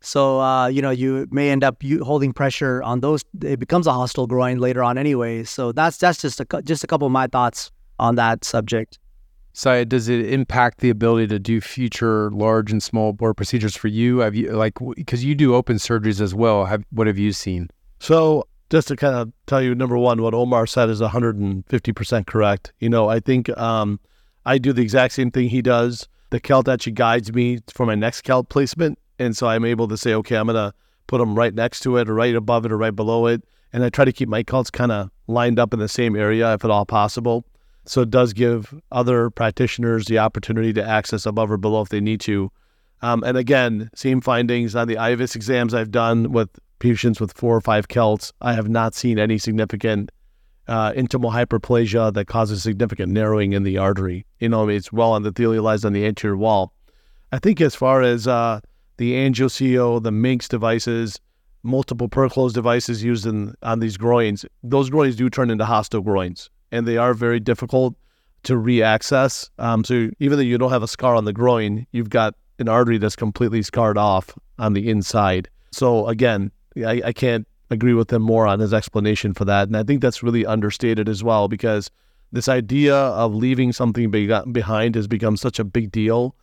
So 0.00 0.40
uh, 0.40 0.68
you 0.68 0.82
know, 0.82 0.90
you 0.90 1.26
may 1.30 1.50
end 1.50 1.64
up 1.64 1.82
holding 2.02 2.32
pressure 2.32 2.82
on 2.82 3.00
those. 3.00 3.24
It 3.42 3.58
becomes 3.58 3.86
a 3.86 3.92
hostile 3.92 4.26
groin 4.26 4.58
later 4.58 4.82
on, 4.82 4.98
anyway. 4.98 5.44
So 5.44 5.72
that's 5.72 5.98
that's 5.98 6.20
just 6.20 6.40
a 6.40 6.62
just 6.62 6.84
a 6.84 6.86
couple 6.86 7.06
of 7.06 7.12
my 7.12 7.26
thoughts 7.26 7.70
on 7.98 8.14
that 8.16 8.44
subject. 8.44 8.98
So 9.52 9.84
does 9.84 10.08
it 10.08 10.32
impact 10.32 10.78
the 10.78 10.90
ability 10.90 11.26
to 11.28 11.38
do 11.40 11.60
future 11.60 12.30
large 12.30 12.70
and 12.70 12.80
small 12.80 13.12
bore 13.12 13.34
procedures 13.34 13.74
for 13.74 13.88
you? 13.88 14.18
Have 14.18 14.36
you 14.36 14.52
like 14.52 14.74
because 14.94 15.24
you 15.24 15.34
do 15.34 15.54
open 15.54 15.78
surgeries 15.78 16.20
as 16.20 16.32
well? 16.34 16.66
Have 16.66 16.84
what 16.90 17.08
have 17.08 17.18
you 17.18 17.32
seen? 17.32 17.68
So 17.98 18.46
just 18.70 18.88
to 18.88 18.96
kind 18.96 19.14
of 19.14 19.32
tell 19.46 19.62
you, 19.62 19.74
number 19.74 19.96
one, 19.96 20.22
what 20.22 20.34
Omar 20.34 20.66
said 20.66 20.90
is 20.90 21.00
150% 21.00 22.26
correct. 22.26 22.72
You 22.78 22.88
know, 22.88 23.08
I 23.08 23.18
think 23.18 23.48
um, 23.58 23.98
I 24.46 24.58
do 24.58 24.72
the 24.72 24.82
exact 24.82 25.14
same 25.14 25.30
thing 25.30 25.48
he 25.48 25.62
does. 25.62 26.06
The 26.30 26.40
CELT 26.40 26.72
actually 26.72 26.92
guides 26.92 27.32
me 27.32 27.58
for 27.72 27.86
my 27.86 27.94
next 27.94 28.24
CELT 28.24 28.48
placement. 28.48 28.98
And 29.18 29.36
so 29.36 29.48
I'm 29.48 29.64
able 29.64 29.88
to 29.88 29.96
say, 29.96 30.14
okay, 30.14 30.36
I'm 30.36 30.46
going 30.46 30.56
to 30.56 30.74
put 31.06 31.18
them 31.18 31.34
right 31.34 31.54
next 31.54 31.80
to 31.80 31.96
it 31.96 32.08
or 32.08 32.14
right 32.14 32.34
above 32.34 32.64
it 32.64 32.72
or 32.72 32.78
right 32.78 32.94
below 32.94 33.26
it. 33.26 33.44
And 33.72 33.84
I 33.84 33.90
try 33.90 34.04
to 34.04 34.12
keep 34.12 34.28
my 34.28 34.42
CELTs 34.42 34.72
kind 34.72 34.92
of 34.92 35.10
lined 35.26 35.58
up 35.58 35.72
in 35.72 35.78
the 35.78 35.88
same 35.88 36.16
area 36.16 36.54
if 36.54 36.64
at 36.64 36.70
all 36.70 36.86
possible. 36.86 37.44
So 37.84 38.02
it 38.02 38.10
does 38.10 38.32
give 38.32 38.74
other 38.92 39.30
practitioners 39.30 40.06
the 40.06 40.18
opportunity 40.18 40.72
to 40.74 40.86
access 40.86 41.26
above 41.26 41.50
or 41.50 41.56
below 41.56 41.82
if 41.82 41.88
they 41.88 42.00
need 42.00 42.20
to. 42.22 42.50
Um, 43.00 43.22
and 43.24 43.36
again, 43.36 43.90
same 43.94 44.20
findings 44.20 44.74
on 44.74 44.88
the 44.88 44.96
IVUS 44.96 45.36
exams 45.36 45.72
I've 45.72 45.90
done 45.90 46.32
with 46.32 46.50
patients 46.78 47.20
with 47.20 47.32
four 47.32 47.56
or 47.56 47.60
five 47.60 47.88
CELTs, 47.88 48.32
I 48.40 48.52
have 48.54 48.68
not 48.68 48.94
seen 48.94 49.18
any 49.18 49.38
significant 49.38 50.10
uh, 50.66 50.92
intimal 50.92 51.32
hyperplasia 51.32 52.12
that 52.12 52.26
causes 52.26 52.62
significant 52.62 53.12
narrowing 53.12 53.52
in 53.52 53.62
the 53.62 53.78
artery. 53.78 54.26
You 54.38 54.48
know, 54.48 54.68
it's 54.68 54.92
well 54.92 55.12
endothelialized 55.12 55.84
on 55.84 55.92
the 55.92 56.06
anterior 56.06 56.36
wall. 56.36 56.72
I 57.32 57.38
think 57.38 57.60
as 57.60 57.74
far 57.74 58.02
as 58.02 58.26
uh, 58.26 58.60
the 58.98 59.14
Angioseal, 59.14 60.02
the 60.02 60.10
MINX 60.10 60.48
devices, 60.48 61.18
multiple 61.62 62.08
Perclose 62.08 62.52
devices 62.52 63.02
used 63.02 63.26
in 63.26 63.54
on 63.62 63.80
these 63.80 63.96
groins, 63.96 64.44
those 64.62 64.90
groins 64.90 65.16
do 65.16 65.30
turn 65.30 65.50
into 65.50 65.64
hostile 65.64 66.02
groins, 66.02 66.50
and 66.70 66.86
they 66.86 66.96
are 66.96 67.14
very 67.14 67.40
difficult 67.40 67.94
to 68.44 68.56
re-access. 68.56 69.50
Um, 69.58 69.84
so 69.84 70.10
even 70.20 70.38
though 70.38 70.44
you 70.44 70.58
don't 70.58 70.70
have 70.70 70.82
a 70.82 70.88
scar 70.88 71.16
on 71.16 71.24
the 71.24 71.32
groin, 71.32 71.86
you've 71.92 72.10
got 72.10 72.34
an 72.58 72.68
artery 72.68 72.98
that's 72.98 73.16
completely 73.16 73.62
scarred 73.62 73.98
off 73.98 74.36
on 74.58 74.72
the 74.74 74.88
inside. 74.88 75.48
So 75.72 76.06
again, 76.08 76.50
I, 76.76 77.02
I 77.06 77.12
can't 77.12 77.46
agree 77.70 77.94
with 77.94 78.12
him 78.12 78.22
more 78.22 78.46
on 78.46 78.60
his 78.60 78.72
explanation 78.72 79.34
for 79.34 79.44
that, 79.44 79.68
and 79.68 79.76
I 79.76 79.82
think 79.82 80.00
that's 80.00 80.22
really 80.22 80.46
understated 80.46 81.08
as 81.08 81.22
well 81.22 81.48
because 81.48 81.90
this 82.32 82.48
idea 82.48 82.94
of 82.94 83.34
leaving 83.34 83.72
something 83.72 84.10
behind 84.10 84.94
has 84.94 85.06
become 85.06 85.36
such 85.36 85.58
a 85.58 85.64
big 85.64 85.90
deal. 85.90 86.34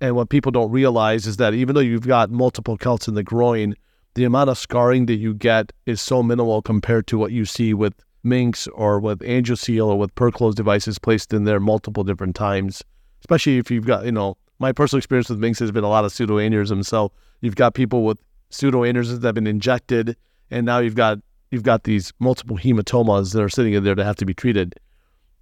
And 0.00 0.14
what 0.14 0.28
people 0.28 0.52
don't 0.52 0.70
realize 0.70 1.26
is 1.26 1.38
that 1.38 1.54
even 1.54 1.74
though 1.74 1.80
you've 1.80 2.06
got 2.06 2.30
multiple 2.30 2.78
CELTs 2.78 3.08
in 3.08 3.14
the 3.14 3.22
groin, 3.22 3.74
the 4.14 4.24
amount 4.24 4.50
of 4.50 4.58
scarring 4.58 5.06
that 5.06 5.16
you 5.16 5.34
get 5.34 5.72
is 5.86 6.00
so 6.00 6.22
minimal 6.22 6.62
compared 6.62 7.06
to 7.08 7.18
what 7.18 7.32
you 7.32 7.44
see 7.44 7.74
with 7.74 7.94
MINX 8.24 8.68
or 8.74 9.00
with 9.00 9.20
AngioSeal 9.20 9.86
or 9.86 9.98
with 9.98 10.14
Perclose 10.14 10.54
devices 10.54 10.98
placed 10.98 11.32
in 11.32 11.44
there 11.44 11.60
multiple 11.60 12.04
different 12.04 12.36
times. 12.36 12.82
Especially 13.20 13.58
if 13.58 13.70
you've 13.70 13.86
got, 13.86 14.04
you 14.04 14.12
know, 14.12 14.36
my 14.58 14.72
personal 14.72 14.98
experience 14.98 15.28
with 15.28 15.40
MINX 15.40 15.58
has 15.60 15.72
been 15.72 15.84
a 15.84 15.88
lot 15.88 16.04
of 16.04 16.12
pseudoaneurysms. 16.12 16.86
So 16.86 17.12
you've 17.40 17.56
got 17.56 17.74
people 17.74 18.04
with 18.04 18.18
pseudoaneurysms 18.50 19.20
that 19.20 19.28
have 19.28 19.34
been 19.34 19.46
injected, 19.46 20.16
and 20.50 20.64
now 20.66 20.78
you've 20.78 20.94
got 20.94 21.18
you've 21.50 21.62
got 21.62 21.84
these 21.84 22.12
multiple 22.18 22.58
hematomas 22.58 23.32
that 23.32 23.42
are 23.42 23.48
sitting 23.48 23.72
in 23.72 23.84
there 23.84 23.94
that 23.94 24.04
have 24.04 24.16
to 24.16 24.26
be 24.26 24.34
treated. 24.34 24.74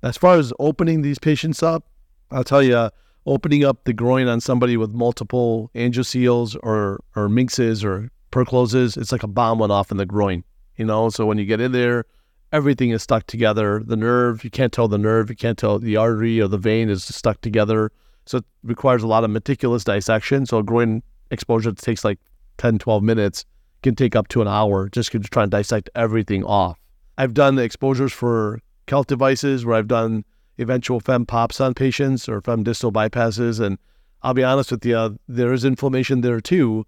As 0.02 0.16
far 0.16 0.36
as 0.36 0.52
opening 0.58 1.02
these 1.02 1.18
patients 1.18 1.62
up, 1.62 1.84
I'll 2.30 2.44
tell 2.44 2.62
you, 2.62 2.90
opening 3.26 3.64
up 3.64 3.84
the 3.84 3.92
groin 3.92 4.28
on 4.28 4.40
somebody 4.40 4.76
with 4.76 4.92
multiple 4.92 5.70
angioseals 5.74 6.56
or 6.62 7.00
or 7.14 7.28
MINXs 7.28 7.84
or 7.84 8.10
Percloses, 8.30 8.96
it's 8.96 9.12
like 9.12 9.22
a 9.22 9.28
bomb 9.28 9.58
went 9.58 9.72
off 9.72 9.90
in 9.90 9.96
the 9.96 10.06
groin. 10.06 10.44
You 10.76 10.84
know, 10.84 11.08
so 11.08 11.24
when 11.26 11.38
you 11.38 11.46
get 11.46 11.60
in 11.60 11.72
there, 11.72 12.04
everything 12.52 12.90
is 12.90 13.02
stuck 13.02 13.26
together. 13.26 13.82
The 13.84 13.96
nerve, 13.96 14.44
you 14.44 14.50
can't 14.50 14.72
tell 14.72 14.88
the 14.88 14.98
nerve, 14.98 15.30
you 15.30 15.36
can't 15.36 15.56
tell 15.56 15.78
the 15.78 15.96
artery 15.96 16.40
or 16.40 16.48
the 16.48 16.58
vein 16.58 16.90
is 16.90 17.04
stuck 17.04 17.40
together. 17.40 17.90
So 18.26 18.38
it 18.38 18.44
requires 18.62 19.02
a 19.02 19.06
lot 19.06 19.24
of 19.24 19.30
meticulous 19.30 19.84
dissection. 19.84 20.44
So 20.46 20.58
a 20.58 20.62
groin 20.62 21.02
exposure 21.30 21.72
takes 21.72 22.04
like 22.04 22.18
10, 22.58 22.78
12 22.78 23.02
minutes 23.02 23.44
can 23.82 23.94
take 23.94 24.16
up 24.16 24.28
to 24.28 24.42
an 24.42 24.48
hour 24.48 24.88
just 24.88 25.12
to 25.12 25.18
try 25.20 25.42
and 25.42 25.50
dissect 25.50 25.88
everything 25.94 26.44
off. 26.44 26.78
I've 27.18 27.34
done 27.34 27.54
the 27.54 27.62
exposures 27.62 28.12
for 28.12 28.60
CELT 28.86 29.06
devices 29.06 29.64
where 29.64 29.76
I've 29.76 29.88
done 29.88 30.24
eventual 30.58 31.00
fem 31.00 31.26
pops 31.26 31.60
on 31.60 31.74
patients 31.74 32.28
or 32.28 32.40
fem 32.40 32.62
distal 32.62 32.92
bypasses. 32.92 33.60
And 33.60 33.78
I'll 34.22 34.34
be 34.34 34.44
honest 34.44 34.70
with 34.70 34.84
you, 34.84 35.18
there 35.28 35.52
is 35.52 35.64
inflammation 35.64 36.20
there 36.20 36.40
too 36.40 36.86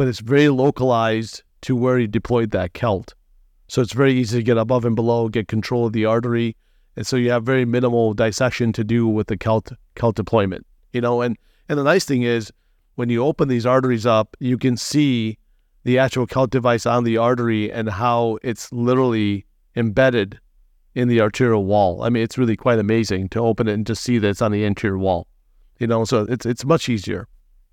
but 0.00 0.08
it's 0.08 0.20
very 0.20 0.48
localized 0.48 1.42
to 1.60 1.76
where 1.76 1.98
you 1.98 2.06
deployed 2.06 2.52
that 2.52 2.72
CELT. 2.72 3.12
So 3.68 3.82
it's 3.82 3.92
very 3.92 4.14
easy 4.14 4.38
to 4.38 4.42
get 4.42 4.56
above 4.56 4.86
and 4.86 4.96
below, 4.96 5.28
get 5.28 5.46
control 5.46 5.84
of 5.84 5.92
the 5.92 6.06
artery. 6.06 6.56
And 6.96 7.06
so 7.06 7.16
you 7.16 7.30
have 7.32 7.44
very 7.44 7.66
minimal 7.66 8.14
dissection 8.14 8.72
to 8.72 8.82
do 8.82 9.06
with 9.06 9.26
the 9.26 9.36
CELT, 9.36 9.76
CELT 9.96 10.14
deployment. 10.14 10.66
You 10.94 11.02
know, 11.02 11.20
and, 11.20 11.36
and 11.68 11.78
the 11.78 11.84
nice 11.84 12.06
thing 12.06 12.22
is 12.22 12.50
when 12.94 13.10
you 13.10 13.22
open 13.22 13.48
these 13.48 13.66
arteries 13.66 14.06
up, 14.06 14.38
you 14.40 14.56
can 14.56 14.78
see 14.78 15.36
the 15.84 15.98
actual 15.98 16.26
CELT 16.26 16.48
device 16.48 16.86
on 16.86 17.04
the 17.04 17.18
artery 17.18 17.70
and 17.70 17.90
how 17.90 18.38
it's 18.42 18.72
literally 18.72 19.44
embedded 19.76 20.40
in 20.94 21.08
the 21.08 21.20
arterial 21.20 21.64
wall. 21.64 22.02
I 22.02 22.08
mean, 22.08 22.22
it's 22.22 22.38
really 22.38 22.56
quite 22.56 22.78
amazing 22.78 23.28
to 23.30 23.40
open 23.40 23.68
it 23.68 23.74
and 23.74 23.86
to 23.86 23.94
see 23.94 24.18
that 24.18 24.28
it's 24.28 24.42
on 24.42 24.52
the 24.52 24.64
anterior 24.64 24.98
wall. 24.98 25.26
You 25.78 25.86
know, 25.86 26.04
so 26.04 26.26
it's 26.28 26.44
it's 26.44 26.64
much 26.64 26.88
easier. 26.88 27.26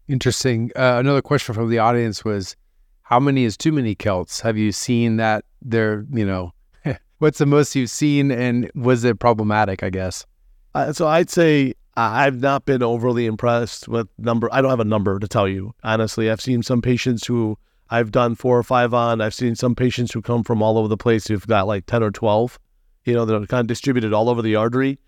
Interesting. 0.07 0.71
Uh, 0.75 0.97
another 0.99 1.21
question 1.21 1.53
from 1.53 1.69
the 1.69 1.79
audience 1.79 2.23
was, 2.23 2.55
how 3.01 3.19
many 3.19 3.43
is 3.43 3.57
too 3.57 3.71
many 3.71 3.95
CELTs? 3.95 4.41
Have 4.41 4.57
you 4.57 4.71
seen 4.71 5.17
that 5.17 5.43
they're, 5.61 6.05
you 6.11 6.25
know, 6.25 6.53
what's 7.19 7.39
the 7.39 7.45
most 7.45 7.75
you've 7.75 7.89
seen 7.89 8.31
and 8.31 8.71
was 8.75 9.03
it 9.03 9.19
problematic, 9.19 9.83
I 9.83 9.89
guess? 9.89 10.25
Uh, 10.73 10.93
so 10.93 11.07
I'd 11.07 11.29
say 11.29 11.73
I've 11.97 12.39
not 12.39 12.65
been 12.65 12.83
overly 12.83 13.25
impressed 13.25 13.87
with 13.87 14.07
number. 14.17 14.47
I 14.53 14.61
don't 14.61 14.69
have 14.69 14.79
a 14.79 14.85
number 14.85 15.19
to 15.19 15.27
tell 15.27 15.47
you. 15.47 15.73
Honestly, 15.83 16.29
I've 16.29 16.41
seen 16.41 16.63
some 16.63 16.81
patients 16.81 17.25
who 17.25 17.57
I've 17.89 18.11
done 18.11 18.35
four 18.35 18.57
or 18.57 18.63
five 18.63 18.93
on. 18.93 19.19
I've 19.19 19.33
seen 19.33 19.55
some 19.55 19.75
patients 19.75 20.13
who 20.13 20.21
come 20.21 20.43
from 20.43 20.61
all 20.61 20.77
over 20.77 20.87
the 20.87 20.97
place 20.97 21.27
who've 21.27 21.47
got 21.47 21.67
like 21.67 21.85
10 21.87 22.03
or 22.03 22.11
12, 22.11 22.59
you 23.07 23.13
know, 23.13 23.25
they're 23.25 23.45
kind 23.45 23.61
of 23.61 23.67
distributed 23.67 24.13
all 24.13 24.29
over 24.29 24.41
the 24.41 24.55
artery. 24.55 24.99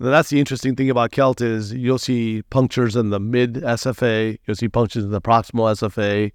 That's 0.00 0.30
the 0.30 0.40
interesting 0.40 0.74
thing 0.74 0.90
about 0.90 1.12
CELT 1.12 1.40
is 1.40 1.72
you'll 1.72 1.98
see 1.98 2.42
punctures 2.50 2.96
in 2.96 3.10
the 3.10 3.20
mid 3.20 3.54
SFA, 3.54 4.38
you'll 4.46 4.56
see 4.56 4.68
punctures 4.68 5.04
in 5.04 5.10
the 5.10 5.20
proximal 5.20 5.70
SFA, 5.70 6.32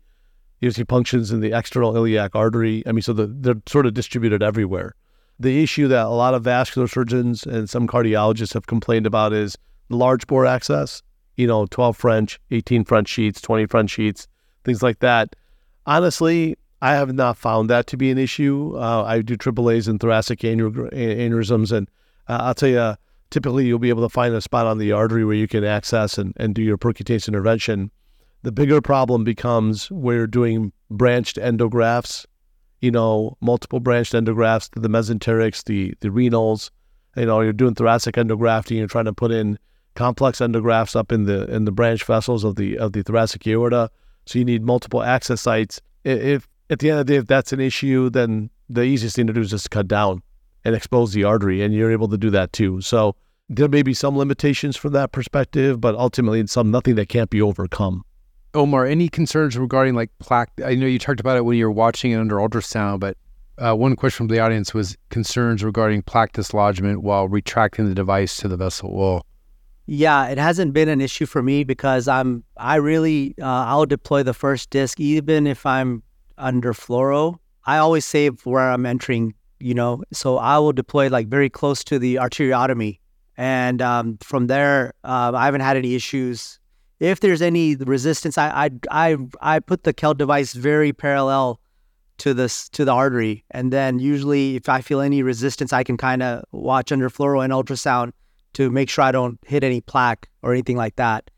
you'll 0.62 0.72
see 0.72 0.86
punctures 0.86 1.32
in 1.32 1.42
the 1.42 1.52
external 1.52 1.96
iliac 1.96 2.36
artery. 2.36 2.84
I 2.86 2.92
mean, 2.94 3.02
so 3.02 3.12
the, 3.12 3.28
they're 3.28 3.62
sort 3.68 3.86
of 3.86 3.94
distributed 3.94 4.42
everywhere. 4.42 4.96
The 5.40 5.64
issue 5.64 5.88
that 5.88 6.06
a 6.06 6.10
lot 6.10 6.36
of 6.36 6.44
vascular 6.44 6.88
surgeons 6.88 7.44
and 7.44 7.70
some 7.70 7.88
cardiologists 7.88 8.54
have 8.54 8.68
complained 8.68 9.06
about 9.06 9.34
is 9.34 9.58
large 9.90 10.28
bore 10.28 10.46
access. 10.46 11.02
You 11.36 11.48
know, 11.48 11.66
12 11.66 11.98
French, 11.98 12.40
18 12.52 12.86
French 12.86 13.08
sheets, 13.10 13.42
20 13.42 13.66
French 13.66 13.90
sheets, 13.90 14.28
things 14.64 14.84
like 14.84 15.00
that. 15.00 15.36
Honestly, 15.86 16.56
I 16.82 16.94
have 16.94 17.14
not 17.14 17.38
found 17.38 17.70
that 17.70 17.88
to 17.88 17.98
be 17.98 18.10
an 18.10 18.18
issue. 18.18 18.74
Uh, 18.78 19.04
I 19.04 19.22
do 19.22 19.36
AAAs 19.36 19.88
and 19.88 20.00
thoracic 20.00 20.40
aneurysms, 20.40 21.72
and 21.72 21.90
uh, 22.28 22.38
I'll 22.42 22.54
tell 22.54 22.70
you 22.70 22.96
typically 23.30 23.68
you'll 23.68 23.80
be 23.80 23.90
able 23.90 24.04
to 24.04 24.10
find 24.10 24.34
a 24.34 24.42
spot 24.42 24.66
on 24.66 24.78
the 24.78 24.92
artery 24.92 25.26
where 25.26 25.36
you 25.36 25.48
can 25.48 25.64
access 25.64 26.18
and, 26.18 26.34
and 26.38 26.56
do 26.56 26.62
your 26.62 26.78
percutaneous 26.78 27.28
intervention. 27.28 27.92
The 28.44 28.52
bigger 28.52 28.82
problem 28.82 29.24
becomes 29.24 29.92
where 29.92 30.18
you're 30.18 30.28
doing 30.28 30.72
branched 30.90 31.36
endografts, 31.38 32.26
you 32.80 32.92
know, 32.92 33.38
multiple 33.42 33.82
branched 33.82 34.14
endografts 34.14 34.70
to 34.72 34.80
the 34.80 34.88
mesenterics, 34.88 35.64
the, 35.66 35.94
the 36.00 36.08
renals. 36.08 36.72
You 37.18 37.26
know, 37.26 37.42
you're 37.42 37.54
doing 37.54 37.76
thoracic 37.76 38.16
endografting, 38.16 38.78
you're 38.78 38.88
trying 38.88 39.06
to 39.06 39.14
put 39.14 39.32
in 39.32 39.60
complex 39.96 40.40
endografts 40.40 40.96
up 40.96 41.12
in 41.12 41.26
the 41.26 41.46
in 41.54 41.66
the 41.66 41.72
branch 41.74 42.06
vessels 42.06 42.46
of 42.46 42.56
the 42.56 42.78
of 42.78 42.94
the 42.94 43.04
thoracic 43.04 43.46
aorta. 43.46 43.92
So 44.26 44.40
you 44.40 44.46
need 44.46 44.64
multiple 44.64 45.04
access 45.04 45.42
sites. 45.42 45.82
If 46.06 46.48
at 46.70 46.80
the 46.80 46.90
end 46.90 47.00
of 47.00 47.08
the 47.08 47.14
day, 47.14 47.18
if 47.18 47.28
that's 47.28 47.52
an 47.54 47.60
issue, 47.60 48.10
then 48.10 48.50
the 48.70 48.84
easiest 48.84 49.16
thing 49.16 49.28
to 49.28 49.34
do 49.34 49.42
is 49.42 49.50
just 49.50 49.72
cut 49.72 49.88
down 49.88 50.22
and 50.66 50.76
expose 50.76 51.14
the 51.14 51.24
artery, 51.24 51.64
and 51.64 51.74
you're 51.74 51.92
able 51.92 52.08
to 52.10 52.18
do 52.18 52.30
that 52.30 52.54
too. 52.54 52.82
So 52.82 53.16
there 53.50 53.68
may 53.68 53.82
be 53.82 53.94
some 53.94 54.18
limitations 54.18 54.78
from 54.78 54.94
that 54.94 55.12
perspective, 55.12 55.82
but 55.82 55.96
ultimately 55.96 56.40
it's 56.40 56.54
some 56.54 56.70
nothing 56.70 56.96
that 56.96 57.10
can't 57.10 57.30
be 57.30 57.42
overcome. 57.42 58.04
Omar, 58.54 58.86
any 58.86 59.10
concerns 59.10 59.58
regarding 59.58 59.96
like 59.96 60.10
plaque? 60.20 60.52
I 60.64 60.76
know 60.76 60.86
you 60.86 61.00
talked 61.00 61.20
about 61.20 61.38
it 61.38 61.46
when 61.46 61.58
you 61.58 61.66
were 61.66 61.72
watching 61.72 62.12
it 62.12 62.18
under 62.18 62.38
ultrasound, 62.38 63.00
but 63.00 63.18
uh, 63.58 63.76
one 63.76 63.96
question 63.96 64.28
from 64.28 64.36
the 64.36 64.40
audience 64.40 64.74
was 64.74 64.98
concerns 65.10 65.64
regarding 65.64 66.02
plaque 66.02 66.34
dislodgement 66.34 67.02
while 67.02 67.28
retracting 67.28 67.88
the 67.88 67.94
device 67.94 68.38
to 68.38 68.48
the 68.48 68.58
vessel 68.58 68.92
wall. 68.92 69.26
Yeah, 69.86 70.28
it 70.28 70.38
hasn't 70.38 70.74
been 70.74 70.88
an 70.88 71.02
issue 71.02 71.26
for 71.26 71.42
me 71.42 71.64
because 71.64 72.08
I'm 72.08 72.44
I 72.58 72.76
really 72.76 73.34
uh, 73.42 73.46
I'll 73.46 73.88
deploy 73.88 74.22
the 74.22 74.36
first 74.36 74.70
disc 74.70 75.00
even 75.00 75.48
if 75.48 75.66
I'm 75.66 76.04
under 76.40 76.74
fluoro. 76.74 77.38
I 77.66 77.78
always 77.78 78.06
save 78.06 78.46
where 78.46 78.72
I'm 78.72 78.86
entering 78.86 79.36
you 79.60 79.74
know. 79.74 80.04
So 80.12 80.38
I 80.38 80.58
will 80.58 80.72
deploy 80.72 81.10
like 81.10 81.28
very 81.28 81.50
close 81.50 81.84
to 81.86 82.00
the 82.00 82.16
arteriotomy, 82.16 83.00
and 83.38 83.82
um, 83.82 84.18
from 84.22 84.48
there, 84.48 84.94
uh, 85.04 85.32
I 85.36 85.46
haven't 85.46 85.62
had 85.62 85.78
any 85.78 85.96
issues. 85.96 86.60
If 87.00 87.22
there's 87.22 87.42
any 87.42 87.76
resistance, 87.76 88.38
I 88.38 88.66
I 88.66 88.70
I, 88.92 89.18
I 89.42 89.60
put 89.60 89.84
the 89.84 89.94
CELT 89.94 90.18
device 90.18 90.54
very 90.54 90.94
parallel 90.94 91.60
to 92.20 92.34
this 92.34 92.70
to 92.70 92.86
the 92.86 92.92
artery, 92.92 93.44
and 93.52 93.72
then 93.72 94.00
usually 94.00 94.56
if 94.56 94.68
I 94.70 94.82
feel 94.82 95.02
any 95.02 95.24
resistance, 95.24 95.74
I 95.74 95.84
can 95.84 95.98
kind 95.98 96.24
of 96.24 96.44
watch 96.52 96.92
under 96.92 97.10
fluoro 97.10 97.44
and 97.44 97.54
ultrasound 97.54 98.12
to 98.54 98.70
make 98.70 98.90
sure 98.90 99.04
I 99.04 99.12
don't 99.12 99.40
hit 99.46 99.64
any 99.64 99.82
plaque 99.82 100.28
or 100.42 100.52
anything 100.54 100.76
like 100.76 100.96
that. 100.96 101.30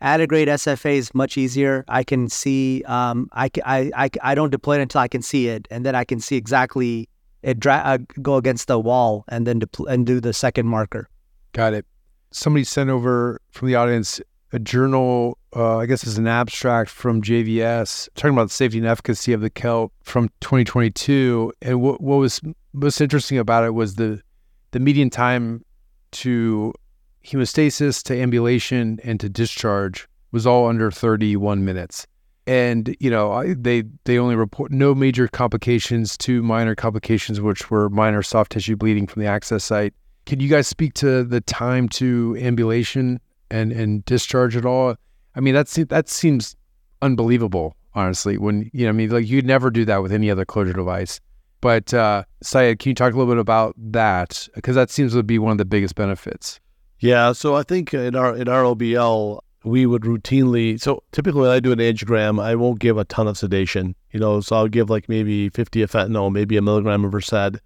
Antegrade 0.00 0.48
SFA 0.48 0.96
is 0.96 1.14
much 1.14 1.38
easier. 1.38 1.84
I 1.88 2.04
can 2.04 2.28
see, 2.28 2.82
um, 2.84 3.28
I, 3.32 3.50
I, 3.64 3.90
I, 3.96 4.10
I 4.22 4.34
don't 4.34 4.50
deploy 4.50 4.78
it 4.78 4.82
until 4.82 5.00
I 5.00 5.08
can 5.08 5.22
see 5.22 5.48
it. 5.48 5.66
And 5.70 5.86
then 5.86 5.94
I 5.94 6.04
can 6.04 6.20
see 6.20 6.36
exactly 6.36 7.08
it 7.42 7.58
dra- 7.60 7.82
uh, 7.84 7.98
go 8.20 8.36
against 8.36 8.68
the 8.68 8.78
wall 8.78 9.24
and 9.28 9.46
then 9.46 9.60
depl- 9.60 9.88
and 9.88 10.04
do 10.06 10.20
the 10.20 10.32
second 10.32 10.66
marker. 10.66 11.08
Got 11.52 11.74
it. 11.74 11.86
Somebody 12.30 12.64
sent 12.64 12.90
over 12.90 13.40
from 13.52 13.68
the 13.68 13.76
audience 13.76 14.20
a 14.52 14.58
journal, 14.58 15.38
uh, 15.54 15.78
I 15.78 15.86
guess 15.86 16.02
it's 16.04 16.18
an 16.18 16.26
abstract 16.26 16.90
from 16.90 17.22
JVS 17.22 18.08
talking 18.14 18.34
about 18.34 18.48
the 18.48 18.54
safety 18.54 18.78
and 18.78 18.86
efficacy 18.86 19.32
of 19.32 19.40
the 19.40 19.50
CELT 19.50 19.90
from 20.02 20.28
2022. 20.40 21.52
And 21.62 21.80
what, 21.80 22.00
what 22.00 22.16
was 22.16 22.40
most 22.72 23.00
interesting 23.00 23.38
about 23.38 23.64
it 23.64 23.74
was 23.74 23.94
the 23.94 24.20
the 24.72 24.80
median 24.80 25.08
time 25.08 25.64
to 26.12 26.74
hemostasis, 27.26 28.02
to 28.04 28.20
ambulation, 28.20 28.98
and 29.04 29.18
to 29.20 29.28
discharge 29.28 30.08
was 30.32 30.46
all 30.46 30.66
under 30.66 30.90
31 30.90 31.64
minutes. 31.64 32.06
and 32.46 32.94
you 33.00 33.10
know 33.10 33.32
I, 33.32 33.54
they 33.54 33.82
they 34.04 34.18
only 34.18 34.36
report 34.36 34.70
no 34.70 34.94
major 34.94 35.26
complications, 35.28 36.16
two 36.16 36.42
minor 36.42 36.74
complications, 36.74 37.40
which 37.40 37.70
were 37.70 37.88
minor 37.90 38.22
soft 38.22 38.52
tissue 38.52 38.76
bleeding 38.76 39.06
from 39.06 39.22
the 39.22 39.28
access 39.28 39.64
site. 39.64 39.94
Can 40.26 40.40
you 40.40 40.48
guys 40.48 40.66
speak 40.68 40.94
to 40.94 41.24
the 41.24 41.40
time 41.40 41.88
to 42.00 42.36
ambulation 42.40 43.20
and 43.50 43.72
and 43.72 44.04
discharge 44.04 44.56
at 44.56 44.64
all? 44.64 44.94
I 45.34 45.40
mean, 45.40 45.54
that's 45.54 45.74
that 45.74 46.08
seems 46.08 46.56
unbelievable, 47.02 47.76
honestly. 47.94 48.38
When 48.38 48.70
you 48.72 48.84
know, 48.84 48.90
I 48.90 48.92
mean, 48.92 49.10
like 49.10 49.26
you'd 49.26 49.46
never 49.46 49.70
do 49.70 49.84
that 49.84 50.02
with 50.02 50.12
any 50.12 50.30
other 50.30 50.44
closure 50.44 50.72
device. 50.72 51.20
But 51.60 51.92
uh, 51.94 52.24
Syed, 52.42 52.78
can 52.78 52.90
you 52.90 52.94
talk 52.94 53.12
a 53.12 53.16
little 53.16 53.32
bit 53.34 53.40
about 53.40 53.74
that? 53.76 54.48
Because 54.54 54.76
that 54.76 54.90
seems 54.90 55.14
to 55.14 55.22
be 55.22 55.38
one 55.38 55.52
of 55.52 55.58
the 55.58 55.64
biggest 55.64 55.94
benefits. 55.96 56.60
Yeah, 56.98 57.32
so 57.32 57.54
I 57.54 57.62
think 57.62 57.92
in 57.92 58.16
our 58.16 58.34
in 58.34 58.48
our 58.48 58.62
OBL, 58.62 59.40
we 59.64 59.84
would 59.84 60.02
routinely 60.02 60.80
so 60.80 61.02
typically 61.12 61.42
when 61.42 61.50
I 61.50 61.60
do 61.60 61.72
an 61.72 61.78
angiogram, 61.78 62.42
I 62.42 62.54
won't 62.54 62.78
give 62.78 62.96
a 62.96 63.04
ton 63.04 63.28
of 63.28 63.36
sedation. 63.36 63.94
You 64.12 64.20
know, 64.20 64.40
so 64.40 64.56
I'll 64.56 64.68
give 64.68 64.88
like 64.88 65.08
maybe 65.08 65.50
50 65.50 65.82
of 65.82 65.90
fentanyl, 65.90 66.32
maybe 66.32 66.56
a 66.56 66.62
milligram 66.62 67.04
of 67.04 67.12
Versed, 67.12 67.60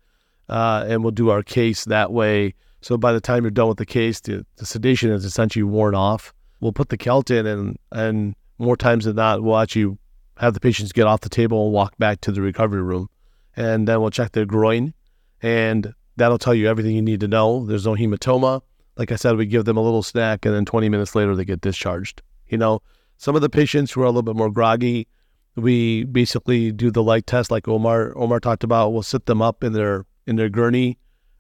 uh, 0.48 0.84
and 0.88 1.04
we'll 1.04 1.12
do 1.12 1.30
our 1.30 1.42
case 1.42 1.84
that 1.84 2.12
way. 2.12 2.54
So 2.80 2.96
by 2.96 3.12
the 3.12 3.20
time 3.20 3.44
you're 3.44 3.50
done 3.50 3.68
with 3.68 3.78
the 3.78 3.86
case, 3.86 4.20
the, 4.20 4.44
the 4.56 4.66
sedation 4.66 5.12
is 5.12 5.24
essentially 5.24 5.62
worn 5.62 5.94
off. 5.94 6.32
We'll 6.60 6.72
put 6.72 6.88
the 6.88 6.98
CELT 6.98 7.30
in, 7.30 7.46
and 7.46 7.78
and 7.92 8.34
more 8.58 8.76
times 8.76 9.04
than 9.04 9.16
not, 9.16 9.42
we'll 9.42 9.58
actually 9.58 9.96
have 10.38 10.54
the 10.54 10.60
patients 10.60 10.92
get 10.92 11.06
off 11.06 11.20
the 11.20 11.28
table 11.28 11.66
and 11.66 11.72
walk 11.72 11.96
back 11.98 12.20
to 12.22 12.32
the 12.32 12.42
recovery 12.42 12.82
room, 12.82 13.08
and 13.54 13.86
then 13.86 14.00
we'll 14.00 14.10
check 14.10 14.32
their 14.32 14.44
groin, 14.44 14.92
and 15.40 15.94
that'll 16.16 16.38
tell 16.38 16.54
you 16.54 16.68
everything 16.68 16.96
you 16.96 17.02
need 17.02 17.20
to 17.20 17.28
know. 17.28 17.64
There's 17.64 17.86
no 17.86 17.94
hematoma 17.94 18.62
like 19.00 19.10
I 19.10 19.16
said, 19.16 19.38
we 19.38 19.46
give 19.46 19.64
them 19.64 19.78
a 19.78 19.80
little 19.80 20.02
snack 20.02 20.44
and 20.44 20.54
then 20.54 20.66
20 20.66 20.90
minutes 20.90 21.14
later 21.14 21.34
they 21.34 21.46
get 21.46 21.62
discharged. 21.62 22.20
You 22.48 22.58
know, 22.58 22.82
some 23.16 23.34
of 23.34 23.40
the 23.40 23.48
patients 23.48 23.90
who 23.90 24.02
are 24.02 24.04
a 24.04 24.08
little 24.08 24.20
bit 24.20 24.36
more 24.36 24.50
groggy, 24.50 25.08
we 25.56 26.04
basically 26.04 26.70
do 26.70 26.90
the 26.90 27.02
light 27.02 27.26
test 27.26 27.50
like 27.50 27.66
Omar 27.66 28.12
Omar 28.14 28.40
talked 28.40 28.62
about. 28.62 28.92
We'll 28.92 29.02
sit 29.02 29.24
them 29.24 29.40
up 29.40 29.64
in 29.64 29.72
their 29.72 30.04
in 30.26 30.36
their 30.36 30.50
gurney, 30.50 30.98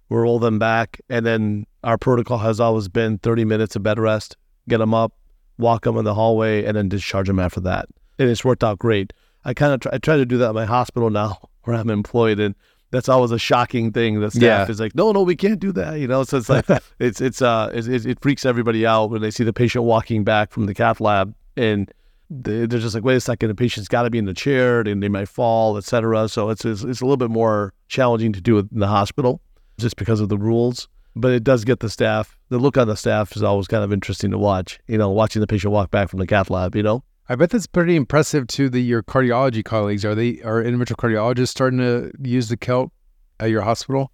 we'll 0.08 0.20
roll 0.20 0.38
them 0.38 0.58
back, 0.58 1.02
and 1.10 1.26
then 1.26 1.66
our 1.84 1.98
protocol 1.98 2.38
has 2.38 2.60
always 2.60 2.88
been 2.88 3.18
30 3.18 3.44
minutes 3.44 3.76
of 3.76 3.82
bed 3.82 3.98
rest, 3.98 4.38
get 4.66 4.78
them 4.78 4.94
up, 4.94 5.12
walk 5.58 5.84
them 5.84 5.98
in 5.98 6.06
the 6.06 6.14
hallway, 6.14 6.64
and 6.64 6.78
then 6.78 6.88
discharge 6.88 7.26
them 7.26 7.38
after 7.38 7.60
that. 7.60 7.90
And 8.18 8.30
it's 8.30 8.42
worked 8.42 8.64
out 8.64 8.78
great. 8.78 9.12
I 9.44 9.52
kind 9.52 9.74
of 9.74 9.80
try, 9.80 9.92
I 9.92 9.98
try 9.98 10.16
to 10.16 10.24
do 10.24 10.38
that 10.38 10.48
at 10.48 10.54
my 10.54 10.64
hospital 10.64 11.10
now 11.10 11.50
where 11.64 11.76
I'm 11.76 11.90
employed, 11.90 12.40
and 12.40 12.54
that's 12.90 13.08
always 13.08 13.30
a 13.30 13.38
shocking 13.38 13.92
thing. 13.92 14.20
The 14.20 14.30
staff 14.30 14.42
yeah. 14.42 14.70
is 14.70 14.80
like, 14.80 14.94
no, 14.94 15.12
no, 15.12 15.22
we 15.22 15.36
can't 15.36 15.60
do 15.60 15.72
that. 15.72 15.98
You 15.98 16.08
know, 16.08 16.24
so 16.24 16.38
it's 16.38 16.48
like 16.48 16.66
it's 16.98 17.20
it's 17.20 17.40
uh 17.42 17.70
it, 17.72 18.06
it, 18.06 18.20
freaks 18.20 18.44
everybody 18.44 18.84
out 18.84 19.10
when 19.10 19.22
they 19.22 19.30
see 19.30 19.44
the 19.44 19.52
patient 19.52 19.84
walking 19.84 20.24
back 20.24 20.50
from 20.50 20.66
the 20.66 20.74
cath 20.74 21.00
lab 21.00 21.34
and 21.56 21.90
they're 22.30 22.66
just 22.66 22.94
like, 22.94 23.04
wait 23.04 23.16
a 23.16 23.20
second, 23.20 23.48
the 23.48 23.54
patient's 23.54 23.88
got 23.88 24.04
to 24.04 24.10
be 24.10 24.18
in 24.18 24.24
the 24.24 24.34
chair 24.34 24.80
and 24.80 25.02
they 25.02 25.08
might 25.08 25.28
fall, 25.28 25.76
etc. 25.76 26.28
So 26.28 26.50
it's, 26.50 26.64
it's 26.64 26.82
it's 26.82 27.00
a 27.00 27.04
little 27.04 27.16
bit 27.16 27.30
more 27.30 27.74
challenging 27.88 28.32
to 28.32 28.40
do 28.40 28.58
it 28.58 28.66
in 28.72 28.78
the 28.78 28.86
hospital 28.86 29.40
just 29.78 29.96
because 29.96 30.20
of 30.20 30.28
the 30.28 30.38
rules. 30.38 30.88
But 31.16 31.32
it 31.32 31.42
does 31.42 31.64
get 31.64 31.80
the 31.80 31.90
staff. 31.90 32.38
The 32.50 32.58
look 32.58 32.76
on 32.76 32.86
the 32.86 32.96
staff 32.96 33.34
is 33.34 33.42
always 33.42 33.66
kind 33.66 33.82
of 33.82 33.92
interesting 33.92 34.30
to 34.30 34.38
watch. 34.38 34.78
You 34.86 34.96
know, 34.96 35.10
watching 35.10 35.40
the 35.40 35.48
patient 35.48 35.72
walk 35.72 35.90
back 35.90 36.08
from 36.08 36.20
the 36.20 36.26
cath 36.26 36.50
lab. 36.50 36.76
You 36.76 36.84
know. 36.84 37.04
I 37.30 37.36
bet 37.36 37.50
that's 37.50 37.68
pretty 37.68 37.94
impressive 37.94 38.48
to 38.48 38.68
the 38.68 38.82
your 38.82 39.04
cardiology 39.04 39.64
colleagues. 39.64 40.04
Are 40.04 40.16
they 40.16 40.40
are 40.42 40.64
interventional 40.64 40.96
cardiologists 40.96 41.50
starting 41.50 41.78
to 41.78 42.10
use 42.20 42.48
the 42.48 42.56
CELT 42.56 42.90
at 43.38 43.50
your 43.50 43.62
hospital? 43.62 44.10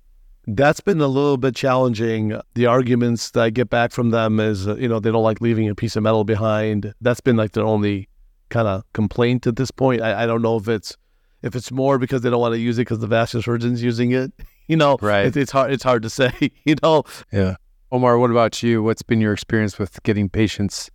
That's 0.46 0.80
been 0.80 1.00
a 1.00 1.06
little 1.06 1.38
bit 1.38 1.56
challenging. 1.56 2.38
The 2.52 2.66
arguments 2.66 3.30
that 3.30 3.42
I 3.42 3.48
get 3.48 3.70
back 3.70 3.92
from 3.92 4.10
them 4.10 4.38
is, 4.38 4.68
uh, 4.68 4.76
you 4.76 4.86
know, 4.86 5.00
they 5.00 5.10
don't 5.10 5.22
like 5.22 5.40
leaving 5.40 5.66
a 5.66 5.74
piece 5.74 5.96
of 5.96 6.02
metal 6.02 6.24
behind. 6.24 6.92
That's 7.00 7.22
been 7.22 7.36
like 7.36 7.52
their 7.52 7.64
only 7.64 8.10
kind 8.50 8.68
of 8.68 8.84
complaint 8.92 9.46
at 9.46 9.56
this 9.56 9.70
point. 9.70 10.02
I, 10.02 10.24
I, 10.24 10.26
don't 10.26 10.42
know 10.42 10.58
if 10.58 10.68
it's 10.68 10.94
if 11.40 11.56
it's 11.56 11.72
more 11.72 11.98
because 11.98 12.20
they 12.20 12.28
don't 12.28 12.38
want 12.38 12.52
to 12.52 12.60
use 12.60 12.76
it 12.76 12.82
because 12.82 12.98
the 12.98 13.06
vascular 13.06 13.42
surgeon's 13.42 13.82
using 13.82 14.12
it. 14.12 14.30
You 14.68 14.76
know, 14.76 14.98
right? 15.00 15.26
It, 15.26 15.36
it's 15.36 15.52
hard. 15.52 15.72
It's 15.72 15.84
hard 15.84 16.02
to 16.02 16.10
say. 16.10 16.32
You 16.64 16.74
know. 16.82 17.04
Yeah. 17.32 17.54
Omar, 17.92 18.18
what 18.18 18.32
about 18.32 18.64
you? 18.64 18.82
What's 18.82 19.02
been 19.02 19.20
your 19.20 19.32
experience 19.32 19.78
with 19.78 20.02
getting 20.02 20.28
patients 20.28 20.90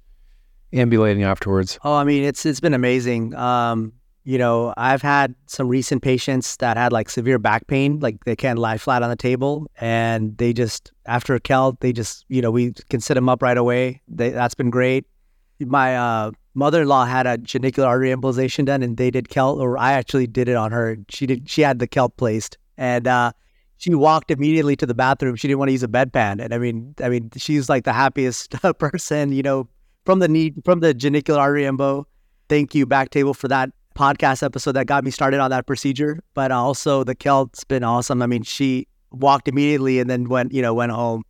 ambulating 0.74 1.24
afterwards? 1.24 1.80
Oh, 1.84 1.96
I 1.96 2.04
mean, 2.04 2.24
it's 2.24 2.46
it's 2.46 2.60
been 2.60 2.74
amazing. 2.74 3.36
Um, 3.36 3.94
you 4.24 4.38
know, 4.38 4.74
I've 4.78 5.02
had 5.02 5.34
some 5.48 5.68
recent 5.68 6.04
patients 6.04 6.58
that 6.58 6.78
had 6.78 6.92
like 6.92 7.10
severe 7.10 7.40
back 7.40 7.66
pain, 7.68 8.00
like 8.00 8.24
they 8.26 8.36
can't 8.36 8.60
lie 8.60 8.78
flat 8.78 9.02
on 9.02 9.10
the 9.10 9.16
table, 9.16 9.68
and 9.80 10.38
they 10.38 10.54
just 10.54 10.92
after 11.06 11.34
a 11.34 11.40
CELT, 11.40 11.80
they 11.80 11.92
just 11.92 12.26
you 12.30 12.42
know 12.42 12.52
we 12.52 12.74
can 12.90 13.02
sit 13.02 13.16
them 13.16 13.30
up 13.30 13.42
right 13.42 13.58
away. 13.58 14.02
They, 14.08 14.30
that's 14.30 14.56
been 14.56 14.70
great. 14.70 15.06
My 15.60 15.96
uh, 15.96 16.32
mother-in-law 16.54 17.06
had 17.06 17.28
a 17.28 17.38
genicular 17.38 17.86
artery 17.86 18.10
embolization 18.10 18.66
done, 18.66 18.84
and 18.84 18.98
they 18.98 19.12
did 19.12 19.30
CELT, 19.30 19.60
or 19.60 19.78
I 19.78 19.94
actually 19.94 20.28
did 20.28 20.48
it 20.48 20.56
on 20.56 20.72
her. 20.72 20.98
She 21.10 21.26
did. 21.26 21.50
She 21.50 21.62
had 21.62 21.80
the 21.80 21.88
CELT 21.88 22.16
placed, 22.18 22.58
and 22.78 23.08
uh, 23.08 23.32
she 23.78 23.94
walked 23.96 24.30
immediately 24.30 24.76
to 24.76 24.86
the 24.86 24.94
bathroom. 24.94 25.36
She 25.36 25.48
didn't 25.48 25.60
want 25.60 25.70
to 25.70 25.74
use 25.74 25.84
a 25.84 25.88
bedpan, 25.88 26.44
and 26.44 26.54
I 26.54 26.60
mean, 26.60 26.94
I 27.04 27.10
mean, 27.10 27.32
she's 27.38 27.70
like 27.70 27.86
the 27.86 27.94
happiest 27.94 28.56
person, 28.78 29.32
you 29.32 29.42
know, 29.42 29.68
from 30.06 30.20
the 30.20 30.28
knee, 30.28 30.54
from 30.66 30.80
the 30.80 30.94
genicular 30.94 31.40
artery 31.40 31.64
embo. 31.64 32.06
Thank 32.50 32.76
you, 32.76 32.86
back 32.86 33.10
table, 33.10 33.34
for 33.34 33.48
that 33.48 33.70
podcast 33.96 34.44
episode 34.44 34.74
that 34.74 34.88
got 34.88 35.04
me 35.04 35.12
started 35.12 35.40
on 35.40 35.52
that 35.52 35.66
procedure. 35.66 36.20
But 36.34 36.52
also 36.52 37.04
the 37.04 37.16
CELT's 37.16 37.64
been 37.64 37.84
awesome. 37.84 38.22
I 38.22 38.28
mean, 38.28 38.44
she 38.44 38.88
walked 39.12 39.48
immediately 39.48 40.00
and 40.00 40.10
then 40.10 40.30
went, 40.30 40.54
you 40.54 40.62
know, 40.62 40.74
went 40.74 40.92
home. 40.92 41.24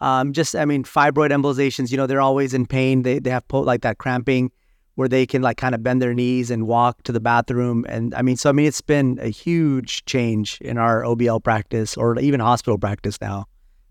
Um, 0.00 0.32
just, 0.32 0.54
I 0.54 0.64
mean, 0.64 0.84
fibroid 0.84 1.30
embolizations, 1.30 1.90
you 1.90 1.96
know, 1.96 2.06
they're 2.06 2.20
always 2.20 2.54
in 2.54 2.66
pain. 2.66 3.02
They, 3.02 3.18
they 3.18 3.30
have 3.30 3.46
po- 3.48 3.60
like 3.60 3.82
that 3.82 3.98
cramping 3.98 4.52
where 4.94 5.08
they 5.08 5.26
can 5.26 5.42
like 5.42 5.56
kind 5.56 5.74
of 5.74 5.82
bend 5.82 6.02
their 6.02 6.14
knees 6.14 6.50
and 6.50 6.66
walk 6.66 7.02
to 7.04 7.12
the 7.12 7.20
bathroom. 7.20 7.84
And 7.88 8.14
I 8.14 8.22
mean, 8.22 8.36
so, 8.36 8.48
I 8.48 8.52
mean, 8.52 8.66
it's 8.66 8.80
been 8.80 9.18
a 9.20 9.28
huge 9.28 10.04
change 10.06 10.58
in 10.60 10.78
our 10.78 11.02
OBL 11.02 11.42
practice 11.42 11.96
or 11.96 12.18
even 12.18 12.40
hospital 12.40 12.78
practice 12.78 13.20
now 13.20 13.46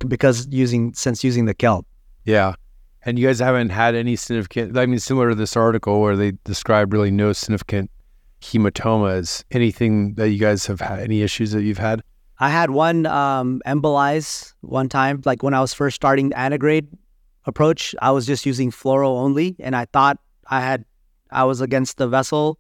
because 0.08 0.48
using, 0.50 0.94
since 0.94 1.24
using 1.24 1.46
the 1.46 1.56
CELT. 1.56 1.84
Yeah. 2.26 2.56
And 3.08 3.18
you 3.18 3.26
guys 3.26 3.40
haven't 3.40 3.70
had 3.70 3.96
any 3.96 4.18
significant, 4.18 4.78
I 4.78 4.86
mean, 4.86 5.00
similar 5.00 5.30
to 5.30 5.36
this 5.36 5.56
article 5.56 6.02
where 6.02 6.18
they 6.18 6.34
describe 6.44 6.92
really 6.92 7.10
no 7.10 7.32
significant 7.32 7.90
hematomas. 8.42 9.46
Anything 9.50 10.16
that 10.16 10.28
you 10.28 10.38
guys 10.38 10.66
have 10.66 10.82
had, 10.82 11.00
any 11.00 11.22
issues 11.22 11.54
that 11.54 11.64
you've 11.64 11.78
had? 11.78 12.04
I 12.40 12.50
had 12.50 12.72
one 12.72 13.06
um, 13.06 13.62
embolize 13.66 14.52
one 14.60 14.90
time, 14.90 15.22
like 15.24 15.42
when 15.42 15.54
I 15.54 15.62
was 15.62 15.74
first 15.74 15.96
starting 15.96 16.30
the 16.30 16.38
antegrade 16.38 16.90
approach. 17.46 17.96
I 18.02 18.12
was 18.12 18.26
just 18.26 18.46
using 18.46 18.72
fluoro 18.72 19.08
only, 19.08 19.56
and 19.62 19.74
I 19.74 19.86
thought 19.86 20.20
I 20.50 20.60
had, 20.60 20.84
I 21.32 21.46
was 21.46 21.62
against 21.62 21.96
the 21.96 22.10
vessel, 22.10 22.60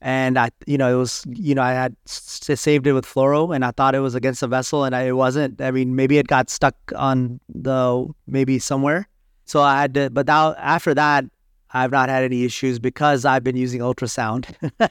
and 0.00 0.38
I, 0.38 0.50
you 0.68 0.78
know, 0.78 0.94
it 0.94 0.96
was, 0.96 1.24
you 1.26 1.56
know, 1.56 1.62
I 1.62 1.72
had 1.72 1.96
saved 2.04 2.86
it 2.86 2.92
with 2.92 3.04
fluoro, 3.04 3.52
and 3.52 3.64
I 3.64 3.72
thought 3.72 3.96
it 3.96 4.00
was 4.00 4.14
against 4.14 4.42
the 4.42 4.48
vessel, 4.48 4.84
and 4.84 4.94
I, 4.94 5.08
it 5.08 5.16
wasn't. 5.16 5.60
I 5.60 5.72
mean, 5.72 5.96
maybe 5.96 6.18
it 6.18 6.28
got 6.28 6.50
stuck 6.50 6.76
on 6.94 7.40
the 7.52 8.06
maybe 8.28 8.60
somewhere, 8.60 9.08
so 9.46 9.62
I 9.62 9.80
had 9.80 9.94
to. 9.94 10.10
But 10.10 10.26
that, 10.26 10.56
after 10.58 10.92
that, 10.94 11.24
I've 11.72 11.92
not 11.92 12.08
had 12.08 12.22
any 12.24 12.44
issues 12.44 12.78
because 12.78 13.24
I've 13.24 13.42
been 13.42 13.56
using 13.56 13.80
ultrasound. 13.80 14.54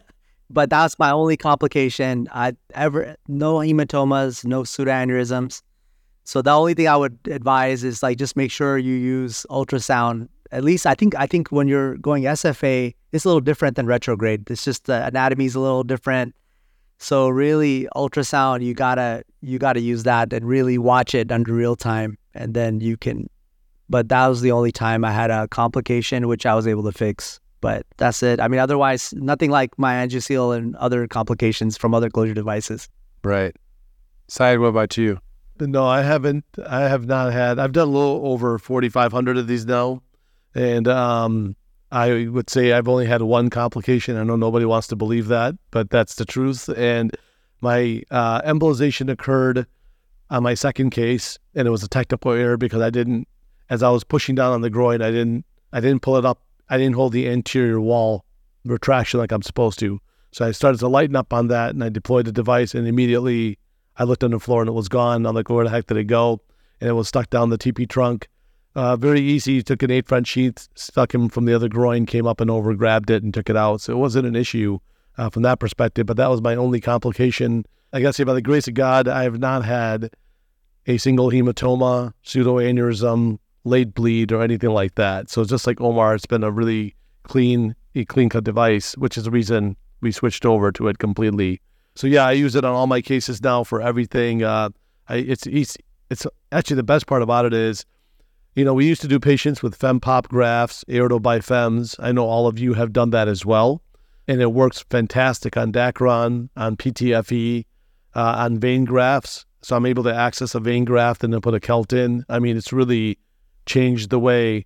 but 0.50 0.70
that's 0.70 0.98
my 0.98 1.12
only 1.12 1.38
complication. 1.38 2.28
I 2.34 2.54
ever 2.74 3.16
no 3.28 3.56
hematomas, 3.56 4.46
no 4.46 4.64
pseudoaneurysms. 4.64 5.62
So 6.24 6.42
the 6.42 6.52
only 6.52 6.74
thing 6.74 6.88
I 6.88 6.98
would 6.98 7.20
advise 7.30 7.84
is 7.84 8.02
like 8.02 8.18
just 8.18 8.36
make 8.36 8.52
sure 8.52 8.78
you 8.78 8.96
use 8.96 9.46
ultrasound. 9.50 10.28
At 10.52 10.64
least 10.64 10.86
I 10.86 10.96
think 10.96 11.16
I 11.16 11.28
think 11.28 11.50
when 11.50 11.68
you're 11.68 11.98
going 11.98 12.24
SFA, 12.24 12.96
it's 13.12 13.26
a 13.26 13.28
little 13.28 13.42
different 13.42 13.76
than 13.76 13.86
retrograde. 13.86 14.50
It's 14.50 14.64
just 14.64 14.86
the 14.86 15.06
anatomy 15.06 15.46
is 15.46 15.56
a 15.56 15.60
little 15.60 15.84
different. 15.84 16.34
So 16.98 17.28
really, 17.28 17.88
ultrasound 17.96 18.64
you 18.64 18.74
gotta 18.74 19.24
you 19.42 19.60
gotta 19.60 19.82
use 19.82 20.04
that 20.04 20.32
and 20.32 20.46
really 20.46 20.78
watch 20.78 21.14
it 21.14 21.32
under 21.32 21.54
real 21.54 21.76
time, 21.76 22.18
and 22.34 22.54
then 22.54 22.80
you 22.80 22.96
can 22.96 23.28
but 23.90 24.10
that 24.10 24.28
was 24.28 24.42
the 24.42 24.52
only 24.52 24.72
time 24.72 25.06
I 25.06 25.12
had 25.12 25.32
a 25.32 25.48
complication, 25.48 26.28
which 26.28 26.46
I 26.46 26.56
was 26.56 26.68
able 26.68 26.84
to 26.84 26.92
fix. 26.92 27.40
But 27.62 27.86
that's 27.98 28.22
it. 28.22 28.40
I 28.40 28.48
mean, 28.48 28.60
otherwise, 28.60 29.14
nothing 29.14 29.50
like 29.50 29.78
my 29.80 29.96
Angioseal 29.96 30.56
and 30.56 30.76
other 30.76 31.08
complications 31.08 31.78
from 31.78 31.94
other 31.94 32.10
closure 32.10 32.34
devices. 32.34 32.88
Right. 33.24 33.56
Syed, 34.28 34.60
what 34.60 34.68
about 34.68 34.98
you? 34.98 35.20
No, 35.60 35.86
I 35.86 36.02
haven't. 36.02 36.44
I 36.68 36.82
have 36.82 37.08
not 37.08 37.32
had. 37.32 37.60
I've 37.60 37.72
done 37.72 37.88
a 37.88 37.92
little 37.92 38.22
over 38.26 38.58
4,500 38.60 39.38
of 39.38 39.48
these 39.48 39.66
now. 39.66 40.02
And 40.54 40.88
um, 40.88 41.56
I 41.92 42.28
would 42.28 42.50
say 42.50 42.74
I've 42.74 42.88
only 42.88 43.06
had 43.06 43.22
one 43.22 43.50
complication. 43.50 44.18
I 44.18 44.24
know 44.24 44.36
nobody 44.36 44.66
wants 44.66 44.88
to 44.88 44.96
believe 44.96 45.28
that, 45.28 45.56
but 45.72 45.90
that's 45.90 46.16
the 46.16 46.26
truth. 46.26 46.70
And 46.76 47.16
my 47.62 48.04
uh, 48.12 48.42
embolization 48.42 49.10
occurred 49.10 49.66
on 50.30 50.44
my 50.44 50.54
second 50.56 50.90
case, 50.90 51.40
and 51.54 51.68
it 51.68 51.72
was 51.72 51.84
a 51.84 51.88
technical 51.88 52.32
error 52.32 52.58
because 52.58 52.82
I 52.82 52.90
didn't 52.90 53.28
as 53.70 53.84
I 53.84 53.90
was 53.90 54.04
pushing 54.04 54.36
down 54.36 54.54
on 54.54 54.62
the 54.62 54.70
groin, 54.70 55.02
I 55.02 55.12
didn't 55.12 55.46
I 55.72 55.80
didn't 55.80 56.02
pull 56.02 56.18
it 56.18 56.26
up. 56.26 56.42
I 56.70 56.78
didn't 56.78 56.96
hold 56.96 57.14
the 57.14 57.30
anterior 57.30 57.80
wall 57.80 58.26
retraction 58.64 59.20
like 59.20 59.32
I'm 59.32 59.42
supposed 59.42 59.80
to. 59.80 60.00
So 60.32 60.46
I 60.46 60.52
started 60.52 60.80
to 60.80 60.88
lighten 60.88 61.16
up 61.16 61.32
on 61.34 61.48
that, 61.48 61.72
and 61.72 61.84
I 61.84 61.90
deployed 61.90 62.26
the 62.26 62.32
device, 62.32 62.76
and 62.76 62.88
immediately 62.88 63.58
I 63.98 64.04
looked 64.04 64.24
on 64.24 64.32
the 64.32 64.40
floor 64.40 64.62
and 64.62 64.70
it 64.70 64.74
was 64.74 64.90
gone. 64.90 65.26
I'm 65.26 65.36
like, 65.36 65.50
where 65.50 65.64
the 65.64 65.70
heck 65.70 65.88
did 65.88 65.98
it 65.98 66.06
go? 66.06 66.42
And 66.82 66.90
it 66.90 66.94
was 66.94 67.08
stuck 67.08 67.30
down 67.30 67.50
the 67.50 67.58
TP 67.58 67.88
trunk. 67.88 68.28
Uh, 68.76 68.98
very 68.98 69.22
easy. 69.22 69.64
Took 69.64 69.84
an 69.84 69.92
eight 69.92 70.08
French 70.08 70.28
sheath, 70.28 70.68
stuck 70.76 71.14
him 71.14 71.30
from 71.30 71.46
the 71.46 71.54
other 71.54 71.70
groin, 71.70 72.06
came 72.06 72.28
up 72.28 72.42
and 72.42 72.52
over, 72.52 72.74
grabbed 72.74 73.10
it, 73.10 73.24
and 73.24 73.34
took 73.34 73.50
it 73.50 73.56
out. 73.56 73.80
So 73.80 73.94
it 73.94 73.98
wasn't 73.98 74.28
an 74.28 74.36
issue 74.36 74.80
uh, 75.18 75.30
from 75.30 75.44
that 75.44 75.60
perspective. 75.60 76.06
But 76.06 76.18
that 76.18 76.30
was 76.30 76.42
my 76.42 76.56
only 76.56 76.82
complication. 76.82 77.66
I 77.94 78.02
gotta 78.02 78.12
say, 78.12 78.26
by 78.26 78.34
the 78.34 78.42
grace 78.42 78.68
of 78.68 78.74
God, 78.74 79.08
I 79.08 79.24
have 79.24 79.40
not 79.40 79.64
had 79.64 80.14
a 80.88 80.98
single 80.98 81.30
hematoma, 81.32 82.12
pseudoaneurysm, 82.26 83.40
late 83.66 83.94
bleed, 83.94 84.32
or 84.32 84.42
anything 84.42 84.70
like 84.70 84.96
that. 84.96 85.30
So 85.30 85.44
just 85.44 85.68
like 85.68 85.82
Omar, 85.82 86.16
it's 86.16 86.26
been 86.26 86.44
a 86.44 86.52
really 86.52 86.96
clean, 87.24 87.76
a 87.96 88.06
clean 88.06 88.30
cut 88.30 88.46
device, 88.46 88.96
which 88.98 89.18
is 89.18 89.26
the 89.26 89.32
reason 89.32 89.76
we 90.02 90.12
switched 90.12 90.46
over 90.46 90.72
to 90.72 90.88
it 90.88 91.00
completely. 91.00 91.62
So 91.96 92.08
yeah, 92.08 92.26
I 92.26 92.32
use 92.32 92.56
it 92.56 92.64
on 92.64 92.74
all 92.74 92.88
my 92.88 93.02
cases 93.02 93.42
now 93.42 93.64
for 93.64 93.82
everything. 93.82 94.44
Uh, 94.44 94.70
I, 95.08 95.18
it's, 95.18 95.48
it's 95.48 95.78
it's 96.10 96.28
actually 96.52 96.76
the 96.76 96.84
best 96.84 97.08
part 97.08 97.22
about 97.22 97.46
it 97.46 97.54
is, 97.54 97.86
you 98.56 98.64
know, 98.64 98.74
we 98.74 98.86
used 98.86 99.02
to 99.02 99.08
do 99.08 99.20
patients 99.20 99.62
with 99.62 99.78
FemPop 99.78 100.28
grafts, 100.28 100.84
bifems. 100.88 101.96
I 102.00 102.12
know 102.12 102.26
all 102.26 102.48
of 102.48 102.60
you 102.60 102.74
have 102.74 102.94
done 102.94 103.10
that 103.10 103.28
as 103.28 103.46
well, 103.46 103.82
and 104.28 104.42
it 104.42 104.54
works 104.54 104.86
fantastic 104.90 105.58
on 105.58 105.72
Dacron, 105.72 106.50
on 106.56 106.78
PTFE, 106.78 107.66
uh, 108.16 108.36
on 108.38 108.60
vein 108.60 108.86
grafts. 108.86 109.46
So 109.62 109.76
I'm 109.76 109.86
able 109.86 110.04
to 110.04 110.14
access 110.14 110.54
a 110.54 110.60
vein 110.60 110.86
graft 110.86 111.24
and 111.24 111.34
then 111.34 111.42
put 111.42 111.56
a 111.56 111.60
CELT 111.60 111.92
in. 111.92 112.24
I 112.30 112.40
mean, 112.40 112.56
it's 112.56 112.72
really 112.72 113.18
changed 113.66 114.10
the 114.10 114.20
way 114.20 114.66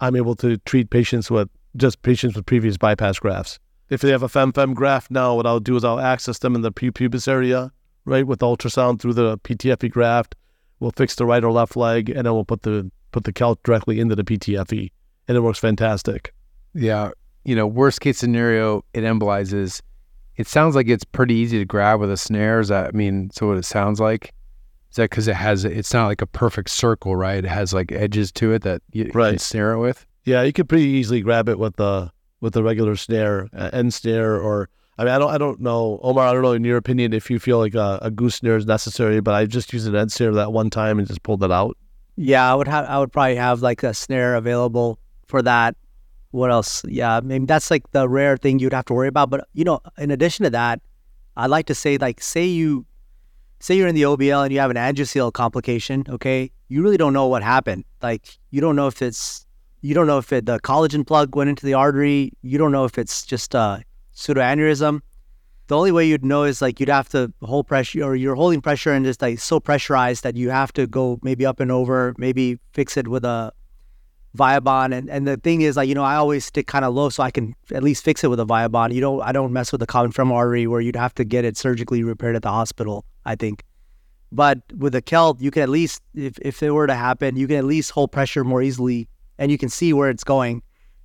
I'm 0.00 0.16
able 0.16 0.34
to 0.36 0.56
treat 0.58 0.90
patients 0.90 1.30
with 1.30 1.48
just 1.76 2.02
patients 2.02 2.34
with 2.36 2.46
previous 2.46 2.76
bypass 2.76 3.18
grafts. 3.18 3.58
If 3.90 4.00
they 4.00 4.10
have 4.10 4.22
a 4.22 4.28
FemFem 4.28 4.74
graft 4.74 5.10
now, 5.10 5.34
what 5.34 5.46
I'll 5.46 5.60
do 5.60 5.76
is 5.76 5.84
I'll 5.84 6.00
access 6.00 6.38
them 6.38 6.54
in 6.54 6.62
the 6.62 6.72
pubis 6.72 7.26
area, 7.28 7.72
right, 8.04 8.26
with 8.26 8.38
ultrasound 8.40 9.00
through 9.00 9.14
the 9.14 9.38
PTFE 9.38 9.90
graft. 9.90 10.36
We'll 10.78 10.92
fix 10.92 11.16
the 11.16 11.26
right 11.26 11.42
or 11.42 11.52
left 11.52 11.76
leg, 11.76 12.08
and 12.08 12.24
then 12.24 12.32
we'll 12.32 12.44
put 12.44 12.62
the 12.62 12.90
put 13.12 13.24
the 13.24 13.32
CELT 13.32 13.58
directly 13.64 13.98
into 13.98 14.14
the 14.14 14.22
PTFE, 14.22 14.90
and 15.26 15.36
it 15.36 15.40
works 15.40 15.58
fantastic. 15.58 16.32
Yeah, 16.72 17.10
you 17.44 17.56
know, 17.56 17.66
worst 17.66 18.00
case 18.00 18.18
scenario, 18.18 18.84
it 18.94 19.02
embolizes. 19.02 19.82
It 20.36 20.46
sounds 20.46 20.74
like 20.74 20.88
it's 20.88 21.04
pretty 21.04 21.34
easy 21.34 21.58
to 21.58 21.64
grab 21.64 22.00
with 22.00 22.10
a 22.10 22.16
snare. 22.16 22.60
Is 22.60 22.68
that 22.68 22.86
I 22.86 22.90
mean, 22.92 23.30
so 23.32 23.48
what 23.48 23.58
it 23.58 23.64
sounds 23.64 24.00
like? 24.00 24.32
Is 24.90 24.96
that 24.96 25.10
because 25.10 25.28
it 25.28 25.36
has? 25.36 25.64
It's 25.64 25.94
not 25.94 26.06
like 26.06 26.20
a 26.22 26.26
perfect 26.26 26.70
circle, 26.70 27.14
right? 27.16 27.44
It 27.44 27.48
has 27.48 27.72
like 27.72 27.92
edges 27.92 28.32
to 28.32 28.52
it 28.52 28.62
that 28.62 28.82
you 28.92 29.10
Right. 29.14 29.30
can 29.30 29.38
snare 29.38 29.72
it 29.72 29.78
with. 29.78 30.04
Yeah, 30.24 30.42
you 30.42 30.52
could 30.52 30.68
pretty 30.68 30.84
easily 30.84 31.20
grab 31.20 31.48
it 31.48 31.58
with 31.58 31.76
the 31.76 32.10
with 32.40 32.54
the 32.54 32.62
regular 32.62 32.96
snare, 32.96 33.48
uh, 33.54 33.70
end 33.72 33.92
snare, 33.94 34.38
or 34.40 34.68
I 34.98 35.04
mean, 35.04 35.12
I 35.12 35.18
don't 35.18 35.30
I 35.30 35.38
don't 35.38 35.60
know, 35.60 36.00
Omar. 36.02 36.26
I 36.26 36.32
don't 36.32 36.42
know 36.42 36.52
in 36.52 36.64
your 36.64 36.76
opinion 36.76 37.12
if 37.12 37.30
you 37.30 37.38
feel 37.38 37.58
like 37.58 37.74
a, 37.74 37.98
a 38.02 38.10
goose 38.10 38.36
snare 38.36 38.56
is 38.56 38.66
necessary, 38.66 39.20
but 39.20 39.34
I 39.34 39.46
just 39.46 39.72
used 39.72 39.86
an 39.86 39.94
end 39.94 40.10
snare 40.12 40.32
that 40.32 40.52
one 40.52 40.70
time 40.70 40.98
and 40.98 41.06
just 41.06 41.22
pulled 41.22 41.42
it 41.44 41.52
out. 41.52 41.76
Yeah, 42.16 42.50
I 42.50 42.54
would 42.54 42.68
have. 42.68 42.84
I 42.86 42.98
would 42.98 43.12
probably 43.12 43.36
have 43.36 43.62
like 43.62 43.82
a 43.82 43.94
snare 43.94 44.34
available 44.34 44.98
for 45.26 45.40
that. 45.42 45.76
What 46.32 46.50
else? 46.50 46.84
Yeah, 46.86 47.16
I 47.16 47.20
mean 47.20 47.46
that's 47.46 47.70
like 47.70 47.90
the 47.92 48.08
rare 48.08 48.36
thing 48.36 48.58
you'd 48.58 48.72
have 48.72 48.84
to 48.86 48.94
worry 48.94 49.08
about. 49.08 49.30
But 49.30 49.46
you 49.54 49.64
know, 49.64 49.80
in 49.98 50.10
addition 50.10 50.44
to 50.44 50.50
that, 50.50 50.80
I'd 51.36 51.46
like 51.50 51.66
to 51.66 51.74
say 51.74 51.96
like 51.96 52.20
say 52.20 52.44
you, 52.44 52.84
say 53.60 53.76
you're 53.76 53.88
in 53.88 53.94
the 53.94 54.02
OBL 54.02 54.44
and 54.44 54.52
you 54.52 54.58
have 54.58 54.70
an 54.70 54.76
Angioseal 54.76 55.32
complication. 55.32 56.04
Okay, 56.08 56.50
you 56.68 56.82
really 56.82 56.96
don't 56.96 57.12
know 57.12 57.26
what 57.26 57.42
happened. 57.42 57.84
Like 58.02 58.38
you 58.50 58.60
don't 58.60 58.76
know 58.76 58.88
if 58.88 59.00
it's 59.02 59.46
you 59.82 59.94
don't 59.94 60.06
know 60.06 60.18
if 60.18 60.32
it, 60.32 60.46
the 60.46 60.58
collagen 60.60 61.06
plug 61.06 61.34
went 61.36 61.48
into 61.48 61.64
the 61.64 61.74
artery. 61.74 62.32
You 62.42 62.58
don't 62.58 62.72
know 62.72 62.84
if 62.84 62.98
it's 62.98 63.24
just 63.24 63.54
a 63.54 63.82
pseudoaneurysm. 64.14 65.00
The 65.68 65.76
only 65.76 65.92
way 65.92 66.06
you'd 66.06 66.24
know 66.24 66.42
is 66.42 66.60
like 66.60 66.80
you'd 66.80 66.88
have 66.88 67.08
to 67.10 67.32
hold 67.42 67.68
pressure 67.68 68.02
or 68.02 68.16
you're 68.16 68.34
holding 68.34 68.60
pressure 68.60 68.92
and 68.92 69.04
just 69.04 69.22
like 69.22 69.38
so 69.38 69.60
pressurized 69.60 70.24
that 70.24 70.36
you 70.36 70.50
have 70.50 70.72
to 70.72 70.86
go 70.86 71.20
maybe 71.22 71.46
up 71.46 71.60
and 71.60 71.70
over, 71.70 72.12
maybe 72.18 72.58
fix 72.72 72.96
it 72.96 73.06
with 73.06 73.24
a 73.24 73.52
Viabahn. 74.36 74.92
And 74.92 75.08
and 75.08 75.26
the 75.26 75.36
thing 75.36 75.60
is 75.62 75.76
like, 75.76 75.88
you 75.88 75.94
know, 75.94 76.02
I 76.02 76.16
always 76.16 76.44
stick 76.44 76.66
kind 76.66 76.84
of 76.84 76.94
low 76.94 77.08
so 77.08 77.22
I 77.22 77.30
can 77.30 77.54
at 77.72 77.82
least 77.82 78.04
fix 78.04 78.24
it 78.24 78.28
with 78.28 78.40
a 78.40 78.46
Viabahn. 78.46 78.92
You 78.92 79.00
don't 79.00 79.22
I 79.22 79.32
don't 79.32 79.52
mess 79.52 79.70
with 79.72 79.80
the 79.80 79.86
common 79.86 80.12
femoral 80.12 80.38
artery 80.38 80.66
where 80.66 80.80
you'd 80.80 80.96
have 80.96 81.14
to 81.14 81.24
get 81.24 81.44
it 81.44 81.56
surgically 81.56 82.02
repaired 82.02 82.36
at 82.36 82.42
the 82.42 82.50
hospital, 82.50 83.04
I 83.24 83.36
think. 83.36 83.64
But 84.32 84.60
with 84.76 84.94
a 84.94 85.02
CELT, 85.02 85.40
you 85.40 85.50
can 85.50 85.62
at 85.62 85.68
least 85.68 86.02
if 86.14 86.38
if 86.40 86.62
it 86.62 86.70
were 86.70 86.86
to 86.86 86.94
happen, 86.94 87.36
you 87.36 87.46
can 87.48 87.56
at 87.56 87.64
least 87.64 87.90
hold 87.90 88.12
pressure 88.12 88.44
more 88.44 88.62
easily 88.62 89.08
and 89.38 89.50
you 89.50 89.58
can 89.58 89.68
see 89.68 89.92
where 89.92 90.08
it's 90.10 90.24
going. 90.24 90.62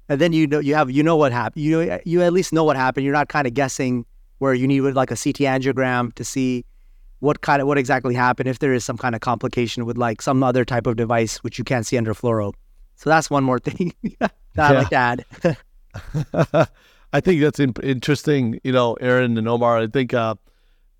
And 0.09 0.21
then 0.21 0.31
you 0.33 0.45
know 0.45 0.59
you 0.59 0.75
have 0.75 0.91
you 0.91 1.01
know 1.01 1.15
what 1.15 1.31
happened. 1.31 1.63
You 1.63 1.99
you 2.05 2.21
at 2.21 2.33
least 2.33 2.53
know 2.53 2.63
what 2.63 2.75
happened. 2.75 3.03
You're 3.03 3.13
not 3.13 3.29
kind 3.29 3.47
of 3.47 3.53
guessing 3.55 4.05
where 4.37 4.53
you 4.53 4.67
need 4.67 4.81
like 4.81 5.09
a 5.09 5.15
CT 5.15 5.37
angiogram 5.47 6.13
to 6.15 6.23
see 6.23 6.65
what 7.19 7.41
kind 7.41 7.61
of 7.61 7.67
what 7.67 7.77
exactly 7.79 8.13
happened 8.13 8.47
if 8.47 8.59
there 8.59 8.73
is 8.73 8.83
some 8.85 8.97
kind 8.97 9.15
of 9.15 9.21
complication 9.21 9.85
with 9.85 9.97
like 9.97 10.21
some 10.21 10.43
other 10.43 10.63
type 10.65 10.85
of 10.85 10.95
device 10.97 11.37
which 11.37 11.57
you 11.57 11.63
can't 11.63 11.87
see 11.87 11.97
under 11.97 12.13
fluoro. 12.13 12.53
So 12.95 13.09
that's 13.09 13.29
one 13.31 13.43
more 13.43 13.57
thing 13.67 13.93
that 14.19 14.31
I 14.57 14.71
Yeah. 14.73 14.77
like 14.79 14.89
to 14.89 14.95
add. 14.95 15.25
I 17.13 17.21
think 17.21 17.41
that's 17.41 17.59
in- 17.59 17.73
interesting, 17.81 18.59
you 18.63 18.71
know, 18.73 18.93
Aaron 18.95 19.37
and 19.37 19.47
Omar. 19.47 19.77
I 19.79 19.87
think 19.87 20.13
uh, 20.13 20.35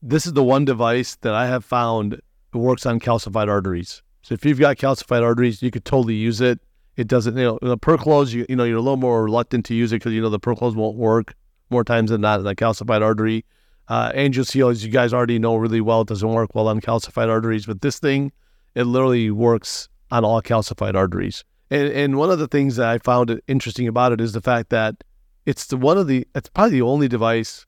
this 0.01 0.25
is 0.25 0.33
the 0.33 0.43
one 0.43 0.65
device 0.65 1.15
that 1.17 1.33
I 1.33 1.47
have 1.47 1.65
found 1.65 2.21
works 2.53 2.85
on 2.85 2.99
calcified 2.99 3.49
arteries. 3.49 4.01
So 4.21 4.33
if 4.33 4.45
you've 4.45 4.59
got 4.59 4.77
calcified 4.77 5.21
arteries, 5.21 5.61
you 5.61 5.71
could 5.71 5.85
totally 5.85 6.15
use 6.15 6.41
it. 6.41 6.59
It 6.95 7.07
doesn't, 7.07 7.37
you 7.37 7.43
know, 7.43 7.59
the 7.61 7.77
perclose, 7.77 8.33
you, 8.33 8.45
you 8.47 8.55
know, 8.55 8.63
you're 8.63 8.77
a 8.77 8.81
little 8.81 8.97
more 8.97 9.25
reluctant 9.25 9.65
to 9.65 9.75
use 9.75 9.91
it 9.91 9.97
because 9.97 10.13
you 10.13 10.21
know 10.21 10.29
the 10.29 10.39
perclose 10.39 10.75
won't 10.75 10.95
work 10.95 11.35
more 11.69 11.83
times 11.83 12.09
than 12.09 12.21
not 12.21 12.39
in 12.39 12.47
a 12.47 12.55
calcified 12.55 13.01
artery. 13.01 13.43
Uh, 13.87 14.11
Angioseal, 14.13 14.71
as 14.71 14.83
you 14.83 14.91
guys 14.91 15.13
already 15.13 15.37
know 15.37 15.57
really 15.57 15.81
well, 15.81 16.01
it 16.01 16.07
doesn't 16.07 16.27
work 16.33 16.55
well 16.55 16.69
on 16.69 16.81
calcified 16.81 17.27
arteries. 17.27 17.65
But 17.65 17.81
this 17.81 17.99
thing, 17.99 18.31
it 18.73 18.85
literally 18.85 19.29
works 19.29 19.89
on 20.09 20.23
all 20.23 20.41
calcified 20.41 20.95
arteries. 20.95 21.43
And, 21.69 21.89
and 21.89 22.17
one 22.17 22.29
of 22.29 22.39
the 22.39 22.47
things 22.47 22.77
that 22.77 22.87
I 22.87 22.97
found 22.99 23.39
interesting 23.47 23.87
about 23.87 24.11
it 24.11 24.21
is 24.21 24.33
the 24.33 24.41
fact 24.41 24.69
that 24.69 25.03
it's 25.45 25.67
the 25.67 25.77
one 25.77 25.97
of 25.97 26.07
the 26.07 26.27
it's 26.33 26.49
probably 26.49 26.79
the 26.79 26.81
only 26.81 27.07
device 27.07 27.65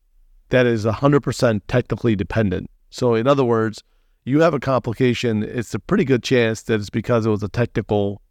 that 0.50 0.66
is 0.66 0.86
100% 0.86 1.62
technically 1.68 2.16
dependent. 2.16 2.70
So 2.89 3.16
in 3.16 3.28
other 3.28 3.43
words, 3.43 3.84
you 4.24 4.41
have 4.41 4.54
a 4.54 4.60
complication, 4.60 5.43
it's 5.43 5.74
a 5.74 5.80
pretty 5.80 6.04
good 6.06 6.24
chance 6.24 6.64
that 6.64 6.76
it's 6.80 6.89
because 6.89 7.26
it 7.26 7.30
was 7.30 7.43
a 7.43 7.50
technical 7.50 8.22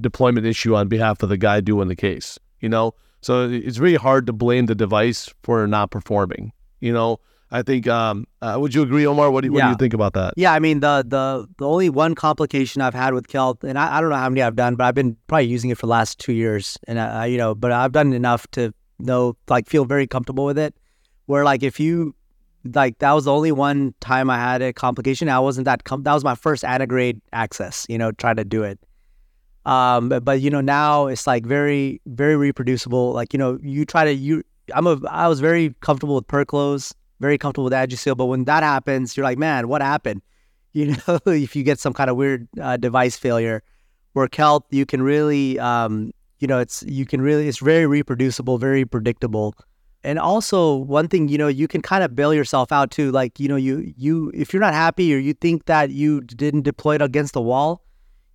deployment 0.00 0.46
issue 0.46 0.74
on 0.74 0.88
behalf 0.88 1.22
of 1.22 1.28
the 1.28 1.36
guy 1.36 1.60
doing 1.60 1.88
the 1.88 1.96
case, 1.96 2.38
you 2.60 2.68
know? 2.68 2.94
So 3.20 3.48
it's 3.48 3.78
really 3.78 3.96
hard 3.96 4.26
to 4.26 4.32
blame 4.32 4.66
the 4.66 4.74
device 4.74 5.32
for 5.42 5.66
not 5.66 5.90
performing, 5.90 6.52
you 6.80 6.92
know? 6.92 7.20
I 7.50 7.62
think 7.62 7.86
um 7.86 8.26
uh, 8.42 8.56
would 8.58 8.74
you 8.74 8.82
agree 8.82 9.06
Omar 9.06 9.30
what 9.30 9.42
do, 9.42 9.46
you 9.46 9.52
what 9.52 9.60
do 9.60 9.70
you 9.70 9.76
think 9.76 9.94
about 9.94 10.14
that? 10.14 10.34
Yeah, 10.36 10.52
I 10.52 10.58
mean 10.58 10.80
the 10.80 11.04
the 11.06 11.46
the 11.58 11.68
only 11.68 11.88
one 11.88 12.16
complication 12.16 12.82
I've 12.82 12.94
had 12.94 13.14
with 13.14 13.28
CELT, 13.28 13.62
and 13.62 13.78
I, 13.78 13.96
I 13.98 14.00
don't 14.00 14.10
know 14.10 14.16
how 14.16 14.28
many 14.28 14.42
I've 14.42 14.56
done, 14.56 14.74
but 14.74 14.84
I've 14.84 14.94
been 14.96 15.16
probably 15.28 15.44
using 15.46 15.70
it 15.70 15.78
for 15.78 15.86
the 15.86 15.90
last 15.90 16.18
two 16.18 16.32
years, 16.32 16.78
and 16.88 16.98
I- 16.98 17.26
you 17.26 17.38
know, 17.38 17.54
but 17.54 17.70
I've 17.70 17.92
done 17.92 18.12
enough 18.12 18.48
to 18.52 18.74
know 18.98 19.36
like 19.48 19.68
feel 19.68 19.84
very 19.84 20.08
comfortable 20.08 20.44
with 20.44 20.58
it. 20.58 20.74
Where 21.26 21.44
like 21.44 21.62
if 21.62 21.80
you 21.80 22.14
like 22.72 22.98
that 22.98 23.12
was 23.12 23.24
the 23.24 23.32
only 23.32 23.52
one 23.52 23.94
time 24.00 24.30
I 24.30 24.38
had 24.38 24.62
a 24.62 24.72
complication. 24.72 25.28
I 25.28 25.38
wasn't 25.40 25.64
that 25.66 25.84
com- 25.84 26.02
that 26.02 26.14
was 26.14 26.24
my 26.24 26.34
first 26.34 26.64
antegrade 26.64 27.20
access, 27.32 27.86
you 27.88 27.98
know, 27.98 28.12
try 28.12 28.34
to 28.34 28.44
do 28.44 28.62
it. 28.62 28.78
Um, 29.66 30.10
but, 30.10 30.24
but 30.24 30.40
you 30.40 30.50
know 30.50 30.60
now 30.60 31.06
it's 31.06 31.26
like 31.26 31.46
very 31.46 32.00
very 32.06 32.36
reproducible. 32.36 33.12
Like 33.12 33.32
you 33.32 33.38
know 33.38 33.58
you 33.62 33.84
try 33.84 34.04
to 34.04 34.12
you 34.12 34.42
I'm 34.72 34.86
a 34.86 35.00
I 35.08 35.28
was 35.28 35.40
very 35.40 35.74
comfortable 35.80 36.14
with 36.14 36.26
Perclose, 36.26 36.94
very 37.20 37.38
comfortable 37.38 37.64
with 37.64 37.72
Angioseal, 37.72 38.16
but 38.16 38.26
when 38.26 38.44
that 38.44 38.62
happens, 38.62 39.16
you're 39.16 39.24
like, 39.24 39.38
man, 39.38 39.68
what 39.68 39.82
happened? 39.82 40.22
You 40.76 40.96
know, 41.06 41.20
if 41.26 41.54
you 41.54 41.62
get 41.62 41.78
some 41.78 41.92
kind 41.92 42.10
of 42.10 42.16
weird 42.16 42.48
uh, 42.60 42.76
device 42.76 43.16
failure, 43.16 43.62
where 44.14 44.26
CELT, 44.26 44.64
you 44.70 44.84
can 44.84 45.02
really, 45.02 45.56
um, 45.60 46.10
you 46.40 46.48
know, 46.48 46.58
it's 46.58 46.82
you 46.82 47.06
can 47.06 47.22
really, 47.22 47.46
it's 47.46 47.58
very 47.58 47.86
reproducible, 47.86 48.58
very 48.58 48.84
predictable, 48.84 49.54
and 50.04 50.18
also 50.18 50.76
one 50.76 51.08
thing, 51.08 51.28
you 51.28 51.38
know, 51.38 51.48
you 51.48 51.66
can 51.66 51.80
kind 51.80 52.04
of 52.04 52.14
bail 52.14 52.34
yourself 52.34 52.70
out 52.70 52.90
too. 52.90 53.10
Like, 53.10 53.40
you 53.40 53.48
know, 53.48 53.56
you 53.56 53.92
you 53.96 54.30
if 54.34 54.52
you're 54.52 54.60
not 54.60 54.74
happy 54.74 55.14
or 55.14 55.18
you 55.18 55.32
think 55.32 55.64
that 55.64 55.90
you 55.90 56.20
didn't 56.20 56.62
deploy 56.62 56.96
it 56.96 57.02
against 57.02 57.32
the 57.32 57.40
wall, 57.40 57.82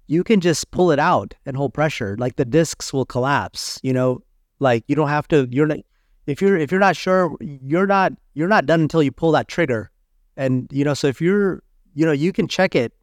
you 0.07 0.24
can 0.24 0.41
just 0.41 0.72
pull 0.72 0.91
it 0.91 0.99
out 0.99 1.36
and 1.45 1.55
hold 1.55 1.74
pressure. 1.74 2.17
Like 2.17 2.36
the 2.38 2.45
discs 2.45 2.91
will 2.91 3.05
collapse. 3.05 3.80
You 3.84 3.93
know, 3.93 4.24
like 4.59 4.84
you 4.88 4.95
don't 4.95 5.09
have 5.09 5.28
to. 5.30 5.47
You're 5.51 5.67
not 5.67 5.78
if 6.26 6.41
you're 6.41 6.57
if 6.57 6.72
you're 6.72 6.80
not 6.80 6.95
sure, 6.95 7.38
you're 7.39 7.88
not 7.88 8.13
you're 8.34 8.47
not 8.47 8.65
done 8.65 8.82
until 8.82 9.03
you 9.03 9.11
pull 9.11 9.32
that 9.34 9.47
trigger. 9.47 9.91
And 10.38 10.67
you 10.72 10.84
know, 10.84 10.95
so 10.95 11.07
if 11.07 11.22
you're 11.22 11.63
you 11.93 12.05
know, 12.05 12.11
you 12.11 12.34
can 12.34 12.47
check 12.47 12.76
it. 12.76 12.93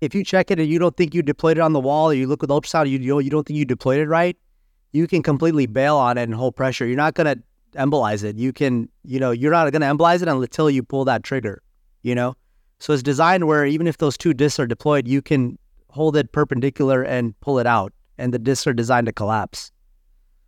If 0.00 0.14
you 0.14 0.24
check 0.24 0.50
it 0.50 0.58
and 0.58 0.68
you 0.68 0.78
don't 0.78 0.96
think 0.96 1.14
you 1.14 1.22
deployed 1.22 1.58
it 1.58 1.60
on 1.60 1.72
the 1.72 1.80
wall, 1.80 2.10
or 2.10 2.14
you 2.14 2.26
look 2.26 2.42
with 2.42 2.50
ultrasound, 2.50 2.90
you 2.90 2.98
you, 2.98 3.30
don't 3.30 3.46
think 3.46 3.56
you 3.56 3.64
deployed 3.64 3.98
it 3.98 4.08
right, 4.08 4.36
you 4.92 5.06
can 5.06 5.22
completely 5.22 5.66
bail 5.66 5.96
on 5.96 6.18
it 6.18 6.24
and 6.24 6.34
hold 6.34 6.56
pressure. 6.56 6.86
You're 6.86 6.96
not 6.96 7.14
gonna 7.14 7.36
embolize 7.76 8.24
it. 8.24 8.36
You 8.36 8.52
can, 8.52 8.88
you 9.04 9.20
know, 9.20 9.30
you're 9.30 9.52
not 9.52 9.70
gonna 9.72 9.86
embolize 9.86 10.22
it 10.22 10.28
until 10.28 10.70
you 10.70 10.82
pull 10.82 11.04
that 11.04 11.22
trigger. 11.22 11.62
You 12.02 12.14
know, 12.14 12.36
so 12.78 12.92
it's 12.92 13.02
designed 13.02 13.46
where 13.46 13.66
even 13.66 13.86
if 13.86 13.98
those 13.98 14.16
two 14.16 14.32
discs 14.34 14.60
are 14.60 14.66
deployed, 14.66 15.08
you 15.08 15.22
can 15.22 15.58
hold 15.90 16.16
it 16.16 16.32
perpendicular 16.32 17.02
and 17.02 17.38
pull 17.40 17.58
it 17.58 17.66
out, 17.66 17.92
and 18.18 18.32
the 18.32 18.38
discs 18.38 18.66
are 18.66 18.72
designed 18.72 19.06
to 19.06 19.12
collapse. 19.12 19.72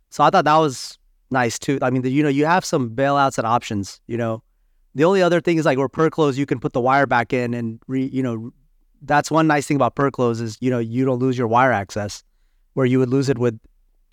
So 0.09 0.23
I 0.23 0.29
thought 0.29 0.45
that 0.45 0.57
was 0.57 0.97
nice 1.31 1.59
too. 1.59 1.79
I 1.81 1.89
mean, 1.89 2.01
the, 2.01 2.11
you 2.11 2.23
know, 2.23 2.29
you 2.29 2.45
have 2.45 2.65
some 2.65 2.89
bailouts 2.91 3.37
and 3.37 3.45
options. 3.45 3.99
You 4.07 4.17
know, 4.17 4.43
the 4.95 5.03
only 5.03 5.21
other 5.21 5.41
thing 5.41 5.57
is 5.57 5.65
like 5.65 5.77
where 5.77 5.89
Perclose, 5.89 6.37
you 6.37 6.45
can 6.45 6.59
put 6.59 6.73
the 6.73 6.81
wire 6.81 7.05
back 7.05 7.33
in 7.33 7.53
and 7.53 7.79
re, 7.87 8.05
you 8.05 8.23
know, 8.23 8.51
that's 9.01 9.31
one 9.31 9.47
nice 9.47 9.67
thing 9.67 9.77
about 9.77 9.95
Perclose 9.95 10.41
is 10.41 10.57
you 10.59 10.69
know 10.69 10.79
you 10.79 11.05
don't 11.05 11.19
lose 11.19 11.37
your 11.37 11.47
wire 11.47 11.71
access. 11.71 12.23
where 12.73 12.85
you 12.85 12.99
would 12.99 13.09
lose 13.09 13.29
it 13.29 13.37
with 13.37 13.59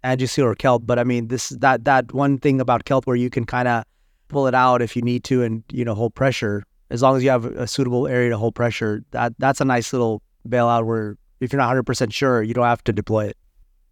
Angioseal 0.05 0.45
or 0.45 0.55
CELT, 0.55 0.87
But 0.87 0.99
I 0.99 1.05
mean, 1.05 1.29
this 1.29 1.51
that 1.51 1.85
that 1.85 2.13
one 2.13 2.39
thing 2.39 2.61
about 2.61 2.85
CELT 2.85 3.07
where 3.07 3.17
you 3.17 3.31
can 3.31 3.45
kind 3.45 3.69
of 3.69 3.85
pull 4.29 4.47
it 4.47 4.55
out 4.55 4.83
if 4.83 4.97
you 4.97 5.03
need 5.03 5.25
to 5.25 5.43
and 5.43 5.63
you 5.71 5.85
know 5.85 5.95
hold 5.95 6.15
pressure 6.15 6.65
as 6.91 7.03
long 7.03 7.17
as 7.17 7.23
you 7.23 7.31
have 7.31 7.45
a 7.45 7.67
suitable 7.67 8.07
area 8.07 8.31
to 8.31 8.39
hold 8.39 8.55
pressure. 8.55 9.05
That 9.11 9.35
that's 9.39 9.61
a 9.61 9.65
nice 9.65 9.93
little 9.93 10.23
bailout 10.49 10.87
where 10.87 11.17
if 11.41 11.53
you're 11.53 11.59
not 11.59 11.67
100 11.67 11.83
percent 11.85 12.13
sure, 12.13 12.43
you 12.43 12.55
don't 12.55 12.65
have 12.65 12.85
to 12.85 12.93
deploy 12.93 13.27
it. 13.27 13.37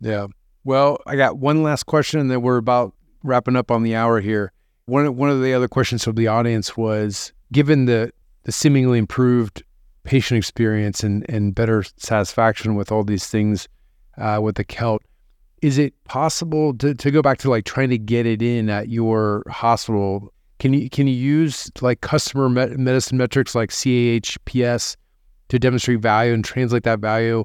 Yeah. 0.01 0.27
Well, 0.65 0.99
I 1.07 1.17
got 1.17 1.39
one 1.39 1.63
last 1.63 1.85
question, 1.85 2.21
and 2.21 2.31
then 2.31 2.41
we're 2.41 2.57
about 2.57 2.95
wrapping 3.23 3.57
up 3.57 3.71
on 3.71 3.83
the 3.83 3.95
hour 3.95 4.21
here. 4.21 4.53
One 4.87 5.17
one 5.17 5.31
of 5.31 5.43
the 5.43 5.55
other 5.55 5.69
questions 5.69 6.05
from 6.05 6.15
the 6.15 6.29
audience 6.29 6.77
was, 6.77 7.33
given 7.53 7.87
the 7.87 8.13
the 8.45 8.53
seemingly 8.53 8.99
improved 8.99 9.63
patient 10.05 10.39
experience 10.39 11.03
and 11.03 11.25
and 11.29 11.55
better 11.55 11.85
satisfaction 11.97 12.75
with 12.75 12.93
all 12.93 13.05
these 13.05 13.27
things 13.27 13.69
uh, 14.19 14.39
with 14.43 14.57
the 14.57 14.65
CELT, 14.65 15.01
is 15.63 15.79
it 15.79 15.95
possible 16.05 16.75
to, 16.75 16.95
to 16.95 17.11
go 17.11 17.23
back 17.23 17.39
to 17.39 17.51
like 17.51 17.65
trying 17.65 17.91
to 17.91 17.99
get 17.99 18.27
it 18.27 18.43
in 18.43 18.69
at 18.69 18.89
your 18.89 19.43
hospital? 19.49 20.33
Can 20.59 20.73
you 20.73 20.89
can 20.91 21.07
you 21.07 21.15
use 21.15 21.71
like 21.81 22.01
customer 22.01 22.49
medicine 22.49 23.19
metrics 23.19 23.55
like 23.55 23.71
CAHPS 23.71 24.97
to 25.49 25.59
demonstrate 25.59 26.01
value 26.01 26.33
and 26.33 26.45
translate 26.45 26.85
that 26.85 27.01
value 27.01 27.45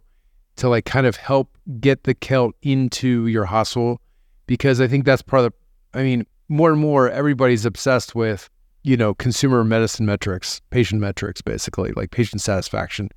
to 0.57 0.69
like 0.69 0.85
kind 0.85 1.07
of 1.07 1.15
help 1.15 1.57
get 1.79 2.03
the 2.03 2.15
CELT 2.15 2.53
into 2.61 3.27
your 3.27 3.45
hospital? 3.45 4.01
Because 4.47 4.81
I 4.81 4.87
think 4.87 5.05
that's 5.05 5.21
part 5.21 5.45
of 5.45 5.51
the. 5.51 5.99
I 5.99 6.03
mean, 6.03 6.25
more 6.49 6.71
and 6.71 6.79
more 6.79 7.09
everybody's 7.09 7.65
obsessed 7.65 8.15
with 8.15 8.49
you 8.83 8.97
know 8.97 9.13
consumer 9.13 9.63
medicine 9.63 10.05
metrics, 10.05 10.61
patient 10.71 11.01
metrics, 11.01 11.41
basically 11.41 11.91
like 11.95 12.11
patient 12.11 12.41
satisfaction, 12.41 13.09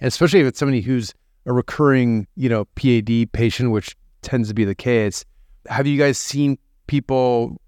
and 0.00 0.08
especially 0.08 0.40
if 0.40 0.46
it's 0.46 0.58
somebody 0.58 0.80
who's 0.80 1.14
a 1.46 1.52
recurring 1.52 2.26
you 2.36 2.48
know 2.48 2.66
PAD 2.76 3.32
patient, 3.32 3.70
which 3.70 3.96
tends 4.22 4.48
to 4.48 4.54
be 4.54 4.64
the 4.64 4.74
case. 4.74 5.24
Have 5.68 5.86
you 5.86 5.98
guys 5.98 6.18
seen 6.18 6.58
people 6.86 7.60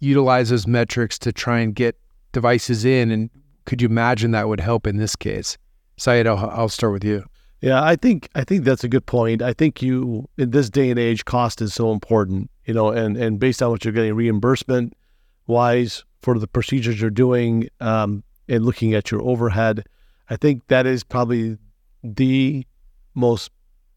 utilize 0.00 0.50
those 0.50 0.66
metrics 0.66 1.18
to 1.20 1.32
try 1.32 1.60
and 1.60 1.74
get 1.74 1.96
devices 2.32 2.84
in? 2.84 3.10
And 3.10 3.30
could 3.64 3.82
you 3.82 3.88
imagine 3.88 4.32
that 4.32 4.48
would 4.48 4.60
help 4.60 4.86
in 4.86 4.96
this 4.96 5.16
case? 5.16 5.56
Syed, 5.96 6.26
I'll, 6.26 6.50
I'll 6.50 6.68
start 6.68 6.92
with 6.92 7.04
you. 7.04 7.24
Yeah, 7.60 7.82
I 7.82 7.94
think 7.94 8.28
I 8.34 8.42
think 8.42 8.64
that's 8.64 8.82
a 8.82 8.88
good 8.88 9.06
point. 9.06 9.40
I 9.40 9.52
think 9.52 9.80
you 9.80 10.28
in 10.36 10.50
this 10.50 10.68
day 10.68 10.90
and 10.90 10.98
age, 10.98 11.24
cost 11.24 11.62
is 11.62 11.72
so 11.72 11.92
important, 11.92 12.50
you 12.64 12.74
know, 12.74 12.88
and 12.88 13.16
and 13.16 13.38
based 13.38 13.62
on 13.62 13.70
what 13.70 13.84
you're 13.84 13.94
getting 13.94 14.14
reimbursement 14.14 14.94
wise 15.46 16.04
for 16.22 16.38
the 16.40 16.48
procedures 16.48 17.00
you're 17.00 17.10
doing, 17.10 17.68
um, 17.80 18.24
and 18.48 18.64
looking 18.64 18.94
at 18.94 19.12
your 19.12 19.22
overhead, 19.22 19.84
I 20.28 20.36
think 20.36 20.66
that 20.68 20.86
is 20.86 21.04
probably 21.04 21.56
the 22.02 22.66
most 23.14 23.52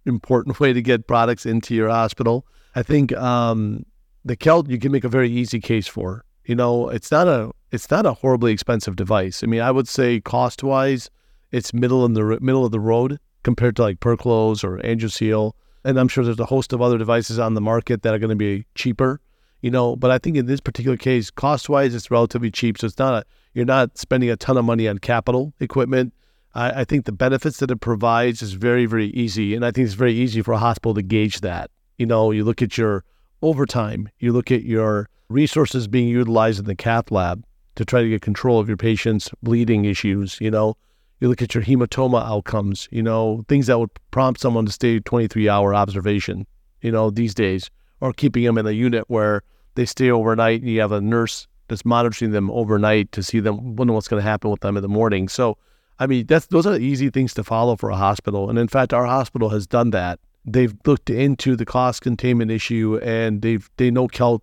important 0.06 0.60
way 0.60 0.74
to 0.74 0.82
get 0.82 1.08
products 1.08 1.46
into 1.46 1.76
your 1.76 1.90
hospital. 1.90 2.46
I 2.76 2.84
think 2.84 3.14
um, 3.14 3.86
the 4.24 4.36
CELT 4.36 4.70
you 4.70 4.80
can 4.80 4.92
make 4.92 5.04
a 5.04 5.10
very 5.10 5.30
easy 5.30 5.60
case 5.60 5.88
for. 5.88 6.24
You 6.46 6.56
know, 6.56 6.90
it's 6.90 7.12
not 7.12 7.28
a 7.28 7.52
it's 7.72 7.90
not 7.90 8.06
a 8.06 8.14
horribly 8.14 8.52
expensive 8.52 8.96
device. 8.96 9.44
I 9.44 9.48
mean, 9.48 9.62
I 9.62 9.72
would 9.72 9.88
say 9.88 10.22
cost 10.22 10.64
wise, 10.64 11.10
it's 11.52 11.74
middle 11.74 12.06
in 12.06 12.14
the 12.14 12.38
middle 12.42 12.66
of 12.66 12.72
the 12.72 12.80
road 12.80 13.20
compared 13.44 13.76
to 13.78 13.84
like 13.84 14.00
Perclose 14.00 14.64
or 14.64 14.78
Angioseal. 14.80 15.54
And 15.84 16.00
I'm 16.00 16.08
sure 16.08 16.24
there's 16.24 16.40
a 16.40 16.46
host 16.46 16.74
of 16.74 16.82
other 16.82 16.98
devices 16.98 17.38
on 17.38 17.54
the 17.54 17.62
market 17.62 18.02
that 18.02 18.14
are 18.14 18.20
going 18.20 18.30
to 18.30 18.36
be 18.36 18.66
cheaper. 18.76 19.22
You 19.62 19.72
know, 19.72 19.96
but 19.96 20.12
I 20.12 20.20
think 20.20 20.36
in 20.36 20.46
this 20.46 20.60
particular 20.60 20.98
case, 20.98 21.32
cost 21.32 21.70
wise, 21.70 21.96
it's 21.96 22.12
relatively 22.12 22.52
cheap. 22.52 22.78
So 22.78 22.88
it's 22.88 23.00
not 23.00 23.24
a 23.24 23.26
you're 23.54 23.66
not 23.66 23.98
spending 23.98 24.30
a 24.30 24.36
ton 24.36 24.58
of 24.58 24.66
money 24.66 24.88
on 24.88 25.00
capital 25.00 25.54
equipment. 25.60 26.14
I, 26.56 26.82
I 26.82 26.86
think 26.86 27.06
the 27.06 27.12
benefits 27.12 27.60
that 27.60 27.72
it 27.72 27.82
provides 27.82 28.42
is 28.42 28.54
very, 28.54 28.86
very 28.86 29.08
easy. 29.08 29.56
And 29.56 29.66
I 29.66 29.72
think 29.72 29.86
it's 29.86 29.94
very 29.94 30.14
easy 30.14 30.42
for 30.42 30.54
a 30.54 30.58
hospital 30.58 30.94
to 30.96 31.02
gauge 31.02 31.42
that. 31.42 31.70
You 31.98 32.06
know, 32.06 32.32
you 32.32 32.44
look 32.44 32.62
at 32.62 32.78
your 32.78 33.04
overtime, 33.42 34.10
you 34.20 34.32
look 34.34 34.52
at 34.52 34.64
your 34.64 35.10
resources 35.30 35.88
being 35.88 36.08
utilized 36.08 36.60
in 36.60 36.66
the 36.66 36.76
cath 36.76 37.12
lab 37.12 37.44
to 37.76 37.86
try 37.86 38.02
to 38.02 38.10
get 38.10 38.22
control 38.22 38.60
of 38.60 38.68
your 38.68 38.78
patient's 38.78 39.30
bleeding 39.44 39.86
issues, 39.86 40.40
you 40.40 40.50
know, 40.50 40.78
you 41.20 41.28
look 41.28 41.42
at 41.42 41.54
your 41.54 41.64
hematoma 41.64 42.26
outcomes, 42.26 42.88
you 42.92 43.04
know, 43.04 43.44
things 43.48 43.68
that 43.68 43.80
would 43.80 43.90
prompt 44.12 44.40
someone 44.40 44.66
to 44.66 44.72
stay 44.72 45.00
23 45.00 45.50
hour 45.50 45.74
observation, 45.74 46.46
you 46.82 46.92
know, 46.92 47.10
these 47.10 47.34
days, 47.34 47.70
or 48.02 48.14
keeping 48.14 48.44
them 48.44 48.58
in 48.58 48.68
a 48.68 48.72
unit 48.72 49.06
where 49.08 49.42
they 49.76 49.86
stay 49.86 50.10
overnight 50.12 50.62
and 50.62 50.70
you 50.70 50.80
have 50.80 50.92
a 50.92 51.02
nurse 51.02 51.48
that's 51.68 51.86
monitoring 51.86 52.32
them 52.32 52.52
overnight 52.52 53.12
to 53.12 53.24
see 53.24 53.40
them, 53.40 53.76
wonder 53.76 53.94
what's 53.94 54.08
going 54.08 54.22
to 54.22 54.30
happen 54.30 54.52
with 54.52 54.62
them 54.62 54.78
in 54.78 54.84
the 54.84 54.90
morning. 54.90 55.28
So 55.28 55.58
I 56.00 56.08
mean, 56.08 56.26
that's 56.26 56.48
those 56.48 56.66
are 56.66 56.78
easy 56.78 57.10
things 57.10 57.34
to 57.36 57.44
follow 57.44 57.76
for 57.76 57.90
a 57.90 57.96
hospital. 57.96 58.50
And 58.50 58.60
in 58.60 58.68
fact, 58.68 58.94
our 58.94 59.06
hospital 59.06 59.50
has 59.50 59.66
done 59.66 59.92
that. 59.92 60.20
They've 60.46 60.76
looked 60.86 61.10
into 61.10 61.56
the 61.56 61.66
cost 61.66 62.02
containment 62.02 62.52
issue 62.52 63.00
and 63.02 63.42
they've 63.42 63.70
they 63.78 63.92
know 63.92 64.08
CELT 64.08 64.42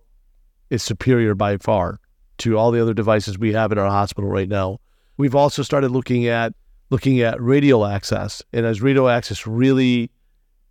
is 0.69 0.83
superior 0.83 1.35
by 1.35 1.57
far 1.57 1.99
to 2.39 2.57
all 2.57 2.71
the 2.71 2.81
other 2.81 2.93
devices 2.93 3.37
we 3.37 3.53
have 3.53 3.71
in 3.71 3.77
our 3.77 3.89
hospital 3.89 4.29
right 4.29 4.49
now. 4.49 4.79
We've 5.17 5.35
also 5.35 5.61
started 5.61 5.91
looking 5.91 6.27
at 6.27 6.53
looking 6.89 7.21
at 7.21 7.41
radial 7.41 7.85
access. 7.85 8.41
And 8.51 8.65
as 8.65 8.81
radial 8.81 9.07
access 9.07 9.47
really 9.47 10.11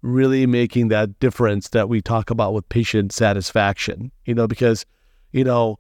really 0.03 0.47
making 0.47 0.89
that 0.89 1.19
difference 1.21 1.69
that 1.69 1.89
we 1.89 2.03
talk 2.03 2.29
about 2.29 2.53
with 2.53 2.69
patient 2.69 3.13
satisfaction, 3.13 4.11
you 4.27 4.35
know, 4.35 4.49
because, 4.49 4.85
you 5.31 5.45
know, 5.45 5.79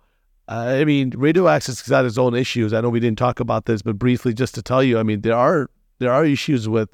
I 0.52 0.84
mean, 0.84 1.10
radio 1.16 1.48
access 1.48 1.80
has 1.80 1.88
got 1.88 2.04
its 2.04 2.18
own 2.18 2.34
issues. 2.34 2.72
I 2.72 2.80
know 2.82 2.90
we 2.90 3.00
didn't 3.00 3.18
talk 3.18 3.40
about 3.40 3.64
this, 3.64 3.80
but 3.80 3.98
briefly, 3.98 4.34
just 4.34 4.54
to 4.56 4.62
tell 4.62 4.82
you, 4.82 4.98
I 4.98 5.02
mean, 5.02 5.22
there 5.22 5.36
are 5.36 5.70
there 5.98 6.12
are 6.12 6.24
issues 6.24 6.68
with 6.68 6.90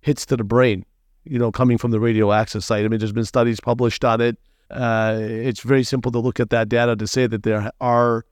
hits 0.00 0.24
to 0.26 0.36
the 0.36 0.44
brain, 0.44 0.84
you 1.24 1.38
know, 1.38 1.50
coming 1.50 1.76
from 1.76 1.90
the 1.90 1.98
radio 1.98 2.32
access 2.32 2.66
site. 2.66 2.84
I 2.84 2.88
mean, 2.88 3.00
there's 3.00 3.12
been 3.12 3.24
studies 3.24 3.58
published 3.58 4.04
on 4.04 4.20
it. 4.20 4.38
Uh, 4.70 5.18
it's 5.20 5.60
very 5.60 5.82
simple 5.82 6.12
to 6.12 6.20
look 6.20 6.38
at 6.38 6.50
that 6.50 6.68
data 6.68 6.94
to 6.94 7.06
say 7.06 7.26
that 7.26 7.42
there 7.42 7.72
are 7.80 8.24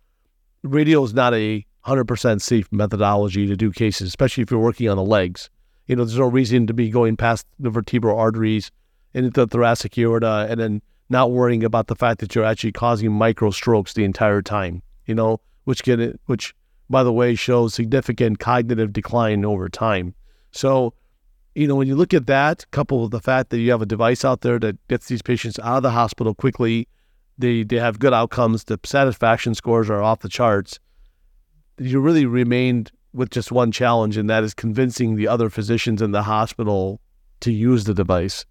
radio 0.62 1.02
is 1.02 1.12
not 1.12 1.34
a 1.34 1.64
100% 1.84 2.40
safe 2.40 2.70
methodology 2.70 3.46
to 3.46 3.56
do 3.56 3.72
cases, 3.72 4.06
especially 4.06 4.42
if 4.42 4.50
you're 4.50 4.60
working 4.60 4.88
on 4.88 4.96
the 4.96 5.04
legs. 5.04 5.50
You 5.86 5.96
know, 5.96 6.04
there's 6.04 6.18
no 6.18 6.26
reason 6.26 6.66
to 6.66 6.74
be 6.74 6.90
going 6.90 7.16
past 7.16 7.46
the 7.58 7.70
vertebral 7.70 8.18
arteries 8.18 8.70
into 9.14 9.30
the 9.30 9.46
thoracic 9.46 9.98
aorta 9.98 10.46
and 10.48 10.60
then 10.60 10.82
not 11.08 11.30
worrying 11.30 11.64
about 11.64 11.86
the 11.86 11.96
fact 11.96 12.20
that 12.20 12.34
you're 12.34 12.44
actually 12.44 12.72
causing 12.72 13.12
micro 13.12 13.50
strokes 13.50 13.94
the 13.94 14.04
entire 14.04 14.42
time, 14.42 14.82
you 15.06 15.14
know, 15.14 15.40
which 15.64 15.82
can, 15.82 16.18
which 16.26 16.54
by 16.90 17.02
the 17.02 17.12
way, 17.12 17.34
shows 17.34 17.74
significant 17.74 18.38
cognitive 18.38 18.92
decline 18.92 19.44
over 19.44 19.68
time. 19.68 20.14
So, 20.52 20.94
you 21.54 21.66
know, 21.66 21.74
when 21.74 21.88
you 21.88 21.96
look 21.96 22.14
at 22.14 22.26
that, 22.26 22.64
coupled 22.70 23.02
with 23.02 23.10
the 23.10 23.20
fact 23.20 23.50
that 23.50 23.58
you 23.58 23.70
have 23.70 23.82
a 23.82 23.86
device 23.86 24.24
out 24.24 24.40
there 24.40 24.58
that 24.60 24.76
gets 24.88 25.08
these 25.08 25.22
patients 25.22 25.58
out 25.58 25.78
of 25.78 25.82
the 25.82 25.90
hospital 25.90 26.34
quickly, 26.34 26.88
they, 27.36 27.62
they 27.62 27.76
have 27.76 27.98
good 27.98 28.14
outcomes, 28.14 28.64
the 28.64 28.80
satisfaction 28.84 29.54
scores 29.54 29.90
are 29.90 30.02
off 30.02 30.20
the 30.20 30.28
charts, 30.28 30.80
you 31.78 32.00
really 32.00 32.26
remained 32.26 32.90
with 33.12 33.30
just 33.30 33.52
one 33.52 33.72
challenge, 33.72 34.16
and 34.16 34.28
that 34.28 34.44
is 34.44 34.54
convincing 34.54 35.16
the 35.16 35.28
other 35.28 35.48
physicians 35.48 36.02
in 36.02 36.12
the 36.12 36.22
hospital 36.22 37.00
to 37.40 37.52
use 37.52 37.84
the 37.84 37.94
device. 37.94 38.44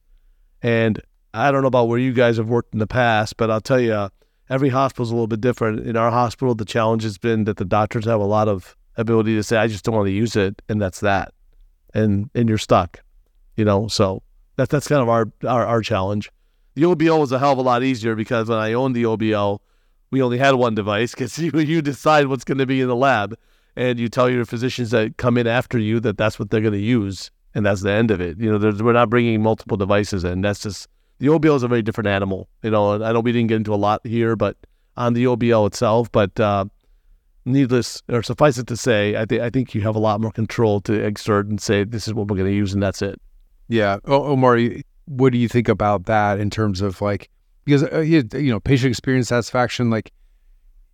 And 0.62 1.02
I 1.38 1.52
don't 1.52 1.62
know 1.62 1.68
about 1.68 1.88
where 1.88 2.00
you 2.00 2.14
guys 2.14 2.38
have 2.38 2.50
worked 2.50 2.74
in 2.74 2.80
the 2.80 2.88
past, 2.88 3.38
but 3.38 3.52
I'll 3.52 3.62
tell 3.62 3.80
you, 3.80 4.10
every 4.50 4.70
hospital 4.70 5.04
is 5.04 5.12
a 5.12 5.14
little 5.14 5.28
bit 5.28 5.42
different. 5.42 5.86
In 5.86 5.96
our 5.96 6.10
hospital, 6.10 6.56
the 6.56 6.66
challenge 6.66 7.04
has 7.04 7.18
been 7.18 7.44
that 7.44 7.58
the 7.58 7.66
doctors 7.66 8.06
have 8.06 8.20
a 8.20 8.26
lot 8.26 8.48
of 8.48 8.76
ability 8.96 9.36
to 9.36 9.44
say, 9.44 9.58
"I 9.58 9.68
just 9.68 9.86
don't 9.86 9.96
want 9.96 10.08
to 10.08 10.12
use 10.12 10.36
it," 10.36 10.62
and 10.68 10.82
that's 10.82 11.00
that, 11.02 11.34
and 11.94 12.30
and 12.34 12.50
you're 12.50 12.58
stuck, 12.58 13.02
you 13.56 13.66
know. 13.66 13.88
So 13.88 14.24
that's 14.56 14.72
that's 14.72 14.88
kind 14.88 15.02
of 15.02 15.10
our 15.10 15.32
our, 15.48 15.66
our 15.66 15.82
challenge. 15.82 16.32
The 16.74 16.84
OBL 16.84 17.20
was 17.20 17.32
a 17.32 17.40
hell 17.40 17.54
of 17.54 17.58
a 17.58 17.62
lot 17.62 17.84
easier 17.84 18.16
because 18.16 18.50
when 18.50 18.60
I 18.60 18.74
owned 18.74 18.96
the 18.96 19.04
OBL, 19.04 19.60
we 20.12 20.22
only 20.22 20.38
had 20.38 20.56
one 20.56 20.76
device 20.76 21.12
because 21.12 21.38
you 21.40 21.52
you 21.54 21.82
decide 21.82 22.28
what's 22.28 22.44
going 22.44 22.58
to 22.58 22.66
be 22.66 22.82
in 22.82 22.88
the 22.88 22.96
lab, 22.96 23.38
and 23.76 24.00
you 24.00 24.10
tell 24.10 24.30
your 24.30 24.46
physicians 24.46 24.92
that 24.92 25.18
come 25.18 25.38
in 25.38 25.48
after 25.48 25.78
you 25.78 26.00
that 26.02 26.18
that's 26.18 26.40
what 26.40 26.50
they're 26.50 26.62
going 26.62 26.74
to 26.74 26.80
use, 26.80 27.32
and 27.54 27.66
that's 27.66 27.82
the 27.82 27.92
end 27.92 28.12
of 28.12 28.22
it. 28.22 28.40
You 28.40 28.58
know, 28.58 28.72
we're 28.84 28.94
not 28.94 29.10
bringing 29.10 29.42
multiple 29.42 29.78
devices 29.78 30.24
in. 30.24 30.42
That's 30.42 30.62
just 30.62 30.88
the 31.20 31.28
OBL 31.28 31.56
is 31.56 31.64
a 31.64 31.68
very 31.68 31.82
different 31.82 32.08
animal. 32.08 32.48
You 32.64 32.72
know, 32.72 33.04
I 33.04 33.12
know 33.12 33.20
we 33.20 33.32
didn't 33.32 33.48
get 33.48 33.58
into 33.58 33.74
a 33.74 33.76
lot 33.76 34.06
here, 34.06 34.36
but 34.36 34.58
on 34.96 35.14
the 35.14 35.26
OBL 35.26 35.68
itself, 35.68 36.12
but 36.12 36.40
uh, 36.40 36.66
needless 37.46 38.02
or 38.10 38.22
suffice 38.22 38.58
it 38.58 38.68
to 38.68 38.78
say, 38.78 39.16
I 39.16 39.26
think 39.26 39.42
I 39.42 39.50
think 39.50 39.74
you 39.74 39.82
have 39.82 39.96
a 39.96 40.00
lot 40.00 40.22
more 40.22 40.32
control 40.32 40.82
to 40.82 40.94
exert 40.94 41.48
and 41.48 41.60
say 41.60 41.84
this 41.84 42.08
is 42.08 42.14
what 42.14 42.28
we're 42.28 42.38
going 42.38 42.50
to 42.50 42.56
use 42.56 42.74
and 42.74 42.84
that's 42.84 43.02
it. 43.02 43.20
Yeah, 43.70 43.98
Omar, 44.06 44.60
what 45.06 45.32
do 45.32 45.38
you 45.38 45.48
think 45.48 45.68
about 45.68 46.06
that 46.06 46.40
in 46.40 46.50
terms 46.50 46.82
of 46.82 47.02
like 47.02 47.30
because 47.66 47.84
uh, 47.84 48.00
you 48.00 48.24
know 48.52 48.60
patient 48.60 48.90
experience 48.90 49.30
satisfaction 49.30 49.90
like 49.90 50.12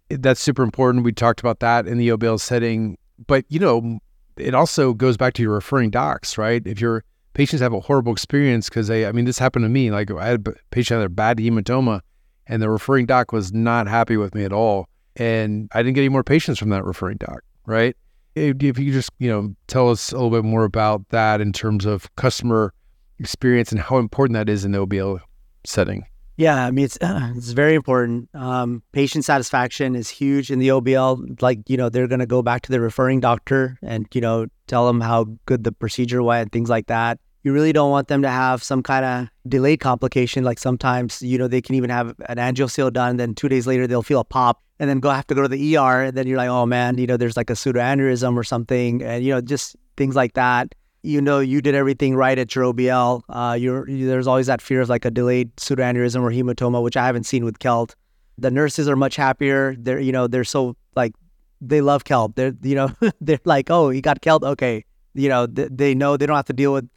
that's 0.09 0.41
super 0.41 0.63
important. 0.63 1.03
We 1.03 1.11
talked 1.11 1.39
about 1.39 1.59
that 1.59 1.87
in 1.87 1.97
the 1.97 2.09
OBL 2.09 2.39
setting, 2.39 2.97
but 3.27 3.45
you 3.49 3.59
know 3.59 3.99
it 4.37 4.55
also 4.55 4.93
goes 4.93 5.17
back 5.17 5.33
to 5.35 5.41
your 5.41 5.53
referring 5.53 5.91
docs, 5.91 6.37
right? 6.37 6.61
If 6.65 6.81
you're 6.81 7.03
patients 7.33 7.61
have 7.61 7.73
a 7.73 7.79
horrible 7.79 8.11
experience 8.11 8.69
because 8.69 8.87
they, 8.87 9.05
I 9.05 9.11
mean, 9.11 9.25
this 9.25 9.39
happened 9.39 9.65
to 9.65 9.69
me. 9.69 9.91
Like 9.91 10.11
I 10.11 10.27
had 10.27 10.47
a 10.47 10.53
patient 10.71 10.99
had 10.99 11.05
a 11.05 11.09
bad 11.09 11.37
hematoma 11.37 12.01
and 12.47 12.61
the 12.61 12.69
referring 12.69 13.05
doc 13.05 13.31
was 13.31 13.53
not 13.53 13.87
happy 13.87 14.17
with 14.17 14.35
me 14.35 14.43
at 14.43 14.53
all. 14.53 14.87
And 15.15 15.69
I 15.73 15.83
didn't 15.83 15.95
get 15.95 16.01
any 16.01 16.09
more 16.09 16.23
patients 16.23 16.59
from 16.59 16.69
that 16.69 16.83
referring 16.83 17.17
doc, 17.17 17.41
right? 17.65 17.95
If, 18.35 18.79
you 18.79 18.91
just, 18.91 19.11
you 19.19 19.29
know, 19.29 19.55
tell 19.67 19.89
us 19.89 20.11
a 20.11 20.15
little 20.15 20.31
bit 20.31 20.43
more 20.43 20.63
about 20.63 21.07
that 21.09 21.39
in 21.39 21.53
terms 21.53 21.85
of 21.85 22.13
customer 22.15 22.73
experience 23.19 23.71
and 23.71 23.79
how 23.79 23.97
important 23.97 24.33
that 24.33 24.49
is 24.49 24.65
in 24.65 24.71
the 24.71 24.85
OBL 24.85 25.19
setting. 25.65 26.05
Yeah, 26.35 26.65
I 26.65 26.71
mean 26.71 26.85
it's 26.85 26.97
it's 27.01 27.51
very 27.51 27.75
important. 27.75 28.27
Um, 28.33 28.81
patient 28.91 29.23
satisfaction 29.23 29.95
is 29.95 30.09
huge 30.09 30.49
in 30.49 30.57
the 30.57 30.69
OBL. 30.69 31.39
Like 31.43 31.69
you 31.69 31.77
know, 31.77 31.89
they're 31.89 32.07
gonna 32.07 32.25
go 32.25 32.41
back 32.41 32.63
to 32.63 32.71
the 32.71 32.81
referring 32.81 33.19
doctor 33.19 33.77
and 33.83 34.07
you 34.13 34.21
know 34.21 34.47
tell 34.67 34.87
them 34.87 35.01
how 35.01 35.25
good 35.45 35.63
the 35.63 35.71
procedure 35.71 36.23
went, 36.23 36.51
things 36.51 36.69
like 36.69 36.87
that. 36.87 37.19
You 37.43 37.51
really 37.51 37.73
don't 37.73 37.91
want 37.91 38.07
them 38.07 38.21
to 38.21 38.29
have 38.29 38.63
some 38.63 38.81
kind 38.81 39.03
of 39.03 39.49
delayed 39.49 39.81
complication. 39.81 40.43
Like 40.43 40.59
sometimes 40.59 41.21
you 41.21 41.37
know 41.37 41.47
they 41.47 41.61
can 41.61 41.75
even 41.75 41.89
have 41.89 42.15
an 42.27 42.37
angioseal 42.37 42.93
done, 42.93 43.17
then 43.17 43.35
two 43.35 43.49
days 43.49 43.67
later 43.67 43.85
they'll 43.87 44.03
feel 44.03 44.21
a 44.21 44.25
pop, 44.25 44.61
and 44.79 44.89
then 44.89 44.99
go 44.99 45.09
have 45.09 45.27
to 45.27 45.35
go 45.35 45.41
to 45.41 45.47
the 45.47 45.77
ER, 45.77 46.03
and 46.03 46.17
then 46.17 46.27
you're 46.27 46.37
like, 46.37 46.49
oh 46.49 46.65
man, 46.65 46.97
you 46.97 47.07
know 47.07 47.17
there's 47.17 47.35
like 47.35 47.49
a 47.49 47.53
pseudoaneurysm 47.53 48.35
or 48.35 48.43
something, 48.43 49.03
and 49.03 49.25
you 49.25 49.31
know 49.31 49.41
just 49.41 49.75
things 49.97 50.15
like 50.15 50.33
that 50.33 50.73
you 51.03 51.21
know 51.21 51.39
you 51.39 51.61
did 51.61 51.75
everything 51.75 52.15
right 52.15 52.39
at 52.39 52.55
your 52.55 52.73
OBL. 52.73 53.21
Uh, 53.29 53.55
you're, 53.59 53.87
you, 53.89 54.07
there's 54.07 54.25
always 54.25 54.47
that 54.47 54.61
fear 54.61 54.81
of 54.81 54.89
like 54.89 55.05
a 55.05 55.11
delayed 55.11 55.55
pseudoaneurysm 55.57 56.21
or 56.21 56.31
hematoma, 56.31 56.81
which 56.81 56.97
I 56.97 57.05
haven't 57.05 57.25
seen 57.25 57.45
with 57.45 57.59
CELT. 57.59 57.93
The 58.37 58.49
nurses 58.49 58.89
are 58.89 58.95
much 58.95 59.15
happier. 59.15 59.75
They're 59.77 59.99
you 59.99 60.11
know 60.11 60.27
they're 60.27 60.43
so 60.43 60.75
like 60.95 61.13
they 61.69 61.81
love 61.81 62.03
CELT. 62.03 62.35
They're 62.35 62.53
you 62.61 62.75
know 62.75 62.91
they're 63.21 63.39
like 63.45 63.69
oh 63.69 63.89
you 63.89 64.01
got 64.01 64.21
CELT. 64.21 64.43
okay. 64.43 64.85
You 65.13 65.29
know 65.29 65.45
they, 65.45 65.67
they 65.69 65.95
know 65.95 66.17
they 66.17 66.25
don't 66.25 66.35
have 66.35 66.45
to 66.45 66.53
deal 66.53 66.73
with 66.73 66.89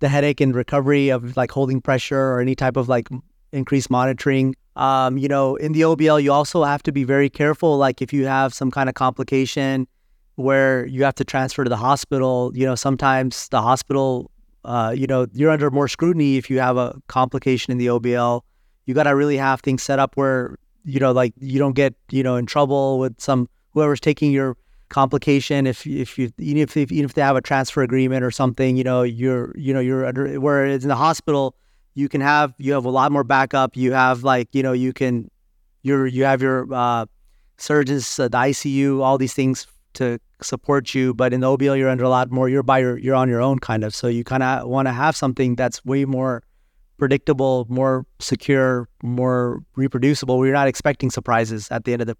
the 0.00 0.08
headache 0.08 0.40
and 0.40 0.54
recovery 0.54 1.08
of 1.08 1.36
like 1.36 1.50
holding 1.50 1.80
pressure 1.80 2.32
or 2.32 2.40
any 2.40 2.54
type 2.54 2.76
of 2.76 2.88
like 2.88 3.08
increased 3.52 3.90
monitoring. 3.90 4.54
Um, 4.76 5.18
you 5.18 5.28
know, 5.28 5.54
in 5.56 5.72
the 5.72 5.82
OBL, 5.82 6.20
you 6.22 6.32
also 6.32 6.64
have 6.64 6.82
to 6.82 6.92
be 6.92 7.04
very 7.04 7.30
careful. 7.30 7.76
Like 7.76 8.02
if 8.02 8.12
you 8.12 8.26
have 8.26 8.52
some 8.52 8.72
kind 8.72 8.88
of 8.88 8.96
complication, 8.96 9.86
where 10.36 10.86
you 10.86 11.04
have 11.04 11.14
to 11.16 11.24
transfer 11.24 11.64
to 11.64 11.70
the 11.70 11.76
hospital. 11.76 12.52
You 12.54 12.66
know, 12.66 12.74
sometimes 12.74 13.48
the 13.48 13.62
hospital, 13.62 14.30
uh, 14.64 14.94
you 14.96 15.06
know, 15.06 15.26
you're 15.32 15.50
under 15.50 15.70
more 15.70 15.88
scrutiny 15.88 16.36
if 16.36 16.50
you 16.50 16.58
have 16.60 16.76
a 16.76 17.00
complication 17.08 17.70
in 17.70 17.78
the 17.78 17.86
OBL. 17.86 18.42
You 18.86 18.94
got 18.94 19.04
to 19.04 19.14
really 19.14 19.36
have 19.36 19.60
things 19.60 19.82
set 19.82 19.98
up 19.98 20.16
where, 20.16 20.56
you 20.84 21.00
know, 21.00 21.12
like 21.12 21.32
you 21.38 21.58
don't 21.58 21.74
get, 21.74 21.94
you 22.10 22.22
know, 22.22 22.36
in 22.36 22.46
trouble 22.46 22.98
with 22.98 23.20
some 23.20 23.48
whoever's 23.74 24.00
taking 24.00 24.32
your 24.32 24.56
complication. 24.88 25.66
If 25.66 25.86
if 25.86 26.18
you 26.18 26.32
even 26.38 26.62
if 26.62 26.76
even 26.76 27.04
if 27.04 27.14
they 27.14 27.22
have 27.22 27.36
a 27.36 27.42
transfer 27.42 27.82
agreement 27.82 28.24
or 28.24 28.30
something, 28.30 28.76
you 28.76 28.84
know, 28.84 29.02
you're 29.02 29.52
you 29.56 29.74
know 29.74 29.80
you're 29.80 30.06
under. 30.06 30.26
it's 30.66 30.84
in 30.84 30.88
the 30.88 30.96
hospital, 30.96 31.54
you 31.94 32.08
can 32.08 32.20
have 32.20 32.54
you 32.58 32.72
have 32.72 32.84
a 32.84 32.90
lot 32.90 33.12
more 33.12 33.24
backup. 33.24 33.76
You 33.76 33.92
have 33.92 34.24
like 34.24 34.48
you 34.52 34.62
know 34.62 34.72
you 34.72 34.92
can, 34.92 35.30
you're 35.82 36.06
you 36.06 36.24
have 36.24 36.40
your 36.40 36.72
uh, 36.72 37.06
surgeons, 37.58 38.18
uh, 38.18 38.28
the 38.28 38.38
ICU, 38.38 39.02
all 39.02 39.18
these 39.18 39.34
things 39.34 39.66
to 39.94 40.18
support 40.42 40.94
you. 40.94 41.14
But 41.14 41.32
in 41.32 41.40
the 41.40 41.46
OBL, 41.46 41.78
you're 41.78 41.88
under 41.88 42.04
a 42.04 42.08
lot 42.08 42.30
more. 42.30 42.48
You're 42.48 42.62
by 42.62 42.78
your, 42.78 42.98
you're 42.98 43.14
on 43.14 43.28
your 43.28 43.40
own 43.40 43.58
kind 43.58 43.84
of. 43.84 43.94
So 43.94 44.08
you 44.08 44.24
kind 44.24 44.42
of 44.42 44.68
want 44.68 44.86
to 44.86 44.92
have 44.92 45.16
something 45.16 45.56
that's 45.56 45.84
way 45.84 46.04
more 46.04 46.42
predictable, 46.98 47.66
more 47.68 48.06
secure, 48.20 48.88
more 49.02 49.62
reproducible. 49.76 50.38
Where 50.38 50.46
you're 50.46 50.54
not 50.54 50.68
expecting 50.68 51.10
surprises 51.10 51.68
at 51.70 51.84
the 51.84 51.92
end 51.92 52.02
of 52.02 52.08
the. 52.08 52.16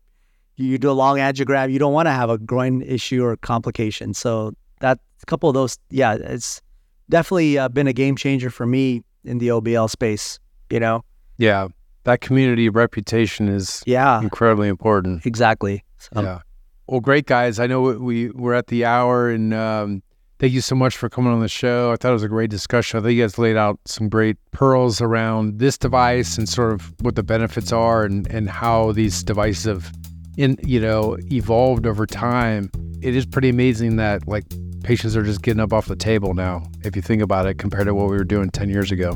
You 0.57 0.79
do 0.79 0.91
a 0.91 0.93
long 0.93 1.19
angiogram. 1.19 1.73
You 1.73 1.79
don't 1.79 1.93
want 1.93 2.07
to 2.07 2.13
have 2.13 2.31
a 2.31 2.39
groin 2.39 2.83
issue 2.83 3.25
or 3.25 3.37
complication. 3.37 4.15
So 4.15 4.53
that 4.81 4.99
a 5.23 5.27
couple 5.27 5.49
of 5.49 5.55
those, 5.55 5.79
yeah, 5.91 6.15
it's 6.15 6.63
definitely 7.11 7.59
uh, 7.59 7.69
been 7.69 7.87
a 7.87 7.93
game 7.93 8.17
changer 8.17 8.51
for 8.51 8.67
me 8.67 9.03
in 9.25 9.39
the 9.39 9.49
OBL 9.49 9.91
space. 9.91 10.39
You 10.71 10.81
know. 10.81 11.05
Yeah, 11.39 11.69
that 12.05 12.21
community 12.21 12.69
reputation 12.69 13.49
is 13.49 13.83
yeah 13.87 14.21
incredibly 14.21 14.69
important. 14.69 15.27
Exactly. 15.27 15.85
So. 15.99 16.23
Yeah. 16.23 16.41
Well, 16.87 17.01
great 17.01 17.27
guys. 17.27 17.59
I 17.59 17.67
know 17.67 17.81
we 17.81 18.29
we're 18.31 18.53
at 18.53 18.67
the 18.67 18.85
hour, 18.85 19.31
and 19.31 19.55
um, 19.55 20.03
thank 20.39 20.53
you 20.53 20.61
so 20.61 20.75
much 20.75 20.97
for 20.97 21.09
coming 21.09 21.33
on 21.33 21.41
the 21.41 21.49
show. 21.49 21.93
I 21.93 21.97
thought 21.97 22.11
it 22.11 22.13
was 22.13 22.23
a 22.23 22.29
great 22.29 22.51
discussion. 22.51 23.01
I 23.01 23.03
think 23.03 23.17
you 23.17 23.23
guys 23.23 23.39
laid 23.39 23.57
out 23.57 23.81
some 23.87 24.11
great 24.11 24.37
pearls 24.51 25.01
around 25.01 25.59
this 25.59 25.79
device 25.79 26.37
and 26.37 26.47
sort 26.47 26.73
of 26.73 26.93
what 27.01 27.17
the 27.17 27.23
benefits 27.23 27.73
are, 27.73 28.05
and 28.05 28.27
and 28.27 28.51
how 28.51 28.93
these 28.93 29.23
devices 29.23 29.65
have, 29.65 29.93
in 30.37 30.57
you 30.65 30.81
know, 30.81 31.17
evolved 31.31 31.87
over 31.87 32.07
time. 32.07 32.71
It 33.03 33.15
is 33.15 33.27
pretty 33.27 33.49
amazing 33.49 33.97
that 33.97 34.27
like 34.27 34.45
patients 34.83 35.17
are 35.17 35.23
just 35.23 35.43
getting 35.43 35.61
up 35.61 35.73
off 35.73 35.87
the 35.87 35.97
table 35.97 36.35
now, 36.35 36.63
if 36.85 36.97
you 36.97 37.03
think 37.03 37.23
about 37.23 37.47
it, 37.47 37.59
compared 37.59 37.87
to 37.87 37.95
what 37.95 38.09
we 38.11 38.17
were 38.17 38.25
doing 38.25 38.51
ten 38.51 38.69
years 38.69 38.91
ago. 38.91 39.13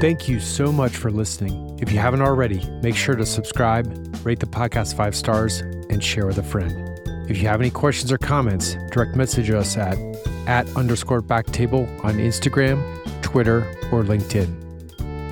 Thank 0.00 0.28
you 0.28 0.40
so 0.40 0.70
much 0.70 0.96
for 0.96 1.10
listening. 1.10 1.78
If 1.80 1.90
you 1.90 1.98
haven't 1.98 2.20
already, 2.20 2.62
make 2.82 2.94
sure 2.94 3.14
to 3.16 3.24
subscribe, 3.24 3.86
rate 4.24 4.40
the 4.40 4.46
podcast 4.46 4.94
five 4.94 5.16
stars, 5.16 5.60
and 5.60 6.04
share 6.04 6.26
with 6.26 6.36
a 6.36 6.42
friend. 6.42 6.98
If 7.30 7.38
you 7.38 7.48
have 7.48 7.60
any 7.60 7.70
questions 7.70 8.12
or 8.12 8.18
comments, 8.18 8.76
direct 8.90 9.16
message 9.16 9.50
us 9.50 9.76
at 9.76 9.98
at 10.46 10.68
underscore 10.76 11.22
backtable 11.22 11.88
on 12.04 12.18
Instagram, 12.18 12.82
Twitter, 13.22 13.60
or 13.90 14.04
LinkedIn. 14.04 14.65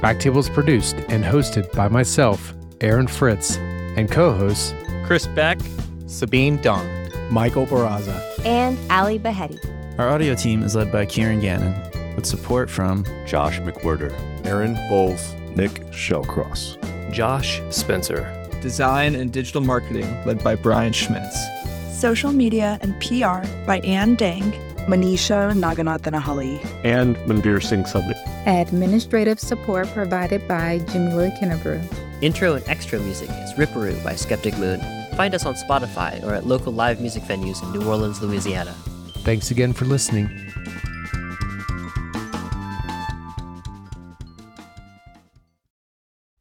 Backtable 0.05 0.36
is 0.36 0.50
produced 0.50 0.96
and 1.09 1.24
hosted 1.24 1.72
by 1.72 1.88
myself, 1.88 2.52
Aaron 2.82 3.07
Fritts, 3.07 3.57
and 3.96 4.11
co-hosts 4.11 4.74
Chris 5.07 5.26
Beck, 5.28 5.59
Sabine 6.07 6.59
Dong, 6.59 6.86
Michael 7.30 7.64
Barraza, 7.64 8.14
and 8.44 8.76
Ali 8.92 9.18
Behetti. 9.18 9.59
Our 9.96 10.11
audio 10.11 10.34
team 10.34 10.62
is 10.62 10.76
led 10.76 10.92
by 10.92 11.07
Kieran 11.07 11.40
Gannon, 11.40 11.74
with 12.16 12.26
support 12.26 12.68
from 12.68 13.07
Josh 13.24 13.61
McWhirter. 13.61 14.12
Aaron 14.44 14.74
Bowles, 14.90 15.32
Nick 15.57 15.70
Shellcross, 15.90 16.76
Josh 17.11 17.62
Spencer. 17.70 18.30
Design 18.61 19.14
and 19.14 19.32
digital 19.32 19.62
marketing 19.62 20.22
led 20.26 20.44
by 20.44 20.55
Brian 20.55 20.92
Schmitz. 20.92 21.34
Social 21.90 22.30
media 22.30 22.78
and 22.82 22.92
PR 23.00 23.40
by 23.66 23.80
Ann 23.84 24.16
Dang, 24.16 24.52
Manisha 24.87 25.53
Naganathanahali, 25.55 26.62
and 26.85 27.16
Manveer 27.26 27.62
Singh 27.62 27.85
Sabri. 27.85 28.14
Administrative 28.47 29.41
support 29.41 29.89
provided 29.89 30.47
by 30.47 30.78
Jamila 30.91 31.30
Kinnebrew. 31.41 31.82
Intro 32.20 32.55
and 32.55 32.68
extra 32.68 32.99
music 33.01 33.30
is 33.30 33.53
Ripperoo 33.55 34.03
by 34.05 34.14
Skeptic 34.14 34.59
Moon. 34.59 34.80
Find 35.16 35.35
us 35.35 35.47
on 35.47 35.55
Spotify 35.55 36.22
or 36.22 36.35
at 36.35 36.47
local 36.47 36.72
live 36.72 37.01
music 37.01 37.22
venues 37.22 37.62
in 37.62 37.72
New 37.72 37.89
Orleans, 37.89 38.20
Louisiana. 38.20 38.74
Thanks 39.24 39.51
again 39.51 39.72
for 39.72 39.87
listening. 39.87 40.28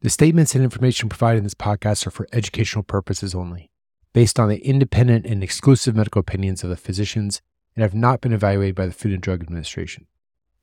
The 0.02 0.10
statements 0.10 0.54
and 0.54 0.62
information 0.62 1.08
provided 1.08 1.38
in 1.38 1.44
this 1.46 1.54
podcast 1.54 2.06
are 2.06 2.12
for 2.12 2.28
educational 2.34 2.84
purposes 2.84 3.34
only, 3.34 3.72
based 4.12 4.38
on 4.38 4.50
the 4.50 4.58
independent 4.58 5.26
and 5.26 5.42
exclusive 5.42 5.96
medical 5.96 6.20
opinions 6.20 6.62
of 6.62 6.70
the 6.70 6.76
physicians 6.76 7.42
and 7.76 7.84
have 7.84 7.94
not 7.94 8.22
been 8.22 8.34
evaluated 8.34 8.76
by 8.76 8.86
the 8.86 8.92
Food 8.92 9.14
and 9.14 9.22
Drug 9.22 9.42
Administration. 9.42 10.08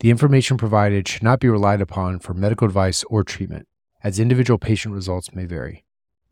The 0.01 0.11
information 0.11 0.57
provided 0.57 1.07
should 1.07 1.23
not 1.23 1.41
be 1.41 1.49
relied 1.49 1.81
upon 1.81 2.19
for 2.21 2.35
medical 2.35 2.67
advice 2.67 3.05
or 3.05 3.25
treatment, 3.25 3.67
as 4.03 4.19
individual 4.19 4.59
patient 4.59 4.95
results 4.95 5.35
may 5.35 5.45
vary. 5.45 5.85